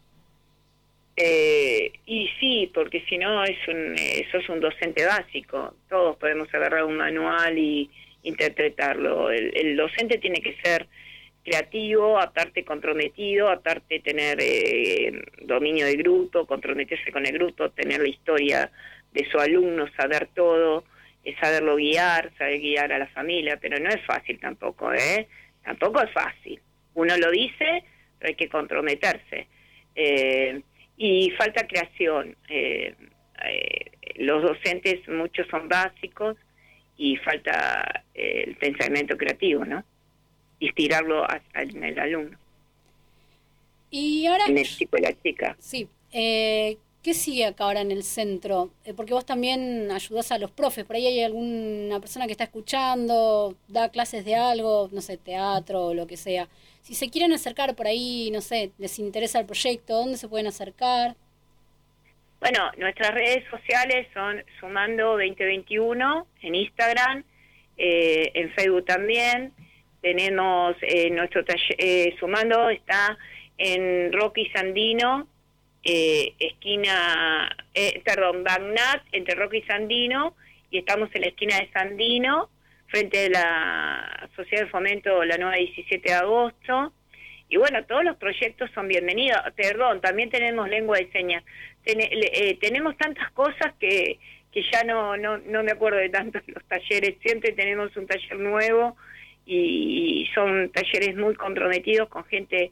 Eh, 1.16 1.92
y 2.06 2.28
sí, 2.40 2.72
porque 2.74 3.04
si 3.08 3.18
no 3.18 3.44
es 3.44 3.58
es 3.68 4.50
un 4.50 4.60
docente 4.60 5.06
básico. 5.06 5.76
Todos 5.90 6.18
podemos 6.18 6.52
agarrar 6.54 6.84
un 6.86 6.98
manual 6.98 7.58
y 7.58 7.90
interpretarlo. 8.24 9.30
El, 9.30 9.76
docente 9.76 10.18
tiene 10.18 10.42
que 10.42 10.56
ser 10.64 10.88
creativo, 11.44 12.20
aparte 12.20 12.64
comprometido, 12.64 13.50
aparte 13.50 14.00
tener 14.00 14.40
eh, 14.42 15.12
dominio 15.42 15.86
de 15.86 15.96
grupo, 15.96 16.48
comprometerse 16.48 17.12
con 17.12 17.26
el 17.26 17.34
grupo, 17.34 17.70
tener 17.72 18.02
la 18.02 18.08
historia 18.08 18.72
de 19.12 19.30
su 19.30 19.38
alumno, 19.38 19.88
saber 19.96 20.30
todo, 20.34 20.86
saberlo 21.40 21.76
guiar, 21.76 22.32
saber 22.38 22.60
guiar 22.60 22.92
a 22.94 23.00
la 23.00 23.08
familia, 23.08 23.58
pero 23.62 23.78
no 23.80 23.90
es 23.90 24.02
fácil 24.06 24.40
tampoco, 24.40 24.94
¿eh? 24.94 25.28
Tampoco 25.64 26.02
es 26.02 26.12
fácil. 26.12 26.60
Uno 26.96 27.18
lo 27.18 27.30
dice, 27.30 27.84
pero 28.20 28.30
hay 28.30 28.36
que 28.36 28.50
comprometerse. 28.50 29.48
Eh, 29.96 30.62
y 30.98 31.32
falta 31.32 31.68
creación. 31.68 32.36
Eh, 32.50 32.96
eh, 33.46 33.92
los 34.16 34.44
docentes, 34.44 35.08
muchos 35.08 35.48
son 35.48 35.68
básicos 35.68 36.38
y 36.98 37.18
falta 37.18 38.04
eh, 38.14 38.46
el 38.48 38.56
pensamiento 38.56 39.18
creativo, 39.18 39.66
¿no? 39.66 39.84
Inspirarlo 40.60 41.26
en 41.56 41.84
el 41.84 42.00
alumno. 42.00 42.38
Y 43.90 44.26
ahora... 44.26 44.46
En 44.48 44.58
el 44.58 44.66
chico 44.66 44.98
y 44.98 45.02
la 45.02 45.14
chica. 45.22 45.56
Sí. 45.60 45.88
Eh, 46.12 46.78
¿Qué 47.04 47.14
sigue 47.14 47.46
acá 47.46 47.66
ahora 47.66 47.82
en 47.82 47.92
el 47.92 48.04
centro? 48.04 48.72
porque 48.96 49.14
vos 49.14 49.26
también 49.26 49.92
ayudás 49.92 50.32
a 50.32 50.38
los 50.38 50.52
profes. 50.52 50.86
Por 50.86 50.96
ahí 50.96 51.06
hay 51.06 51.22
alguna 51.22 52.00
persona 52.00 52.28
que 52.28 52.32
está 52.32 52.46
escuchando, 52.46 53.58
da 53.68 53.90
clases 53.90 54.24
de 54.24 54.36
algo, 54.36 54.90
no 54.94 55.02
sé, 55.02 55.18
teatro 55.18 55.88
o 55.88 55.94
lo 55.94 56.08
que 56.08 56.16
sea. 56.16 56.48
Si 56.82 56.96
se 56.96 57.10
quieren 57.10 57.34
acercar 57.34 57.76
por 57.76 57.88
ahí, 57.88 58.30
no 58.32 58.40
sé, 58.40 58.72
les 58.78 59.00
interesa 59.00 59.40
el 59.40 59.46
proyecto, 59.46 59.96
¿dónde 59.96 60.18
se 60.18 60.30
pueden 60.30 60.48
acercar? 60.48 61.16
Bueno, 62.40 62.72
nuestras 62.78 63.14
redes 63.14 63.44
sociales 63.50 64.08
son 64.14 64.42
Sumando 64.60 65.12
2021 65.12 66.28
en 66.42 66.56
Instagram, 66.56 67.24
eh, 67.78 68.32
en 68.34 68.50
Facebook 68.52 68.86
también. 68.86 69.54
Tenemos 70.02 70.76
eh, 70.82 71.10
nuestro 71.10 71.44
taller, 71.44 71.76
eh, 71.78 72.16
Sumando 72.20 72.70
está 72.70 73.18
en 73.58 74.12
Rocky 74.12 74.50
Sandino, 74.50 75.28
esquina, 75.84 77.56
perdón, 78.06 78.44
Bagnat, 78.44 79.04
entre 79.12 79.36
Rocky 79.36 79.58
y 79.58 79.64
Sandino, 79.64 80.36
y 80.72 80.80
estamos 80.80 81.10
en 81.14 81.22
la 81.22 81.28
esquina 81.28 81.58
de 81.58 81.70
Sandino 81.72 82.50
frente 82.94 83.18
de 83.18 83.30
la 83.32 84.30
Sociedad 84.36 84.66
de 84.66 84.70
Fomento 84.70 85.26
la 85.26 85.38
nueva 85.38 85.56
17 85.56 86.10
de 86.10 86.14
agosto. 86.14 86.94
Y 87.50 87.58
bueno, 87.58 87.84
todos 87.86 88.04
los 88.04 88.18
proyectos 88.18 88.70
son 88.76 88.88
bienvenidos. 88.88 89.40
Perdón, 89.56 90.00
también 90.00 90.30
tenemos 90.30 90.70
lengua 90.70 90.98
de 90.98 91.12
señas. 91.12 91.44
Eh, 91.86 92.56
tenemos 92.62 92.96
tantas 92.98 93.32
cosas 93.32 93.74
que, 93.80 94.20
que 94.52 94.62
ya 94.72 94.84
no, 94.84 95.18
no, 95.18 95.40
no 95.40 95.64
me 95.64 95.72
acuerdo 95.72 95.98
de 95.98 96.10
tantos 96.10 96.44
los 96.48 96.64
talleres. 96.66 97.16
Siempre 97.24 97.54
tenemos 97.54 97.96
un 97.98 98.06
taller 98.06 98.38
nuevo 98.38 98.96
y, 99.46 100.30
son 100.36 100.70
talleres 100.70 101.16
muy 101.16 101.34
comprometidos 101.34 102.10
con 102.10 102.26
gente 102.26 102.72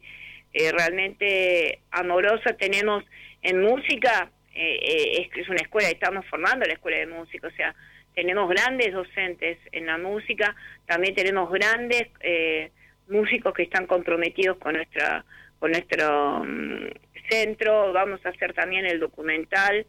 eh, 0.52 0.72
realmente 0.72 1.80
amorosa. 1.90 2.54
Tenemos 2.54 3.04
en 3.42 3.60
música, 3.60 4.30
eh, 4.54 5.28
es, 5.32 5.36
es 5.36 5.48
una 5.48 5.62
escuela, 5.62 5.88
estamos 5.88 6.26
formando 6.26 6.66
la 6.66 6.74
escuela 6.74 6.98
de 6.98 7.06
música, 7.06 7.48
o 7.48 7.52
sea, 7.52 7.74
tenemos 8.14 8.48
grandes 8.48 8.92
docentes 8.92 9.58
en 9.72 9.86
la 9.86 9.98
música, 9.98 10.54
también 10.86 11.14
tenemos 11.14 11.50
grandes 11.50 12.08
eh, 12.20 12.70
músicos 13.08 13.54
que 13.54 13.62
están 13.62 13.86
comprometidos 13.86 14.58
con 14.58 14.74
nuestra 14.74 15.24
con 15.58 15.70
nuestro 15.70 16.44
mm, 16.44 16.88
centro, 17.30 17.92
vamos 17.92 18.24
a 18.26 18.30
hacer 18.30 18.52
también 18.52 18.84
el 18.84 18.98
documental 18.98 19.86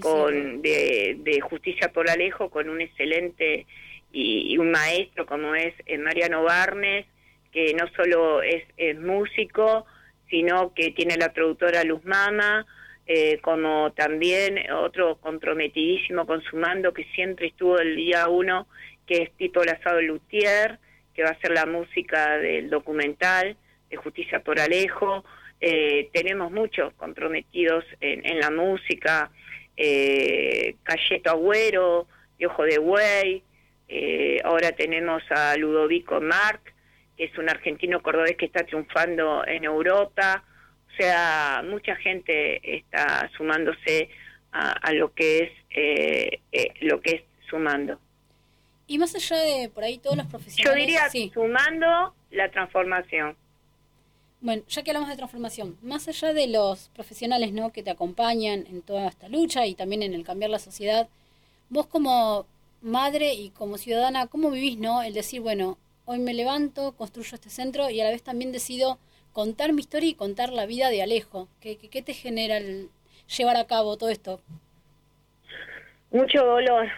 con 0.00 0.62
de, 0.62 1.40
Justicia 1.42 1.92
por 1.92 2.08
Alejo 2.08 2.50
con 2.50 2.68
un 2.68 2.80
excelente 2.80 3.66
y, 4.12 4.56
un 4.58 4.70
maestro 4.70 5.26
como 5.26 5.54
es 5.54 5.74
eh, 5.86 5.98
Mariano 5.98 6.44
Barnes, 6.44 7.06
que 7.52 7.74
no 7.74 7.88
solo 7.96 8.42
es, 8.42 8.62
es 8.76 8.98
músico, 8.98 9.86
sino 10.30 10.74
que 10.74 10.90
tiene 10.90 11.16
la 11.16 11.32
productora 11.32 11.84
Luz 11.84 12.04
Mama, 12.04 12.66
eh, 13.06 13.38
como 13.40 13.92
también 13.92 14.70
otro 14.72 15.16
comprometidísimo 15.16 16.26
con 16.26 16.42
su 16.42 16.56
mando 16.56 16.92
que 16.92 17.04
siempre 17.14 17.48
estuvo 17.48 17.78
el 17.78 17.96
día 17.96 18.28
uno, 18.28 18.66
que 19.06 19.22
es 19.22 19.32
Tito 19.32 19.64
Lazado 19.64 20.02
Lutier, 20.02 20.78
que 21.14 21.22
va 21.22 21.30
a 21.30 21.40
ser 21.40 21.52
la 21.52 21.66
música 21.66 22.38
del 22.38 22.70
documental 22.70 23.56
de 23.90 23.96
Justicia 23.96 24.40
por 24.40 24.60
Alejo. 24.60 25.24
Eh, 25.60 26.10
tenemos 26.12 26.52
muchos 26.52 26.92
comprometidos 26.94 27.84
en, 28.00 28.38
la 28.38 28.50
música, 28.50 29.30
eh, 29.76 30.76
Cayeto 30.82 31.30
Agüero, 31.30 32.06
Ojo 32.46 32.62
de 32.62 32.78
Buey, 32.78 33.42
eh, 33.88 34.38
ahora 34.44 34.72
tenemos 34.72 35.22
a 35.30 35.56
Ludovico 35.56 36.20
Marc, 36.20 36.74
que 37.18 37.24
es 37.24 37.36
un 37.36 37.50
argentino 37.50 38.00
cordobés 38.00 38.36
que 38.36 38.46
está 38.46 38.64
triunfando 38.64 39.44
en 39.46 39.64
Europa, 39.64 40.44
o 40.86 40.96
sea, 40.96 41.62
mucha 41.68 41.96
gente 41.96 42.76
está 42.76 43.28
sumándose 43.36 44.08
a, 44.52 44.92
lo 44.92 45.12
que 45.12 45.38
es 45.38 45.50
eh, 45.70 46.40
eh, 46.52 46.74
lo 46.80 47.00
que 47.00 47.10
es 47.10 47.22
sumando. 47.50 47.98
Y 48.86 48.98
más 48.98 49.14
allá 49.14 49.36
de 49.36 49.68
por 49.68 49.84
ahí 49.84 49.98
todos 49.98 50.16
los 50.16 50.26
profesionales. 50.26 50.80
Yo 50.80 50.86
diría 50.86 51.30
sumando 51.32 52.14
la 52.30 52.50
transformación. 52.50 53.36
Bueno, 54.40 54.62
ya 54.68 54.82
que 54.82 54.90
hablamos 54.90 55.08
de 55.08 55.16
transformación, 55.16 55.76
más 55.82 56.06
allá 56.06 56.32
de 56.32 56.46
los 56.46 56.88
profesionales 56.94 57.52
¿no? 57.52 57.72
que 57.72 57.82
te 57.82 57.90
acompañan 57.90 58.64
en 58.68 58.82
toda 58.82 59.08
esta 59.08 59.28
lucha 59.28 59.66
y 59.66 59.74
también 59.74 60.02
en 60.04 60.14
el 60.14 60.24
cambiar 60.24 60.50
la 60.50 60.60
sociedad, 60.60 61.08
vos 61.68 61.88
como 61.88 62.46
madre 62.80 63.34
y 63.34 63.50
como 63.50 63.76
ciudadana, 63.76 64.28
¿cómo 64.28 64.50
vivís 64.52 64.78
no? 64.78 65.02
el 65.02 65.12
decir, 65.12 65.40
bueno, 65.40 65.76
hoy 66.08 66.20
me 66.20 66.32
levanto, 66.32 66.92
construyo 66.96 67.34
este 67.34 67.50
centro 67.50 67.90
y 67.90 68.00
a 68.00 68.04
la 68.04 68.10
vez 68.10 68.22
también 68.22 68.50
decido 68.50 68.98
contar 69.34 69.74
mi 69.74 69.80
historia 69.80 70.08
y 70.08 70.14
contar 70.14 70.48
la 70.48 70.64
vida 70.64 70.88
de 70.88 71.02
Alejo. 71.02 71.48
¿Qué, 71.60 71.76
te 71.76 72.14
genera 72.14 72.56
el 72.56 72.88
llevar 73.36 73.58
a 73.58 73.66
cabo 73.66 73.98
todo 73.98 74.08
esto? 74.08 74.40
Mucho 76.10 76.42
dolor, 76.46 76.88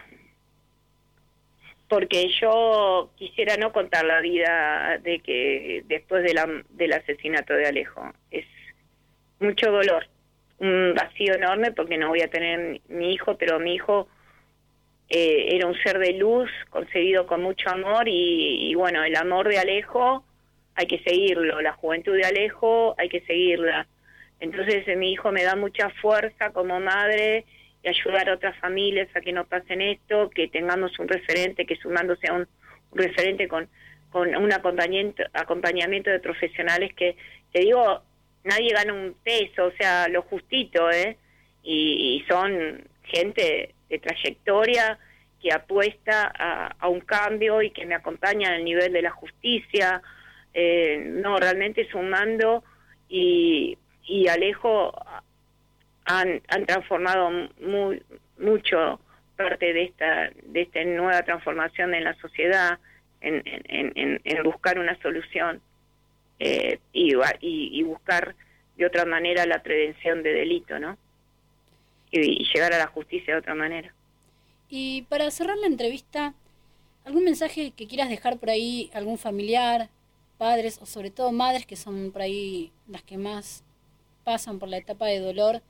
porque 1.89 2.29
yo 2.39 3.11
quisiera 3.17 3.57
no 3.57 3.73
contar 3.73 4.05
la 4.05 4.21
vida 4.21 4.97
de 5.03 5.19
que 5.19 5.83
después 5.87 6.23
del 6.23 6.93
asesinato 6.93 7.53
de 7.53 7.67
Alejo. 7.67 8.13
Es 8.31 8.45
mucho 9.41 9.71
dolor, 9.71 10.07
un 10.59 10.93
vacío 10.95 11.33
enorme 11.33 11.73
porque 11.73 11.97
no 11.97 12.07
voy 12.07 12.21
a 12.21 12.29
tener 12.29 12.79
mi 12.87 13.11
hijo, 13.11 13.35
pero 13.35 13.59
mi 13.59 13.75
hijo 13.75 14.07
eh, 15.13 15.57
era 15.57 15.67
un 15.67 15.75
ser 15.83 15.99
de 15.99 16.13
luz, 16.13 16.49
concebido 16.69 17.27
con 17.27 17.43
mucho 17.43 17.69
amor 17.69 18.05
y, 18.07 18.73
bueno, 18.75 19.03
el 19.03 19.17
amor 19.17 19.49
de 19.49 19.59
Alejo 19.59 20.23
hay 20.73 20.87
que 20.87 20.99
seguirlo, 20.99 21.59
la 21.59 21.73
juventud 21.73 22.15
de 22.15 22.23
Alejo 22.23 22.95
hay 22.97 23.09
que 23.09 23.19
seguirla. 23.25 23.87
Entonces 24.39 24.87
eh, 24.87 24.95
mi 24.95 25.11
hijo 25.11 25.33
me 25.33 25.43
da 25.43 25.57
mucha 25.57 25.89
fuerza 26.01 26.51
como 26.51 26.79
madre 26.79 27.43
y 27.83 27.89
ayudar 27.89 28.29
a 28.29 28.35
otras 28.35 28.57
familias 28.59 29.09
a 29.13 29.19
que 29.19 29.33
no 29.33 29.45
pasen 29.45 29.81
esto, 29.81 30.29
que 30.29 30.47
tengamos 30.47 30.97
un 30.97 31.09
referente, 31.09 31.65
que 31.65 31.75
sumándose 31.75 32.29
a 32.29 32.33
un, 32.33 32.47
referente 32.93 33.49
con, 33.49 33.67
con 34.11 34.33
un 34.33 34.53
acompañamiento, 34.53 35.23
acompañamiento 35.33 36.09
de 36.09 36.21
profesionales 36.21 36.93
que, 36.95 37.17
te 37.51 37.59
digo, 37.59 38.01
nadie 38.45 38.71
gana 38.71 38.93
un 38.93 39.13
peso, 39.21 39.65
o 39.65 39.71
sea, 39.71 40.07
lo 40.07 40.21
justito, 40.21 40.89
¿eh? 40.89 41.17
y 41.63 42.23
son 42.29 42.87
gente 43.03 43.75
de 43.91 43.99
trayectoria 43.99 44.97
que 45.41 45.51
apuesta 45.51 46.31
a, 46.79 46.87
un 46.87 47.01
cambio 47.01 47.61
y 47.61 47.71
que 47.71 47.85
me 47.85 47.95
acompaña 47.95 48.53
al 48.53 48.63
nivel 48.63 48.93
de 48.93 49.01
la 49.01 49.11
justicia. 49.11 50.01
Eh, 50.53 51.03
no, 51.05 51.37
realmente 51.37 51.87
sumando 51.89 52.63
y, 53.09 53.77
y 54.05 54.27
Alejo 54.27 54.93
han, 56.05 56.41
han 56.47 56.65
transformado 56.65 57.29
muy, 57.59 58.01
mucho 58.37 58.99
parte 59.35 59.73
de 59.73 59.83
esta, 59.83 60.29
de 60.43 60.61
esta 60.61 60.83
nueva 60.83 61.23
transformación 61.23 61.95
en 61.95 62.03
la 62.03 62.13
sociedad, 62.15 62.79
en, 63.21 63.41
en, 63.45 64.21
en, 64.23 64.43
buscar 64.43 64.77
una 64.77 64.99
solución 65.01 65.61
eh, 66.39 66.79
y, 66.93 67.13
y, 67.39 67.83
buscar 67.83 68.35
de 68.77 68.85
otra 68.85 69.05
manera 69.05 69.45
la 69.45 69.61
prevención 69.63 70.23
de 70.23 70.33
delito, 70.33 70.79
¿no? 70.79 70.97
Y, 72.11 72.45
llegar 72.53 72.73
a 72.73 72.77
la 72.77 72.87
justicia 72.87 73.33
de 73.33 73.39
otra 73.39 73.55
manera. 73.55 73.93
Y 74.69 75.03
para 75.03 75.29
cerrar 75.31 75.57
la 75.57 75.67
entrevista, 75.67 76.33
¿algún 77.05 77.23
mensaje 77.23 77.71
que 77.71 77.87
quieras 77.87 78.09
dejar 78.09 78.37
por 78.37 78.49
ahí, 78.49 78.89
algún 78.93 79.17
familiar, 79.17 79.89
padres 80.37 80.79
o 80.81 80.85
sobre 80.85 81.11
todo 81.11 81.31
madres 81.31 81.65
que 81.65 81.75
son 81.75 82.11
por 82.11 82.23
ahí 82.23 82.71
las 82.87 83.03
que 83.03 83.17
más 83.17 83.63
pasan 84.23 84.59
por 84.59 84.69
la 84.69 84.77
etapa 84.77 85.05
de 85.05 85.19
dolor 85.19 85.61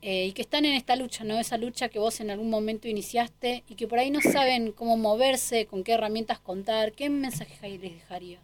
eh, 0.00 0.26
y 0.26 0.32
que 0.32 0.42
están 0.42 0.64
en 0.64 0.74
esta 0.74 0.96
lucha, 0.96 1.22
¿no? 1.22 1.38
Esa 1.38 1.56
lucha 1.56 1.88
que 1.88 2.00
vos 2.00 2.20
en 2.20 2.30
algún 2.30 2.50
momento 2.50 2.88
iniciaste 2.88 3.62
y 3.68 3.76
que 3.76 3.86
por 3.86 4.00
ahí 4.00 4.10
no 4.10 4.20
saben 4.20 4.72
cómo 4.72 4.96
moverse, 4.96 5.66
con 5.66 5.84
qué 5.84 5.92
herramientas 5.92 6.40
contar, 6.40 6.90
¿qué 6.92 7.08
mensaje 7.08 7.54
les 7.78 7.80
dejarías? 7.80 8.42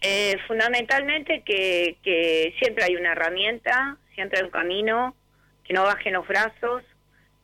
Eh, 0.00 0.36
fundamentalmente 0.48 1.42
que, 1.46 1.96
que 2.02 2.52
siempre 2.58 2.82
hay 2.82 2.96
una 2.96 3.12
herramienta, 3.12 3.96
siempre 4.16 4.40
hay 4.40 4.44
un 4.46 4.50
camino, 4.50 5.14
que 5.64 5.72
no 5.74 5.84
bajen 5.84 6.14
los 6.14 6.26
brazos, 6.26 6.82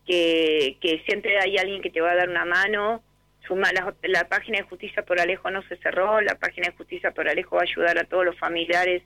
que, 0.06 0.76
que 0.80 1.02
siempre 1.06 1.38
hay 1.38 1.58
alguien 1.58 1.82
que 1.82 1.90
te 1.90 2.00
va 2.00 2.12
a 2.12 2.16
dar 2.16 2.28
una 2.28 2.44
mano. 2.44 3.02
Suma, 3.46 3.70
la, 3.72 4.28
página 4.28 4.58
de 4.58 4.64
Justicia 4.64 5.04
por 5.04 5.20
Alejo 5.20 5.50
no 5.50 5.62
se 5.62 5.76
cerró, 5.78 6.20
la 6.20 6.34
página 6.34 6.68
de 6.68 6.76
Justicia 6.76 7.12
por 7.12 7.28
Alejo 7.28 7.56
va 7.56 7.62
a 7.62 7.64
ayudar 7.64 7.98
a 7.98 8.04
todos 8.04 8.24
los 8.24 8.38
familiares 8.38 9.02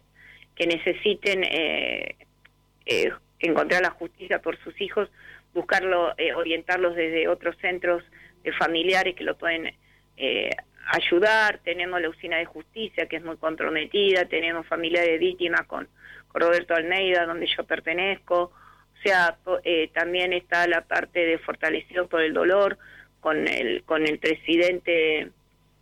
que 0.57 0.67
necesiten 0.67 1.45
eh, 1.45 2.17
eh, 2.87 3.13
encontrar 3.39 3.83
la 3.83 3.91
justicia 3.91 4.41
por 4.41 4.59
sus 4.63 4.79
hijos, 4.81 5.09
buscarlo, 5.55 6.15
eh, 6.19 6.35
orientarlos 6.35 6.97
desde 6.97 7.29
otros 7.29 7.57
centros 7.59 8.03
de 8.43 8.53
familiares 8.53 9.15
que 9.15 9.25
lo 9.25 9.37
pueden 9.37 9.75
ayudar. 10.93 11.59
Tenemos 11.65 12.01
la 12.01 12.09
usina 12.09 12.39
de 12.39 12.45
justicia 12.45 13.07
que 13.07 13.17
es 13.17 13.25
muy 13.25 13.37
comprometida, 13.37 14.25
tenemos 14.27 14.67
familia 14.67 15.03
de 15.03 15.19
víctimas 15.19 15.67
con 15.67 15.89
Roberto 16.35 16.75
Almeida, 16.75 17.27
donde 17.27 17.47
yo 17.47 17.65
pertenezco 17.65 18.53
sea, 19.03 19.37
eh, 19.65 19.91
también 19.93 20.33
está 20.33 20.67
la 20.67 20.83
parte 20.83 21.21
de 21.21 21.39
fortalecido 21.39 22.09
por 22.09 22.23
el 22.23 22.33
dolor 22.33 22.79
con 23.21 23.47
el, 23.49 23.83
con 23.85 24.07
el 24.07 24.19
presidente 24.19 25.31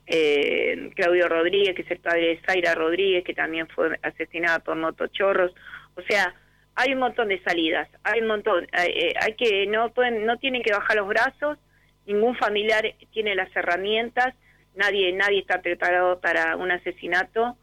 eh, 0.07 0.91
Claudio 0.95 1.29
Rodríguez, 1.29 1.75
que 1.75 1.83
es 1.83 1.91
el 1.91 1.99
padre 1.99 2.29
de 2.29 2.41
Zaira 2.47 2.75
Rodríguez, 2.75 3.25
que 3.25 3.35
también 3.35 3.69
fue 3.69 3.99
asesinada 4.03 4.61
por 4.61 4.77
motochorros. 4.77 5.53
O 5.97 6.03
sea, 6.03 6.35
hay 6.75 6.93
un 6.93 7.01
montón 7.01 7.29
de 7.29 7.43
salidas, 7.43 7.89
hay 8.03 8.21
un 8.21 8.29
montón, 8.29 8.67
eh, 8.73 9.15
hay 9.21 9.35
que, 9.35 9.67
no 9.67 9.93
pueden, 9.93 10.25
no 10.27 10.39
tienen 10.39 10.63
que 10.63 10.73
bajar 10.73 10.97
los 10.97 11.09
brazos, 11.09 11.59
ningún 12.07 12.37
familiar 12.37 12.95
tiene 13.13 13.35
las 13.35 13.55
herramientas, 13.55 14.35
nadie, 14.75 15.13
nadie 15.13 15.41
está 15.41 15.63
preparado 15.63 16.21
para 16.21 16.57
un 16.57 16.71
asesinato, 16.71 17.57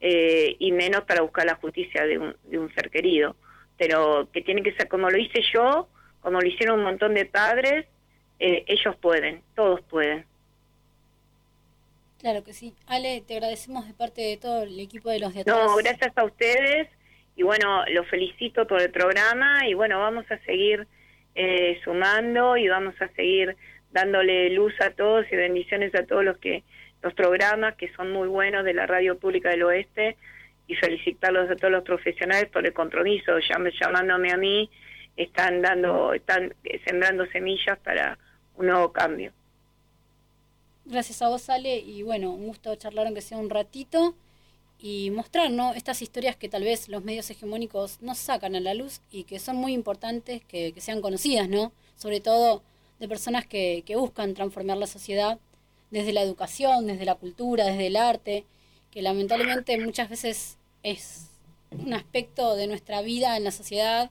y 0.00 0.70
menos 0.70 1.00
para 1.02 1.22
buscar 1.22 1.44
la 1.44 1.56
justicia 1.56 2.06
de 2.06 2.18
un, 2.18 2.36
de 2.44 2.56
un 2.56 2.72
ser 2.72 2.88
querido 2.88 3.34
pero 3.78 4.28
que 4.32 4.42
tiene 4.42 4.62
que 4.62 4.74
ser 4.74 4.88
como 4.88 5.08
lo 5.08 5.16
hice 5.16 5.40
yo, 5.54 5.88
como 6.20 6.40
lo 6.40 6.46
hicieron 6.46 6.80
un 6.80 6.84
montón 6.84 7.14
de 7.14 7.24
padres, 7.24 7.86
eh, 8.40 8.64
ellos 8.66 8.96
pueden, 8.96 9.42
todos 9.54 9.80
pueden. 9.82 10.26
Claro 12.18 12.42
que 12.42 12.52
sí. 12.52 12.74
Ale, 12.86 13.22
te 13.26 13.34
agradecemos 13.34 13.86
de 13.86 13.94
parte 13.94 14.20
de 14.20 14.36
todo 14.36 14.64
el 14.64 14.78
equipo 14.80 15.08
de 15.08 15.20
los 15.20 15.32
de 15.32 15.44
No, 15.46 15.76
gracias 15.76 16.12
a 16.16 16.24
ustedes 16.24 16.88
y 17.36 17.44
bueno, 17.44 17.84
los 17.86 18.06
felicito 18.08 18.66
por 18.66 18.82
el 18.82 18.90
programa 18.90 19.68
y 19.68 19.74
bueno, 19.74 20.00
vamos 20.00 20.28
a 20.30 20.38
seguir 20.38 20.88
eh, 21.36 21.80
sumando 21.84 22.56
y 22.56 22.66
vamos 22.66 23.00
a 23.00 23.08
seguir 23.14 23.56
dándole 23.92 24.50
luz 24.50 24.74
a 24.80 24.90
todos 24.90 25.24
y 25.30 25.36
bendiciones 25.36 25.94
a 25.94 26.04
todos 26.04 26.24
los 26.24 26.38
que 26.38 26.64
los 27.00 27.14
programas 27.14 27.76
que 27.76 27.92
son 27.94 28.10
muy 28.10 28.26
buenos 28.26 28.64
de 28.64 28.74
la 28.74 28.86
Radio 28.86 29.18
Pública 29.18 29.50
del 29.50 29.62
Oeste 29.62 30.16
y 30.68 30.74
felicitarlos 30.76 31.50
a 31.50 31.56
todos 31.56 31.72
los 31.72 31.82
profesionales 31.82 32.48
por 32.50 32.64
el 32.64 32.72
compromiso, 32.72 33.38
llamándome 33.40 34.30
a 34.30 34.36
mí, 34.36 34.70
están 35.16 35.62
dando, 35.62 36.12
están 36.12 36.54
sembrando 36.86 37.26
semillas 37.26 37.78
para 37.78 38.18
un 38.56 38.66
nuevo 38.66 38.92
cambio. 38.92 39.32
Gracias 40.84 41.20
a 41.22 41.28
vos, 41.28 41.48
Ale, 41.50 41.78
y 41.78 42.02
bueno, 42.02 42.30
un 42.30 42.46
gusto 42.46 42.74
charlar 42.76 43.06
aunque 43.06 43.22
sea 43.22 43.38
un 43.38 43.50
ratito 43.50 44.14
y 44.78 45.10
mostrar 45.10 45.50
¿no? 45.50 45.74
estas 45.74 46.02
historias 46.02 46.36
que 46.36 46.48
tal 46.48 46.62
vez 46.62 46.88
los 46.88 47.02
medios 47.02 47.28
hegemónicos 47.30 48.00
no 48.00 48.14
sacan 48.14 48.54
a 48.54 48.60
la 48.60 48.74
luz 48.74 49.00
y 49.10 49.24
que 49.24 49.38
son 49.38 49.56
muy 49.56 49.72
importantes 49.72 50.44
que, 50.44 50.72
sean 50.78 51.00
conocidas, 51.00 51.48
¿no? 51.48 51.72
Sobre 51.96 52.20
todo 52.20 52.62
de 53.00 53.08
personas 53.08 53.46
que, 53.46 53.82
que 53.86 53.96
buscan 53.96 54.34
transformar 54.34 54.76
la 54.76 54.86
sociedad 54.86 55.38
desde 55.90 56.12
la 56.12 56.22
educación, 56.22 56.86
desde 56.86 57.04
la 57.06 57.14
cultura, 57.16 57.64
desde 57.64 57.86
el 57.86 57.96
arte, 57.96 58.44
que 58.90 59.02
lamentablemente 59.02 59.78
muchas 59.78 60.08
veces 60.08 60.57
es 60.90 61.30
un 61.70 61.94
aspecto 61.94 62.56
de 62.56 62.66
nuestra 62.66 63.02
vida 63.02 63.36
en 63.36 63.44
la 63.44 63.50
sociedad 63.50 64.10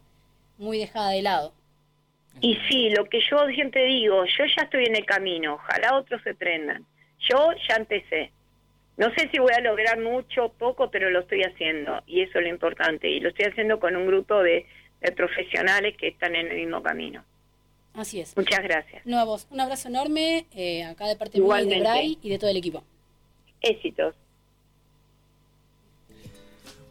muy 0.57 0.78
dejada 0.78 1.11
de 1.11 1.21
lado. 1.21 1.53
Y 2.41 2.55
sí, 2.69 2.89
lo 2.91 3.05
que 3.05 3.19
yo 3.19 3.47
siempre 3.47 3.86
digo, 3.86 4.23
yo 4.25 4.45
ya 4.45 4.63
estoy 4.63 4.86
en 4.86 4.95
el 4.95 5.05
camino, 5.05 5.55
ojalá 5.55 5.95
otros 5.95 6.21
se 6.23 6.36
prendan. 6.36 6.86
Yo 7.19 7.49
ya 7.67 7.75
empecé. 7.75 8.32
No 8.95 9.11
sé 9.13 9.30
si 9.32 9.39
voy 9.39 9.51
a 9.55 9.61
lograr 9.61 9.99
mucho 9.99 10.45
o 10.45 10.53
poco, 10.53 10.89
pero 10.89 11.09
lo 11.09 11.19
estoy 11.21 11.43
haciendo 11.43 12.01
y 12.07 12.21
eso 12.21 12.39
es 12.39 12.45
lo 12.45 12.49
importante. 12.49 13.09
Y 13.09 13.19
lo 13.19 13.30
estoy 13.30 13.45
haciendo 13.45 13.80
con 13.80 13.95
un 13.95 14.07
grupo 14.07 14.41
de, 14.41 14.65
profesionales 15.15 15.95
que 15.97 16.07
están 16.07 16.36
en 16.36 16.47
el 16.47 16.57
mismo 16.57 16.82
camino. 16.82 17.23
Así 17.93 18.19
es. 18.19 18.36
Muchas 18.36 18.61
gracias. 18.63 19.05
No, 19.05 19.19
a 19.19 19.25
vos. 19.25 19.47
Un 19.51 19.59
abrazo 19.59 19.89
enorme 19.89 20.47
eh, 20.55 20.84
acá 20.84 21.07
de 21.07 21.15
parte 21.15 21.39
de 21.39 21.80
Bray 21.80 22.17
y 22.21 22.30
de 22.30 22.39
todo 22.39 22.49
el 22.49 22.57
equipo. 22.57 22.84
Éxitos. 23.61 24.15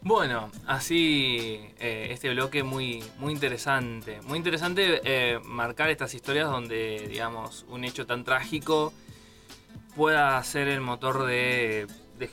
Bueno, 0.07 0.49
así 0.65 1.59
eh, 1.79 2.07
este 2.11 2.29
bloque 2.29 2.63
muy, 2.63 3.03
muy 3.17 3.33
interesante. 3.33 4.21
Muy 4.21 4.37
interesante 4.37 5.01
eh, 5.03 5.37
marcar 5.43 5.89
estas 5.89 6.13
historias 6.13 6.49
donde, 6.49 7.07
digamos, 7.09 7.65
un 7.67 7.83
hecho 7.83 8.05
tan 8.05 8.23
trágico 8.23 8.93
pueda 9.97 10.41
ser 10.45 10.69
el 10.69 10.79
motor 10.79 11.25
de, 11.25 11.87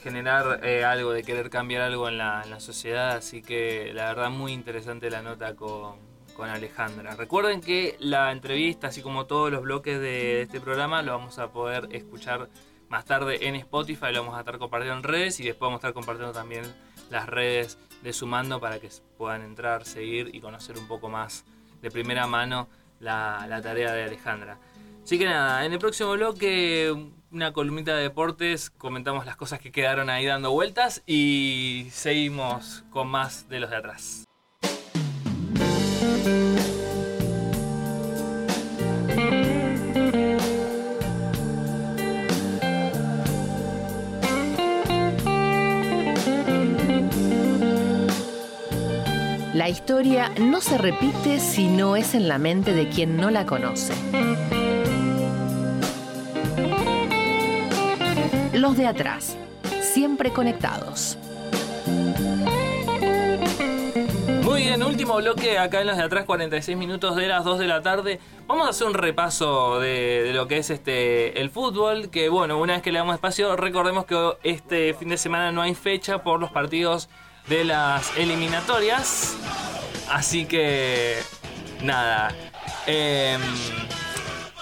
generar 0.04 0.60
eh, 0.62 0.84
algo, 0.84 1.10
de 1.10 1.24
querer 1.24 1.50
cambiar 1.50 1.82
algo 1.82 2.08
en 2.08 2.16
la, 2.18 2.60
sociedad. 2.60 3.16
Así 3.16 3.42
que 3.42 3.90
la 3.92 4.04
verdad 4.04 4.30
muy 4.30 4.52
interesante 4.52 5.10
la 5.10 5.22
nota 5.22 5.56
con, 5.56 5.98
Alejandra. 6.38 7.16
Recuerden 7.16 7.60
que 7.60 7.96
la 7.98 8.30
entrevista, 8.30 8.86
así 8.86 9.02
como 9.02 9.26
todos 9.26 9.50
los 9.50 9.62
bloques 9.62 9.98
de 9.98 10.42
este 10.42 10.60
programa, 10.60 11.02
lo 11.02 11.10
vamos 11.10 11.40
a 11.40 11.50
poder 11.50 11.88
escuchar 11.90 12.48
más 12.88 13.04
tarde 13.04 13.48
en 13.48 13.56
Spotify, 13.56 14.12
lo 14.12 14.20
vamos 14.20 14.36
a 14.36 14.40
estar 14.40 14.58
compartiendo 14.58 14.98
en 14.98 15.02
redes 15.02 15.40
y 15.40 15.42
después 15.42 15.66
vamos 15.66 15.78
a 15.78 15.88
estar 15.88 15.92
compartiendo 15.92 16.32
también 16.32 16.62
las 17.10 17.26
redes 17.28 17.78
de 18.02 18.12
Sumando 18.12 18.60
para 18.60 18.78
que 18.78 18.90
puedan 19.16 19.42
entrar, 19.42 19.84
seguir 19.84 20.34
y 20.34 20.40
conocer 20.40 20.78
un 20.78 20.86
poco 20.86 21.08
más 21.08 21.44
de 21.80 21.90
primera 21.90 22.26
mano 22.26 22.68
la, 23.00 23.60
tarea 23.62 23.92
de 23.92 24.04
Alejandra. 24.04 24.58
Así 25.02 25.18
que 25.18 25.26
nada, 25.26 25.64
en 25.64 25.72
el 25.72 25.78
próximo 25.78 26.12
bloque, 26.12 26.94
una 27.30 27.52
columnita 27.52 27.94
de 27.94 28.04
deportes, 28.04 28.70
comentamos 28.70 29.26
las 29.26 29.36
cosas 29.36 29.60
que 29.60 29.70
quedaron 29.70 30.08
ahí 30.08 30.24
dando 30.24 30.50
vueltas 30.50 31.02
y 31.06 31.88
seguimos 31.90 32.84
con 32.90 33.08
más 33.08 33.48
de 33.48 33.60
los 33.60 33.70
de 33.70 33.76
atrás. 33.76 34.24
La 49.64 49.70
historia 49.70 50.30
no 50.38 50.60
se 50.60 50.76
repite 50.76 51.40
si 51.40 51.68
no 51.68 51.96
es 51.96 52.14
en 52.14 52.28
la 52.28 52.36
mente 52.36 52.74
de 52.74 52.90
quien 52.90 53.16
no 53.16 53.30
la 53.30 53.46
conoce. 53.46 53.94
Los 58.52 58.76
de 58.76 58.86
atrás, 58.86 59.38
siempre 59.80 60.34
conectados. 60.34 61.16
Muy 64.42 64.64
bien, 64.64 64.82
último 64.82 65.16
bloque 65.16 65.56
acá 65.56 65.80
en 65.80 65.86
los 65.86 65.96
de 65.96 66.02
atrás, 66.02 66.26
46 66.26 66.76
minutos 66.76 67.16
de 67.16 67.26
las 67.26 67.42
2 67.42 67.58
de 67.58 67.66
la 67.66 67.80
tarde. 67.80 68.20
Vamos 68.46 68.66
a 68.66 68.68
hacer 68.68 68.86
un 68.86 68.92
repaso 68.92 69.80
de, 69.80 70.24
de, 70.24 70.34
lo 70.34 70.46
que 70.46 70.58
es 70.58 70.68
este 70.68 71.40
el 71.40 71.48
fútbol, 71.48 72.10
que 72.10 72.28
bueno, 72.28 72.58
una 72.60 72.74
vez 72.74 72.82
que 72.82 72.92
le 72.92 72.98
damos 72.98 73.14
espacio, 73.14 73.56
recordemos 73.56 74.04
que 74.04 74.36
este 74.42 74.92
fin 74.92 75.08
de 75.08 75.16
semana 75.16 75.52
no 75.52 75.62
hay 75.62 75.74
fecha 75.74 76.22
por 76.22 76.38
los 76.38 76.52
partidos 76.52 77.08
de 77.46 77.64
las 77.64 78.16
eliminatorias. 78.16 79.36
Así 80.08 80.46
que 80.46 81.18
nada. 81.82 82.34
Em, 82.86 83.40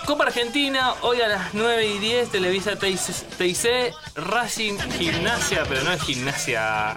Copa 0.06 0.24
Argentina, 0.24 0.94
hoy 1.02 1.20
a 1.20 1.28
las 1.28 1.54
9 1.54 1.86
y 1.86 1.98
10, 1.98 2.30
Televisa 2.30 2.76
TIC, 2.76 3.94
Racing 4.16 4.78
Gimnasia, 4.98 5.64
pero 5.68 5.84
no 5.84 5.92
es 5.92 6.02
gimnasia, 6.02 6.96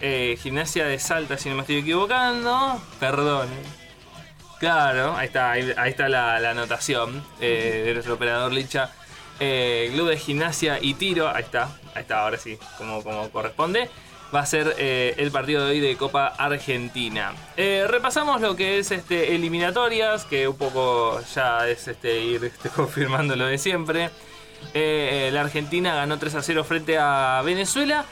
eh, 0.00 0.38
gimnasia 0.42 0.86
de 0.86 0.98
Salta, 0.98 1.36
si 1.36 1.50
no 1.50 1.56
me 1.56 1.62
estoy 1.62 1.76
equivocando. 1.76 2.80
Perdón. 2.98 3.48
Claro, 4.58 5.16
ahí 5.16 5.26
está, 5.26 5.52
ahí, 5.52 5.72
está 5.86 6.08
la, 6.08 6.36
anotación 6.36 7.24
eh, 7.40 7.82
de 7.86 7.92
nuestro 7.94 8.14
operador 8.14 8.52
Licha. 8.52 8.90
Eh, 9.38 9.90
Club 9.94 10.08
de 10.08 10.18
Gimnasia 10.18 10.78
y 10.82 10.92
Tiro, 10.94 11.28
ahí 11.28 11.42
está, 11.42 11.64
ahí 11.94 12.02
está, 12.02 12.20
ahora 12.20 12.36
sí, 12.36 12.58
como, 12.76 13.02
como 13.02 13.30
corresponde 13.30 13.88
va 14.34 14.40
a 14.40 14.46
ser 14.46 14.74
eh, 14.78 15.14
el 15.18 15.30
partido 15.30 15.64
de 15.64 15.72
hoy 15.72 15.80
de 15.80 15.96
Copa 15.96 16.26
Argentina. 16.26 17.32
Eh, 17.56 17.86
repasamos 17.88 18.40
lo 18.40 18.56
que 18.56 18.78
es 18.78 18.90
este 18.90 19.34
eliminatorias, 19.34 20.24
que 20.24 20.48
un 20.48 20.56
poco 20.56 21.20
ya 21.34 21.68
es 21.68 21.88
este, 21.88 22.20
ir 22.20 22.44
este, 22.44 22.68
confirmando 22.74 23.36
lo 23.36 23.46
de 23.46 23.58
siempre. 23.58 24.10
Eh, 24.74 25.30
la 25.32 25.40
Argentina 25.40 25.94
ganó 25.94 26.18
3 26.18 26.34
a 26.36 26.42
0 26.42 26.64
frente 26.64 26.98
a 26.98 27.42
Venezuela. 27.44 28.04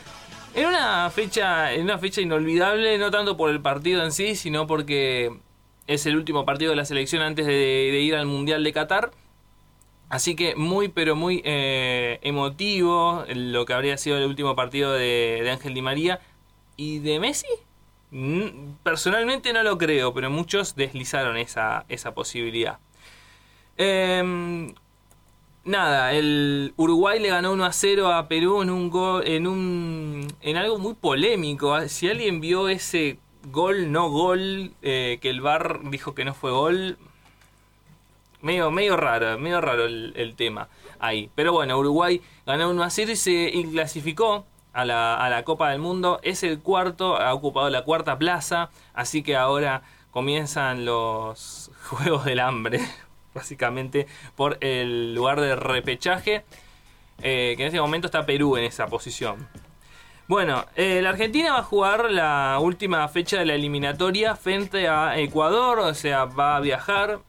En 0.54 0.66
una 0.66 1.10
fecha, 1.10 1.72
en 1.72 1.82
una 1.82 1.98
fecha 1.98 2.20
inolvidable, 2.20 2.98
no 2.98 3.10
tanto 3.10 3.36
por 3.36 3.50
el 3.50 3.60
partido 3.60 4.02
en 4.02 4.12
sí, 4.12 4.34
sino 4.34 4.66
porque 4.66 5.30
es 5.86 6.06
el 6.06 6.16
último 6.16 6.44
partido 6.44 6.70
de 6.70 6.76
la 6.76 6.84
selección 6.84 7.22
antes 7.22 7.46
de, 7.46 7.52
de 7.52 8.00
ir 8.00 8.16
al 8.16 8.26
Mundial 8.26 8.64
de 8.64 8.72
Qatar. 8.72 9.10
Así 10.08 10.34
que 10.34 10.56
muy, 10.56 10.88
pero 10.88 11.16
muy 11.16 11.42
eh, 11.44 12.18
emotivo 12.22 13.24
lo 13.28 13.66
que 13.66 13.74
habría 13.74 13.98
sido 13.98 14.16
el 14.16 14.24
último 14.24 14.56
partido 14.56 14.92
de, 14.92 15.46
Ángel 15.50 15.74
Di 15.74 15.82
María. 15.82 16.20
¿Y 16.76 17.00
de 17.00 17.20
Messi? 17.20 17.46
Mm, 18.10 18.76
personalmente 18.82 19.52
no 19.52 19.62
lo 19.62 19.76
creo, 19.76 20.14
pero 20.14 20.30
muchos 20.30 20.76
deslizaron 20.76 21.36
esa, 21.36 21.84
esa 21.88 22.14
posibilidad. 22.14 22.78
Em, 23.76 24.74
nada, 25.64 26.12
el 26.12 26.72
Uruguay 26.76 27.20
le 27.20 27.28
ganó 27.28 27.52
1 27.52 27.64
a 27.64 27.72
0 27.72 28.12
a 28.12 28.28
Perú 28.28 28.62
en 28.62 28.70
un 28.70 28.90
gol, 28.90 29.26
en 29.26 29.46
un 29.46 30.26
en 30.40 30.56
algo 30.56 30.78
muy 30.78 30.94
polémico. 30.94 31.88
Si 31.88 32.08
alguien 32.08 32.40
vio 32.40 32.68
ese 32.68 33.18
gol 33.52 33.92
no 33.92 34.10
gol 34.10 34.72
eh, 34.82 35.18
que 35.20 35.30
el 35.30 35.40
VAR 35.40 35.80
dijo 35.90 36.14
que 36.14 36.24
no 36.24 36.34
fue 36.34 36.50
gol, 36.50 36.98
medio, 38.40 38.70
medio 38.70 38.96
raro, 38.96 39.38
medio 39.38 39.60
raro 39.60 39.84
el, 39.86 40.34
tema 40.36 40.68
ahí. 40.98 41.30
Pero 41.34 41.52
bueno, 41.52 41.78
Uruguay 41.78 42.20
ganó 42.46 42.70
1 42.70 42.82
a 42.82 42.90
0 42.90 43.12
y 43.12 43.16
se 43.16 43.52
clasificó 43.70 44.46
a 44.72 44.84
la, 44.84 45.16
a 45.16 45.28
la 45.30 45.44
Copa 45.44 45.70
del 45.70 45.80
Mundo. 45.80 46.20
Es 46.22 46.42
el 46.42 46.60
cuarto, 46.60 47.16
ha 47.16 47.34
ocupado 47.34 47.70
la 47.70 47.82
cuarta 47.84 48.18
plaza, 48.18 48.70
así 48.94 49.22
que 49.22 49.36
ahora 49.36 49.82
comienzan 50.10 50.84
los 50.84 51.70
Juegos 51.88 52.24
del 52.24 52.40
Hambre, 52.40 52.80
básicamente 53.34 54.06
por 54.36 54.58
el 54.60 55.14
lugar 55.14 55.40
de 55.40 55.56
repechaje, 55.56 56.44
eh, 57.22 57.54
que 57.56 57.62
en 57.62 57.68
este 57.68 57.80
momento 57.80 58.06
está 58.06 58.26
Perú 58.26 58.56
en 58.56 58.64
esa 58.64 58.86
posición. 58.86 59.48
Bueno, 60.28 60.66
eh, 60.76 61.00
la 61.00 61.08
Argentina 61.08 61.54
va 61.54 61.60
a 61.60 61.62
jugar 61.62 62.10
la 62.10 62.58
última 62.60 63.08
fecha 63.08 63.38
de 63.38 63.46
la 63.46 63.54
eliminatoria 63.54 64.36
frente 64.36 64.86
a 64.86 65.18
Ecuador, 65.18 65.78
o 65.78 65.94
sea, 65.94 66.26
va 66.26 66.56
a 66.56 66.60
viajar 66.60 67.20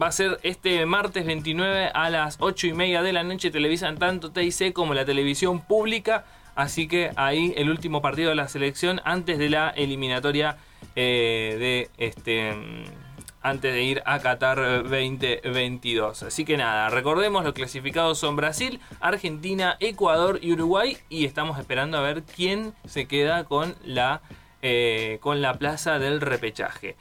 va 0.00 0.08
a 0.08 0.12
ser 0.12 0.38
este 0.42 0.84
martes 0.86 1.24
29 1.24 1.90
a 1.94 2.10
las 2.10 2.36
8 2.40 2.66
y 2.68 2.72
media 2.72 3.02
de 3.02 3.12
la 3.12 3.22
noche. 3.22 3.50
Televisan 3.50 3.98
tanto 3.98 4.32
TIC 4.32 4.72
como 4.72 4.94
la 4.94 5.04
televisión 5.04 5.60
pública. 5.60 6.24
Así 6.54 6.86
que 6.86 7.10
ahí 7.16 7.52
el 7.56 7.70
último 7.70 8.00
partido 8.00 8.30
de 8.30 8.36
la 8.36 8.48
selección 8.48 9.00
antes 9.04 9.38
de 9.38 9.50
la 9.50 9.70
eliminatoria 9.70 10.56
eh, 10.96 11.56
de 11.58 12.04
este. 12.04 12.52
Mm, 12.52 12.84
antes 13.42 13.74
de 13.74 13.82
ir 13.82 14.02
a 14.06 14.20
Qatar 14.20 14.58
2022. 14.84 16.22
Así 16.22 16.46
que 16.46 16.56
nada, 16.56 16.88
recordemos 16.88 17.44
los 17.44 17.52
clasificados 17.52 18.18
son 18.18 18.36
Brasil, 18.36 18.80
Argentina, 19.00 19.76
Ecuador 19.80 20.38
y 20.40 20.52
Uruguay. 20.52 20.96
Y 21.10 21.26
estamos 21.26 21.58
esperando 21.58 21.98
a 21.98 22.00
ver 22.00 22.22
quién 22.22 22.72
se 22.86 23.06
queda 23.06 23.44
con 23.44 23.74
la, 23.84 24.22
eh, 24.62 25.18
con 25.20 25.42
la 25.42 25.58
plaza 25.58 25.98
del 25.98 26.22
repechaje. 26.22 26.96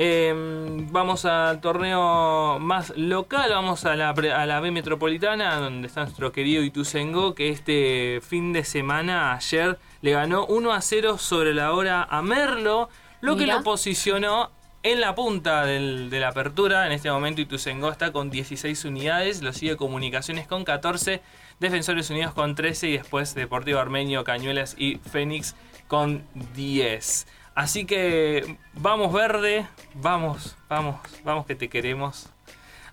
Em, 0.00 0.86
vamos 0.92 1.24
al 1.24 1.60
torneo 1.60 2.60
más 2.60 2.96
local, 2.96 3.50
vamos 3.50 3.84
a 3.84 3.96
la, 3.96 4.10
a 4.10 4.46
la 4.46 4.60
B 4.60 4.70
Metropolitana, 4.70 5.56
donde 5.56 5.88
está 5.88 6.02
nuestro 6.02 6.30
querido 6.30 6.62
Ituzengo, 6.62 7.34
que 7.34 7.48
este 7.48 8.20
fin 8.22 8.52
de 8.52 8.62
semana, 8.62 9.34
ayer, 9.34 9.76
le 10.00 10.12
ganó 10.12 10.46
1 10.46 10.72
a 10.72 10.80
0 10.80 11.18
sobre 11.18 11.52
la 11.52 11.72
hora 11.72 12.04
a 12.04 12.22
Merlo, 12.22 12.88
lo 13.20 13.36
que 13.36 13.48
lo 13.48 13.64
posicionó 13.64 14.52
en 14.84 15.00
la 15.00 15.16
punta 15.16 15.66
del, 15.66 16.10
de 16.10 16.20
la 16.20 16.28
apertura. 16.28 16.86
En 16.86 16.92
este 16.92 17.10
momento 17.10 17.40
Ituzengo 17.40 17.90
está 17.90 18.12
con 18.12 18.30
16 18.30 18.84
unidades, 18.84 19.42
lo 19.42 19.52
sigue 19.52 19.76
Comunicaciones 19.76 20.46
con 20.46 20.62
14, 20.62 21.20
Defensores 21.58 22.08
Unidos 22.10 22.34
con 22.34 22.54
13 22.54 22.88
y 22.88 22.92
después 22.98 23.34
Deportivo 23.34 23.80
Armenio, 23.80 24.22
Cañuelas 24.22 24.76
y 24.78 25.00
Fénix 25.10 25.56
con 25.88 26.22
10. 26.54 27.26
Así 27.58 27.86
que 27.86 28.56
vamos 28.74 29.12
verde, 29.12 29.66
vamos, 29.94 30.54
vamos, 30.68 31.00
vamos 31.24 31.44
que 31.44 31.56
te 31.56 31.68
queremos. 31.68 32.28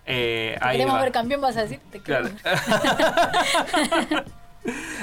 Eh, 0.08 0.58
te 0.60 0.72
queremos 0.72 1.00
ver 1.00 1.12
campeón, 1.12 1.40
vas 1.40 1.56
a 1.56 1.62
decir, 1.62 1.80
te 1.92 2.00
claro. 2.00 2.30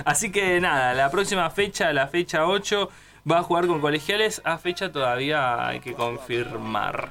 Así 0.04 0.32
que 0.32 0.60
nada, 0.60 0.94
la 0.94 1.12
próxima 1.12 1.48
fecha, 1.48 1.92
la 1.92 2.08
fecha 2.08 2.44
8, 2.44 2.90
va 3.30 3.38
a 3.38 3.42
jugar 3.44 3.68
con 3.68 3.80
colegiales. 3.80 4.42
A 4.44 4.58
fecha 4.58 4.90
todavía 4.90 5.68
hay 5.68 5.78
que 5.78 5.94
confirmar. 5.94 7.10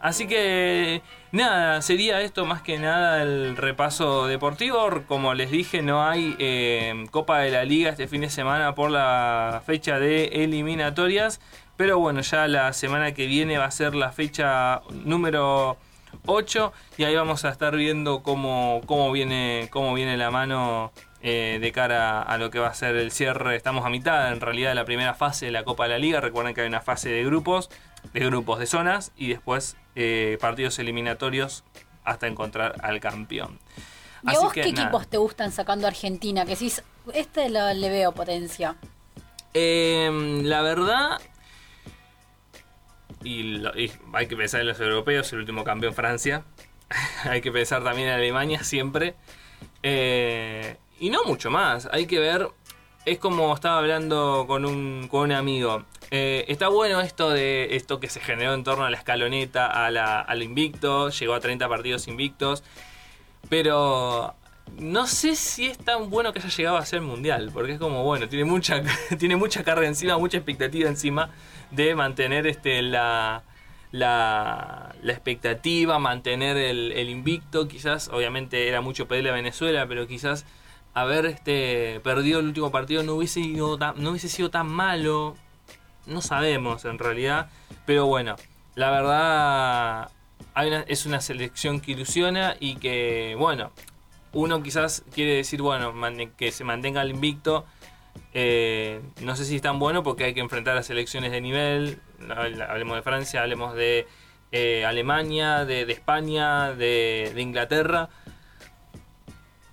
Así 0.00 0.26
que 0.26 1.02
nada, 1.30 1.82
sería 1.82 2.20
esto 2.20 2.44
más 2.44 2.62
que 2.62 2.78
nada 2.78 3.22
el 3.22 3.56
repaso 3.56 4.26
deportivo. 4.26 5.04
Como 5.06 5.34
les 5.34 5.52
dije, 5.52 5.82
no 5.82 6.04
hay 6.04 6.34
eh, 6.40 7.06
Copa 7.12 7.38
de 7.38 7.52
la 7.52 7.64
Liga 7.64 7.90
este 7.90 8.08
fin 8.08 8.22
de 8.22 8.30
semana 8.30 8.74
por 8.74 8.90
la 8.90 9.62
fecha 9.64 10.00
de 10.00 10.24
eliminatorias. 10.42 11.40
Pero 11.76 11.98
bueno, 11.98 12.20
ya 12.20 12.46
la 12.48 12.72
semana 12.72 13.12
que 13.12 13.26
viene 13.26 13.58
va 13.58 13.64
a 13.64 13.70
ser 13.70 13.94
la 13.94 14.12
fecha 14.12 14.82
número 14.90 15.76
8 16.26 16.72
y 16.98 17.04
ahí 17.04 17.14
vamos 17.14 17.44
a 17.44 17.50
estar 17.50 17.76
viendo 17.76 18.22
cómo, 18.22 18.80
cómo, 18.86 19.10
viene, 19.10 19.68
cómo 19.70 19.94
viene 19.94 20.16
la 20.16 20.30
mano 20.30 20.92
eh, 21.22 21.58
de 21.60 21.72
cara 21.72 22.20
a 22.22 22.36
lo 22.38 22.50
que 22.50 22.58
va 22.58 22.68
a 22.68 22.74
ser 22.74 22.96
el 22.96 23.10
cierre. 23.10 23.56
Estamos 23.56 23.84
a 23.86 23.90
mitad 23.90 24.32
en 24.32 24.40
realidad 24.40 24.70
de 24.70 24.74
la 24.74 24.84
primera 24.84 25.14
fase 25.14 25.46
de 25.46 25.52
la 25.52 25.64
Copa 25.64 25.84
de 25.84 25.90
la 25.90 25.98
Liga. 25.98 26.20
Recuerden 26.20 26.54
que 26.54 26.62
hay 26.62 26.68
una 26.68 26.80
fase 26.80 27.08
de 27.08 27.24
grupos, 27.24 27.70
de 28.12 28.20
grupos 28.20 28.58
de 28.58 28.66
zonas 28.66 29.12
y 29.16 29.28
después 29.28 29.76
eh, 29.94 30.38
partidos 30.40 30.78
eliminatorios 30.78 31.64
hasta 32.04 32.26
encontrar 32.26 32.76
al 32.82 33.00
campeón. 33.00 33.58
¿Y 34.24 34.34
a 34.34 34.40
vos 34.40 34.52
qué 34.52 34.62
equipos 34.62 35.08
te 35.08 35.16
gustan 35.16 35.52
sacando 35.52 35.86
Argentina? 35.86 36.44
Que 36.44 36.56
si 36.56 36.72
este 37.14 37.48
le 37.50 37.90
veo 37.90 38.12
potencia. 38.12 38.76
Em, 39.54 40.44
la 40.44 40.62
verdad, 40.62 41.20
y, 43.24 43.62
hay 44.12 44.26
que 44.26 44.36
pensar 44.36 44.60
en 44.60 44.68
los 44.68 44.80
europeos, 44.80 45.32
el 45.32 45.40
último 45.40 45.64
campeón 45.64 45.94
Francia. 45.94 46.44
hay 47.24 47.40
que 47.40 47.52
pensar 47.52 47.82
también 47.82 48.08
en 48.08 48.14
Alemania 48.14 48.64
siempre. 48.64 49.14
Eh, 49.82 50.76
y 51.00 51.10
no 51.10 51.24
mucho 51.24 51.50
más. 51.50 51.88
Hay 51.92 52.06
que 52.06 52.18
ver. 52.18 52.48
Es 53.04 53.18
como 53.18 53.52
estaba 53.52 53.78
hablando 53.78 54.44
con 54.46 54.64
un, 54.64 55.08
con 55.08 55.22
un 55.22 55.32
amigo. 55.32 55.84
Eh, 56.10 56.44
está 56.48 56.68
bueno 56.68 57.00
esto 57.00 57.30
de 57.30 57.74
esto 57.74 57.98
que 57.98 58.08
se 58.08 58.20
generó 58.20 58.54
en 58.54 58.62
torno 58.62 58.84
a 58.84 58.90
la 58.90 58.96
escaloneta, 58.96 59.66
a 59.66 60.20
al 60.20 60.42
invicto. 60.42 61.08
Llegó 61.10 61.34
a 61.34 61.40
30 61.40 61.68
partidos 61.68 62.06
invictos. 62.06 62.62
Pero 63.48 64.36
no 64.78 65.06
sé 65.06 65.36
si 65.36 65.66
es 65.66 65.78
tan 65.78 66.10
bueno 66.10 66.32
que 66.32 66.40
haya 66.40 66.48
llegado 66.48 66.76
a 66.76 66.84
ser 66.84 67.00
mundial. 67.00 67.50
Porque 67.52 67.72
es 67.72 67.78
como, 67.78 68.04
bueno, 68.04 68.28
tiene 68.28 68.44
mucha, 68.44 68.82
tiene 69.18 69.36
mucha 69.36 69.64
carga 69.64 69.86
encima, 69.86 70.18
mucha 70.18 70.38
expectativa 70.38 70.88
encima 70.88 71.30
de 71.70 71.94
mantener 71.94 72.46
este, 72.46 72.82
la, 72.82 73.42
la, 73.92 74.94
expectativa, 75.04 75.98
mantener 75.98 76.56
el, 76.56 77.08
invicto. 77.08 77.68
Quizás, 77.68 78.08
obviamente, 78.08 78.68
era 78.68 78.80
mucho 78.80 79.06
pedirle 79.08 79.30
a 79.30 79.34
Venezuela, 79.34 79.86
pero 79.86 80.06
quizás 80.06 80.44
haber 80.94 81.26
este, 81.26 82.00
perdido 82.00 82.40
el 82.40 82.46
último 82.46 82.70
partido 82.70 83.02
no 83.02 83.14
hubiese, 83.14 83.42
sido 83.42 83.78
tan, 83.78 84.02
no 84.02 84.10
hubiese 84.10 84.28
sido 84.28 84.50
tan 84.50 84.68
malo. 84.68 85.36
No 86.06 86.20
sabemos 86.20 86.84
en 86.84 86.98
realidad, 86.98 87.48
pero 87.86 88.06
bueno, 88.06 88.34
la 88.74 88.90
verdad 88.90 90.10
hay 90.54 90.70
es 90.88 91.06
una 91.06 91.20
selección 91.20 91.80
que 91.80 91.92
ilusiona 91.92 92.56
y 92.58 92.76
que, 92.76 93.36
bueno, 93.38 93.70
uno 94.32 94.62
quizás 94.62 95.04
quiere 95.12 95.34
decir, 95.36 95.62
bueno, 95.62 95.92
que 96.36 96.52
se 96.52 96.64
mantenga 96.64 97.02
el 97.02 97.10
invicto. 97.10 97.66
Eh, 98.34 99.02
no 99.20 99.36
sé 99.36 99.44
si 99.44 99.56
es 99.56 99.62
tan 99.62 99.78
bueno 99.78 100.02
porque 100.02 100.24
hay 100.24 100.34
que 100.34 100.40
enfrentar 100.40 100.76
a 100.76 100.82
selecciones 100.82 101.32
de 101.32 101.40
nivel. 101.40 102.00
Hablemos 102.68 102.96
de 102.96 103.02
Francia, 103.02 103.42
hablemos 103.42 103.74
de 103.74 104.06
eh, 104.52 104.84
Alemania, 104.86 105.64
de, 105.64 105.82
España, 105.82 106.72
de, 106.72 107.32
Inglaterra. 107.36 108.08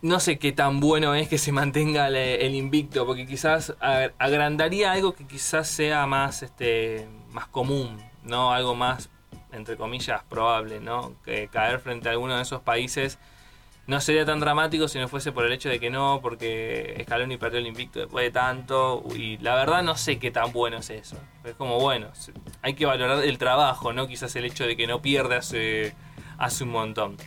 No 0.02 0.20
sé 0.20 0.40
qué 0.40 0.54
tan 0.54 0.80
bueno 0.80 1.14
es 1.16 1.28
que 1.28 1.38
se 1.38 1.52
mantenga 1.52 2.08
el, 2.08 2.56
invicto, 2.56 3.06
porque 3.06 3.28
quizás 3.28 3.76
agrandaría 3.80 4.94
algo 4.94 5.14
que 5.14 5.28
quizás 5.28 5.68
sea 5.68 6.06
más, 6.06 6.42
este, 6.42 7.08
más 7.32 7.48
común, 7.48 8.02
¿no? 8.24 8.54
Algo 8.54 8.76
más, 8.76 9.10
entre 9.52 9.76
comillas, 9.76 10.24
probable, 10.24 10.80
¿no? 10.80 11.16
Que 11.26 11.50
caer 11.50 11.80
frente 11.80 12.08
a 12.08 12.14
alguno 12.14 12.38
de 12.38 12.44
esos 12.44 12.62
países 12.62 13.20
no 13.90 14.00
sería 14.00 14.24
tan 14.24 14.40
dramático 14.40 14.88
si 14.88 15.00
no 15.00 15.08
fuese 15.08 15.32
por 15.32 15.48
el 15.48 15.52
hecho 15.52 15.68
de 15.68 15.80
que 15.80 15.90
no, 15.90 16.20
porque 16.22 17.02
Scaloni 17.06 17.38
perdió 17.38 17.58
el 17.58 17.66
invicto 17.66 18.00
después 18.00 18.24
de 18.24 18.30
tanto. 18.30 19.04
Y 19.16 19.38
la 19.40 19.56
verdad 19.56 19.82
no 19.82 19.98
sé 19.98 20.20
qué 20.20 20.30
tan 20.30 20.52
bueno 20.52 20.78
es 20.78 20.92
eso. 20.92 21.18
Es 21.44 21.56
como, 21.56 21.80
bueno, 21.80 22.10
hay 22.62 22.76
que 22.76 22.86
valorar 22.86 23.24
el 23.24 23.40
trabajo, 23.40 23.92
¿no? 23.92 24.08
Quizás 24.08 24.36
el 24.36 24.46
hecho 24.46 24.68
de 24.68 24.78
que 24.78 24.86
no 24.86 25.02
pierde 25.02 25.38
hace, 25.38 25.96
hace 26.38 26.66
un 26.66 26.70
montón. 26.70 27.18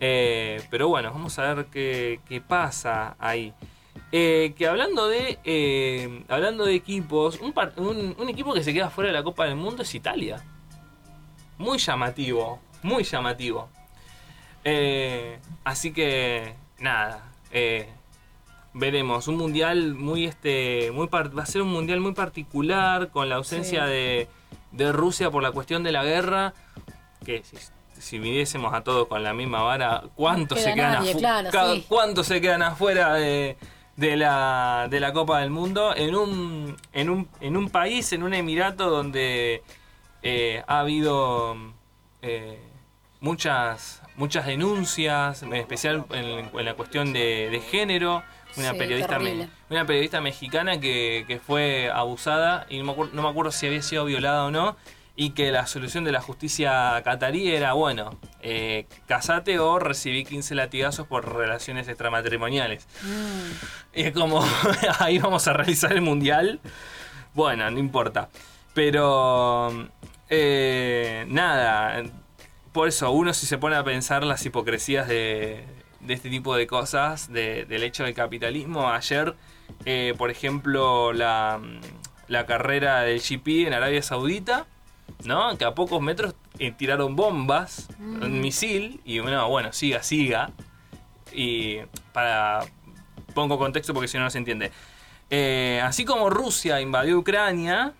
Eh, 0.00 0.60
pero 0.68 0.88
bueno, 0.88 1.12
vamos 1.12 1.38
a 1.38 1.54
ver 1.54 1.66
qué, 1.66 2.42
pasa 2.44 3.14
ahí. 3.20 3.54
Eh, 4.10 4.52
que 4.58 4.66
hablando 4.66 5.06
de 5.06 5.38
eh, 5.44 6.24
hablando 6.26 6.64
de 6.64 6.74
equipos, 6.74 7.38
un, 7.40 8.16
un 8.18 8.28
equipo 8.28 8.52
que 8.52 8.64
se 8.64 8.74
queda 8.74 8.90
fuera 8.90 9.10
de 9.10 9.14
la 9.14 9.22
Copa 9.22 9.44
del 9.44 9.54
Mundo 9.54 9.84
es 9.84 9.94
Italia. 9.94 10.44
Muy 11.56 11.78
llamativo, 11.78 12.60
muy 12.82 13.04
llamativo. 13.04 13.68
Eh, 14.64 15.38
así 15.64 15.92
que, 15.92 16.54
nada. 16.78 17.30
Eh, 17.50 17.88
veremos. 18.72 19.28
Un 19.28 19.36
mundial 19.36 19.94
muy, 19.94 20.24
este, 20.24 20.90
muy 20.92 21.06
va 21.08 21.42
a 21.42 21.46
ser 21.46 21.62
un 21.62 21.68
mundial 21.68 22.00
muy 22.00 22.12
particular 22.12 23.10
con 23.10 23.28
la 23.28 23.36
ausencia 23.36 23.84
de, 23.84 24.28
de, 24.72 24.92
Rusia 24.92 25.30
por 25.30 25.42
la 25.42 25.52
cuestión 25.52 25.82
de 25.82 25.92
la 25.92 26.04
guerra. 26.04 26.54
Que 27.24 27.42
si, 27.44 27.56
si 27.98 28.18
midiésemos 28.18 28.74
a 28.74 28.82
todos 28.82 29.06
con 29.08 29.22
la 29.22 29.32
misma 29.32 29.62
vara, 29.62 30.04
¿cuántos 30.14 30.60
se 30.60 30.74
quedan? 30.74 31.04
¿Cuántos 31.88 32.26
se 32.26 32.40
quedan 32.40 32.62
afuera 32.62 33.14
de, 33.14 33.56
de 33.96 34.16
la, 34.16 34.88
de 34.90 35.00
la 35.00 35.12
Copa 35.12 35.40
del 35.40 35.50
Mundo 35.50 35.94
en 35.96 36.14
un, 36.14 36.76
en 36.92 37.10
un, 37.10 37.28
en 37.40 37.56
un 37.56 37.70
país, 37.70 38.12
en 38.12 38.22
un 38.22 38.34
emirato 38.34 38.90
donde 38.90 39.62
eh, 40.22 40.62
ha 40.66 40.80
habido 40.80 41.56
eh, 42.22 42.58
muchas 43.20 44.02
muchas 44.16 44.46
denuncias, 44.46 45.42
en 45.42 45.52
especial 45.54 46.04
en, 46.10 46.64
la 46.64 46.74
cuestión 46.74 47.12
de, 47.12 47.62
género. 47.70 48.22
Una, 48.56 48.72
periodista 48.74 49.18
una 49.68 49.84
periodista 49.84 50.20
mexicana 50.20 50.78
que, 50.78 51.40
fue 51.44 51.90
abusada 51.92 52.66
y 52.70 52.78
no 52.78 52.84
me, 52.84 52.92
acuerdo, 52.92 53.12
no 53.14 53.22
me 53.22 53.28
acuerdo 53.28 53.50
si 53.50 53.66
había 53.66 53.82
sido 53.82 54.04
violada 54.04 54.44
o 54.44 54.50
no. 54.50 54.76
Y 55.16 55.30
que 55.30 55.52
la 55.52 55.68
solución 55.68 56.02
de 56.02 56.10
la 56.10 56.20
justicia 56.20 57.00
catarí 57.04 57.48
era, 57.48 57.72
bueno, 57.74 58.18
eh, 58.42 58.86
casate 59.06 59.60
o 59.60 59.78
recibí 59.78 60.24
15 60.24 60.56
latigazos 60.56 61.06
por 61.06 61.36
relaciones 61.36 61.86
extramatrimoniales. 61.86 62.88
Mm. 63.02 63.98
Y 64.00 64.02
es 64.02 64.12
como, 64.12 64.44
ahí 64.98 65.18
vamos 65.18 65.46
a 65.46 65.52
realizar 65.52 65.92
el 65.92 66.00
mundial. 66.00 66.58
Bueno, 67.32 67.70
no 67.70 67.78
importa. 67.78 68.28
Pero, 68.74 69.88
eh, 70.28 71.24
nada, 71.28 72.02
por 72.74 72.88
eso 72.88 73.12
uno 73.12 73.32
si 73.32 73.46
se 73.46 73.56
pone 73.56 73.76
a 73.76 73.84
pensar 73.84 74.24
las 74.24 74.44
hipocresías 74.44 75.06
de, 75.06 75.64
este 76.08 76.28
tipo 76.28 76.56
de 76.56 76.66
cosas, 76.66 77.32
del 77.32 77.82
hecho 77.84 78.02
del 78.02 78.14
capitalismo, 78.14 78.90
ayer, 78.90 79.36
eh, 79.86 80.12
por 80.18 80.32
ejemplo, 80.32 81.12
la, 81.12 81.60
carrera 82.48 83.02
del 83.02 83.20
GP 83.20 83.68
en 83.68 83.74
Arabia 83.74 84.02
Saudita, 84.02 84.66
¿no? 85.24 85.56
Que 85.56 85.64
a 85.64 85.76
pocos 85.76 86.02
metros 86.02 86.34
eh, 86.58 86.72
tiraron 86.72 87.14
bombas, 87.14 87.88
un 88.00 88.38
mm. 88.38 88.40
misil, 88.40 89.00
y 89.04 89.20
bueno, 89.20 89.48
bueno, 89.48 89.72
siga, 89.72 90.02
siga. 90.02 90.50
Y 91.32 91.78
para... 92.12 92.66
Pongo 93.34 93.56
contexto 93.56 93.94
porque 93.94 94.08
si 94.08 94.18
no 94.18 94.24
no 94.24 94.30
se 94.30 94.38
entiende. 94.38 94.72
Eh, 95.30 95.80
así 95.84 96.04
como 96.04 96.28
Rusia 96.28 96.80
invadió 96.80 97.18
Ucrania, 97.18 97.94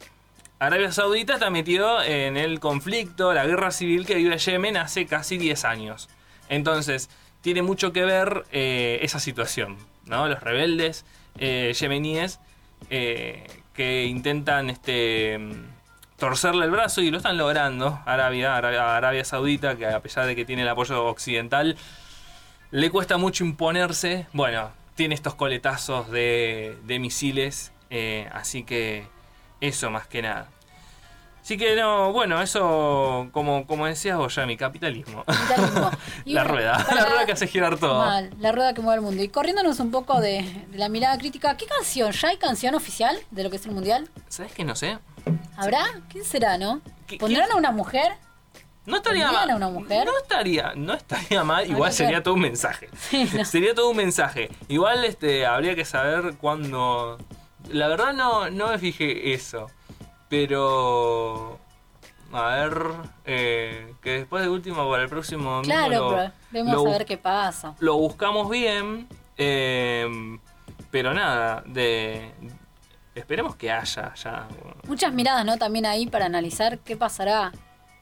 Arabia 0.58 0.92
Saudita 0.92 1.34
está 1.34 1.50
metido 1.50 2.02
en 2.02 2.36
el 2.36 2.60
conflicto, 2.60 3.34
la 3.34 3.44
guerra 3.44 3.70
civil 3.70 4.06
que 4.06 4.14
vive 4.14 4.38
Yemen 4.38 4.76
hace 4.76 5.06
casi 5.06 5.36
10 5.36 5.64
años. 5.64 6.08
Entonces, 6.48 7.10
tiene 7.40 7.62
mucho 7.62 7.92
que 7.92 8.04
ver 8.04 8.44
eh, 8.52 9.00
esa 9.02 9.18
situación, 9.18 9.76
¿no? 10.06 10.28
Los 10.28 10.40
rebeldes 10.42 11.04
eh, 11.38 11.74
yemeníes 11.78 12.40
eh, 12.88 13.46
que 13.74 14.04
intentan 14.04 14.70
este, 14.70 15.38
torcerle 16.16 16.64
el 16.64 16.70
brazo 16.70 17.02
y 17.02 17.10
lo 17.10 17.18
están 17.18 17.36
logrando. 17.36 18.00
Arabia, 18.06 18.56
Arabia, 18.56 19.24
Saudita, 19.24 19.76
que 19.76 19.86
a 19.86 20.00
pesar 20.00 20.26
de 20.26 20.36
que 20.36 20.44
tiene 20.44 20.62
el 20.62 20.68
apoyo 20.68 21.04
occidental, 21.04 21.76
le 22.70 22.90
cuesta 22.90 23.18
mucho 23.18 23.44
imponerse. 23.44 24.26
Bueno, 24.32 24.70
tiene 24.94 25.14
estos 25.14 25.34
coletazos 25.34 26.10
de, 26.10 26.78
de 26.84 26.98
misiles, 26.98 27.72
así 28.32 28.62
que 28.62 29.06
eso 29.60 29.90
más 29.90 30.06
que 30.06 30.22
nada. 30.22 30.48
Así 31.44 31.58
que 31.58 31.76
no, 31.76 32.10
bueno, 32.10 32.40
eso, 32.40 33.28
como, 33.32 33.66
como 33.66 33.84
decías 33.84 34.16
vos, 34.16 34.34
ya, 34.34 34.46
mi 34.46 34.56
capitalismo. 34.56 35.24
la 36.24 36.42
rueda, 36.44 36.86
la 36.94 37.04
rueda 37.04 37.26
que 37.26 37.32
hace 37.32 37.46
girar 37.46 37.76
todo. 37.78 38.02
la 38.38 38.52
rueda 38.52 38.72
que 38.72 38.80
mueve 38.80 39.00
el 39.00 39.02
mundo. 39.02 39.22
Y 39.22 39.28
corriéndonos 39.28 39.78
un 39.78 39.90
poco 39.90 40.22
de, 40.22 40.66
la 40.72 40.88
mirada 40.88 41.18
crítica, 41.18 41.54
¿qué 41.58 41.66
canción? 41.66 42.12
¿Ya 42.12 42.28
hay 42.28 42.38
canción 42.38 42.74
oficial 42.74 43.18
de 43.30 43.44
lo 43.44 43.50
que 43.50 43.56
es 43.56 43.66
el 43.66 43.72
mundial? 43.72 44.08
¿Sabes 44.28 44.52
que 44.52 44.64
no 44.64 44.74
sé? 44.74 44.98
¿Habrá? 45.58 45.84
¿Quién 46.08 46.24
será, 46.24 46.56
no? 46.56 46.80
¿Pondrán 47.18 47.50
a 47.52 47.56
una 47.56 47.72
mujer? 47.72 48.12
No 48.86 48.96
estaría 48.96 49.30
mal. 49.30 49.50
a 49.50 49.56
una 49.56 49.68
mujer? 49.68 50.06
No 50.06 50.16
estaría, 50.18 50.72
no 50.76 50.94
estaría 50.94 51.44
mal. 51.44 51.68
Igual 51.68 51.92
sería 51.92 52.22
todo 52.22 52.34
un 52.34 52.40
mensaje. 52.40 52.88
Sería 53.44 53.74
todo 53.74 53.90
un 53.90 53.96
mensaje. 53.96 54.50
Igual 54.68 55.04
este, 55.04 55.46
habría 55.46 55.74
que 55.74 55.84
saber 55.84 56.36
cuándo. 56.38 57.18
La 57.70 57.88
verdad 57.88 58.12
no, 58.12 58.50
no 58.50 58.68
me 58.68 58.78
fijé 58.78 59.32
eso. 59.32 59.66
Pero. 60.28 61.58
A 62.32 62.56
ver. 62.56 62.86
Eh, 63.24 63.94
que 64.02 64.10
después 64.10 64.42
de 64.42 64.50
último, 64.50 64.88
para 64.90 65.04
el 65.04 65.08
próximo 65.08 65.62
Claro, 65.62 66.30
vemos 66.50 66.86
a 66.86 66.90
ver 66.90 67.06
qué 67.06 67.16
pasa. 67.16 67.74
Lo 67.78 67.96
buscamos 67.96 68.50
bien. 68.50 69.08
Eh, 69.36 70.38
pero 70.90 71.14
nada, 71.14 71.62
de. 71.66 72.32
Esperemos 73.14 73.54
que 73.56 73.70
haya 73.70 74.12
ya. 74.14 74.48
Muchas 74.86 75.12
miradas, 75.12 75.44
¿no? 75.44 75.56
También 75.56 75.86
ahí 75.86 76.06
para 76.06 76.26
analizar 76.26 76.78
qué 76.78 76.96
pasará. 76.96 77.52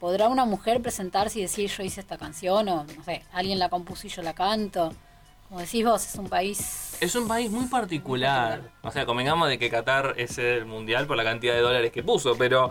¿Podrá 0.01 0.29
una 0.29 0.45
mujer 0.45 0.83
presentarse 0.83 1.39
y 1.39 1.43
decir 1.43 1.71
yo 1.71 1.83
hice 1.83 2.01
esta 2.01 2.17
canción? 2.17 2.69
O 2.69 2.85
no 2.85 3.05
sé, 3.05 3.23
alguien 3.33 3.59
la 3.59 3.69
compuso 3.69 4.07
y 4.07 4.11
yo 4.11 4.23
la 4.23 4.35
canto. 4.35 4.93
Como 5.53 5.61
decís 5.61 5.85
vos, 5.85 6.07
es 6.07 6.15
un 6.15 6.31
país... 6.31 6.97
Es 6.99 7.15
un 7.15 7.29
país 7.29 7.51
muy 7.51 7.67
particular. 7.67 8.63
O 8.81 8.91
sea, 8.91 9.05
convengamos 9.05 9.51
de 9.51 9.59
que 9.59 9.69
Qatar 9.69 10.15
es 10.17 10.39
el 10.39 10.65
mundial 10.65 11.07
por 11.07 11.19
la 11.19 11.25
cantidad 11.25 11.53
de 11.53 11.61
dólares 11.61 11.93
que 11.93 12.03
puso, 12.03 12.39
pero... 12.39 12.71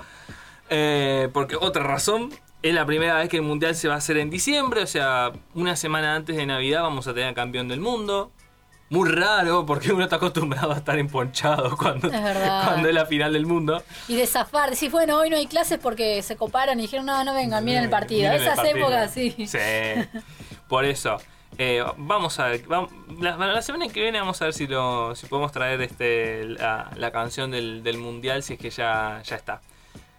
Eh, 0.67 1.29
porque 1.31 1.55
otra 1.55 1.83
razón, 1.83 2.33
es 2.63 2.73
la 2.73 2.83
primera 2.87 3.19
vez 3.19 3.29
que 3.29 3.37
el 3.37 3.43
mundial 3.43 3.75
se 3.75 3.87
va 3.87 3.93
a 3.93 3.97
hacer 3.97 4.17
en 4.17 4.31
diciembre, 4.31 4.81
o 4.81 4.87
sea, 4.87 5.31
una 5.53 5.75
semana 5.75 6.15
antes 6.15 6.35
de 6.35 6.43
Navidad 6.47 6.81
vamos 6.81 7.07
a 7.07 7.13
tener 7.13 7.31
campeón 7.35 7.67
del 7.67 7.81
mundo. 7.81 8.31
Muy 8.89 9.07
raro, 9.11 9.63
porque 9.63 9.93
uno 9.93 10.05
está 10.05 10.15
acostumbrado 10.15 10.71
a 10.71 10.77
estar 10.77 10.97
emponchado 10.97 11.77
cuando 11.77 12.07
es, 12.07 12.19
cuando 12.19 12.89
es 12.89 12.95
la 12.95 13.05
final 13.05 13.33
del 13.33 13.45
mundo. 13.45 13.83
Y 14.07 14.15
de 14.15 14.25
zafar, 14.25 14.71
decir, 14.71 14.89
bueno, 14.89 15.19
hoy 15.19 15.29
no 15.29 15.37
hay 15.37 15.45
clases 15.45 15.77
porque 15.77 16.23
se 16.23 16.35
coparon 16.35 16.79
y 16.79 16.81
dijeron, 16.81 17.05
no, 17.05 17.23
no 17.23 17.35
vengan, 17.35 17.63
miren 17.63 17.83
el 17.83 17.91
partido. 17.91 18.31
Esas 18.31 18.57
épocas, 18.65 19.11
sí. 19.13 19.35
Sí, 19.45 19.59
por 20.67 20.83
eso. 20.83 21.19
Eh, 21.57 21.83
vamos 21.97 22.39
a 22.39 22.47
ver, 22.47 22.63
la, 23.19 23.61
semana 23.61 23.87
que 23.89 24.01
viene 24.01 24.19
vamos 24.19 24.41
a 24.41 24.45
ver 24.45 24.53
si 24.53 24.67
podemos 24.67 25.51
traer 25.51 25.81
este 25.81 26.45
la, 26.45 27.11
canción 27.11 27.51
del, 27.51 27.97
mundial 27.97 28.43
si 28.43 28.53
es 28.53 28.59
que 28.59 28.69
ya, 28.69 29.21
está. 29.21 29.61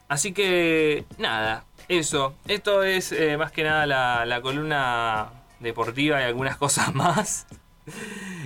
Así 0.09 0.33
que 0.33 1.05
nada, 1.19 1.65
eso. 1.89 2.35
Esto 2.47 2.83
es 2.83 3.13
eh, 3.13 3.37
más 3.37 3.51
que 3.51 3.65
nada 3.65 4.25
la, 4.27 4.41
columna 4.43 5.31
deportiva 5.61 6.21
y 6.21 6.25
algunas 6.25 6.57
cosas 6.59 6.95
más. 6.95 7.47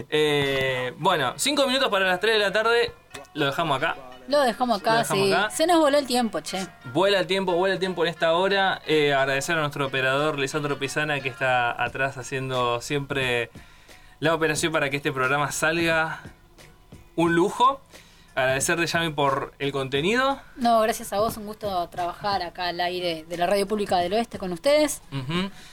Eh, 0.08 0.94
bueno, 0.98 1.34
5 1.36 1.66
minutos 1.66 1.88
para 1.88 2.06
las 2.06 2.20
3 2.20 2.34
de 2.34 2.38
la 2.38 2.52
tarde. 2.52 2.92
Lo 3.34 3.46
dejamos 3.46 3.76
acá. 3.78 3.96
Lo 4.28 4.40
dejamos 4.40 4.80
acá, 4.80 5.04
sí. 5.04 5.32
Se 5.50 5.66
nos 5.66 5.78
voló 5.78 5.98
el 5.98 6.06
tiempo, 6.06 6.40
che. 6.40 6.66
Vuela 6.92 7.20
el 7.20 7.26
tiempo, 7.26 7.52
vuela 7.52 7.74
el 7.74 7.80
tiempo 7.80 8.04
en 8.04 8.10
esta 8.10 8.32
hora. 8.34 8.80
Eh, 8.86 9.14
agradecer 9.14 9.56
a 9.56 9.60
nuestro 9.60 9.86
operador, 9.86 10.38
Lisandro 10.38 10.78
Pisana, 10.78 11.20
que 11.20 11.28
está 11.28 11.80
atrás 11.82 12.16
haciendo 12.18 12.80
siempre 12.80 13.50
la 14.20 14.34
operación 14.34 14.72
para 14.72 14.90
que 14.90 14.96
este 14.96 15.12
programa 15.12 15.52
salga 15.52 16.20
un 17.14 17.34
lujo. 17.34 17.80
agradecerte, 18.34 18.86
Yami, 18.86 19.10
por 19.10 19.54
el 19.58 19.72
contenido. 19.72 20.38
No, 20.56 20.80
gracias 20.80 21.12
a 21.12 21.18
vos, 21.20 21.36
un 21.36 21.46
gusto 21.46 21.88
trabajar 21.88 22.42
acá 22.42 22.66
al 22.68 22.80
aire 22.80 23.24
de 23.28 23.36
la 23.38 23.46
Radio 23.46 23.66
Pública 23.66 23.96
del 23.98 24.12
Oeste 24.12 24.38
con 24.38 24.52
ustedes. 24.52 25.00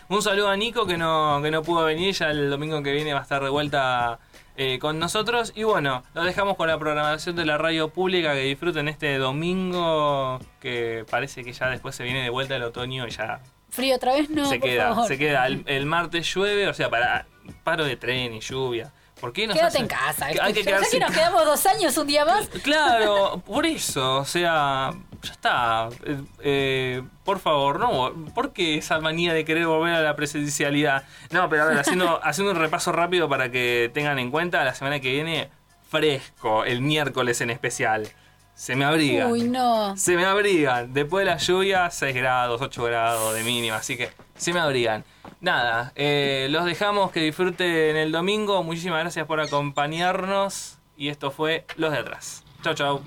Un 0.10 0.22
saludo 0.22 0.49
a 0.49 0.56
Nico 0.56 0.86
que 0.86 0.97
no, 0.97 1.39
que 1.41 1.51
no 1.51 1.62
pudo 1.62 1.84
venir, 1.86 2.14
ya 2.14 2.30
el 2.30 2.49
domingo 2.49 2.82
que 2.84 2.91
viene 2.93 3.14
va 3.14 3.20
a 3.20 3.24
estar 3.24 3.43
de 3.43 3.49
vuelta 3.49 4.20
eh, 4.58 4.80
con 4.80 4.99
nosotros. 4.99 5.51
Y 5.56 5.64
bueno, 5.64 6.04
lo 6.14 6.24
dejamos 6.24 6.56
con 6.58 6.68
la 6.68 6.78
programación 6.78 7.36
de 7.36 7.45
la 7.45 7.58
radio 7.58 7.89
pública, 7.89 8.34
que 8.34 8.41
disfruten 8.41 8.88
este 8.88 9.18
domingo, 9.18 10.39
que 10.60 11.06
parece 11.10 11.43
que 11.43 11.54
ya 11.54 11.70
después 11.70 11.95
se 11.95 12.04
viene 12.04 12.22
de 12.24 12.30
vuelta 12.30 12.56
el 12.56 12.64
otoño 12.64 13.08
y 13.08 13.12
ya 13.12 13.39
Frío 13.70 13.95
otra 13.95 14.14
vez, 14.14 14.30
no, 14.30 14.45
se 14.47 14.60
por 14.60 14.70
queda, 14.70 14.89
favor. 14.89 15.08
se 15.08 15.18
queda. 15.18 15.47
El, 15.47 15.64
el 15.66 15.86
martes 15.88 16.32
llueve, 16.32 16.68
o 16.68 16.74
sea, 16.76 16.89
para 16.91 17.26
paro 17.64 17.84
de 17.86 17.95
tren 17.97 18.34
y 18.36 18.39
lluvia. 18.39 18.91
¿Por 19.20 19.34
qué 19.34 19.47
nos 19.47 19.56
Quédate 19.56 19.78
hacen- 19.78 19.82
en 19.84 19.88
casa. 19.88 20.26
Hay 20.28 20.54
que 20.54 20.64
que 20.64 20.99
nos 20.99 21.12
quedamos 21.12 21.45
dos 21.45 21.66
años, 21.66 21.97
un 21.97 22.06
día 22.06 22.24
más. 22.26 22.47
Claro, 22.62 23.41
por 23.45 23.66
eso, 23.66 24.18
o 24.18 24.26
sea, 24.26 24.91
ya 25.24 25.32
está. 25.32 25.89
Eh, 26.05 26.21
eh, 26.41 27.03
por 27.24 27.39
favor, 27.39 27.80
no, 27.80 28.13
¿por 28.34 28.53
qué 28.53 28.78
esa 28.78 28.99
manía 28.99 29.34
de 29.34 29.45
querer 29.45 29.65
volver 29.65 29.95
a 29.95 30.01
la 30.01 30.15
presencialidad? 30.15 31.03
No, 31.32 31.49
pero 31.49 31.63
a 31.63 31.65
ver, 31.65 31.80
haciendo, 31.80 32.19
haciendo 32.24 32.51
un 32.51 32.59
repaso 32.59 32.91
rápido 32.91 33.30
para 33.30 33.49
que 33.49 33.89
tengan 33.93 34.19
en 34.19 34.32
cuenta, 34.32 34.63
la 34.63 34.76
semana 34.76 34.99
que 34.99 35.11
viene, 35.11 35.49
fresco, 35.89 36.65
el 36.65 36.82
miércoles 36.82 37.41
en 37.41 37.49
especial. 37.49 38.09
Se 38.55 38.76
me 38.76 38.86
abrigan. 38.86 39.32
Uy, 39.32 39.43
no. 39.43 39.97
Se 39.97 40.15
me 40.15 40.26
abrigan. 40.26 40.93
Después 40.93 41.26
de 41.26 41.32
la 41.32 41.38
lluvia, 41.38 41.89
6 41.89 42.15
grados, 42.15 42.61
8 42.61 42.84
grados 42.84 43.34
de 43.34 43.43
mínima, 43.43 43.78
así 43.78 43.97
que 43.97 44.11
se 44.36 44.53
me 44.53 44.59
abrigan. 44.59 45.03
Nada, 45.41 45.91
eh, 45.95 46.47
los 46.51 46.65
dejamos 46.65 47.11
que 47.11 47.21
disfruten 47.21 47.95
el 47.95 48.11
domingo. 48.11 48.63
Muchísimas 48.63 48.99
gracias 48.99 49.26
por 49.26 49.39
acompañarnos. 49.39 50.78
Y 50.95 51.09
esto 51.09 51.32
fue 51.32 51.65
Los 51.78 51.91
de 51.91 51.97
Atrás. 51.97 52.43
Chau, 52.61 52.76
chau. 52.76 53.01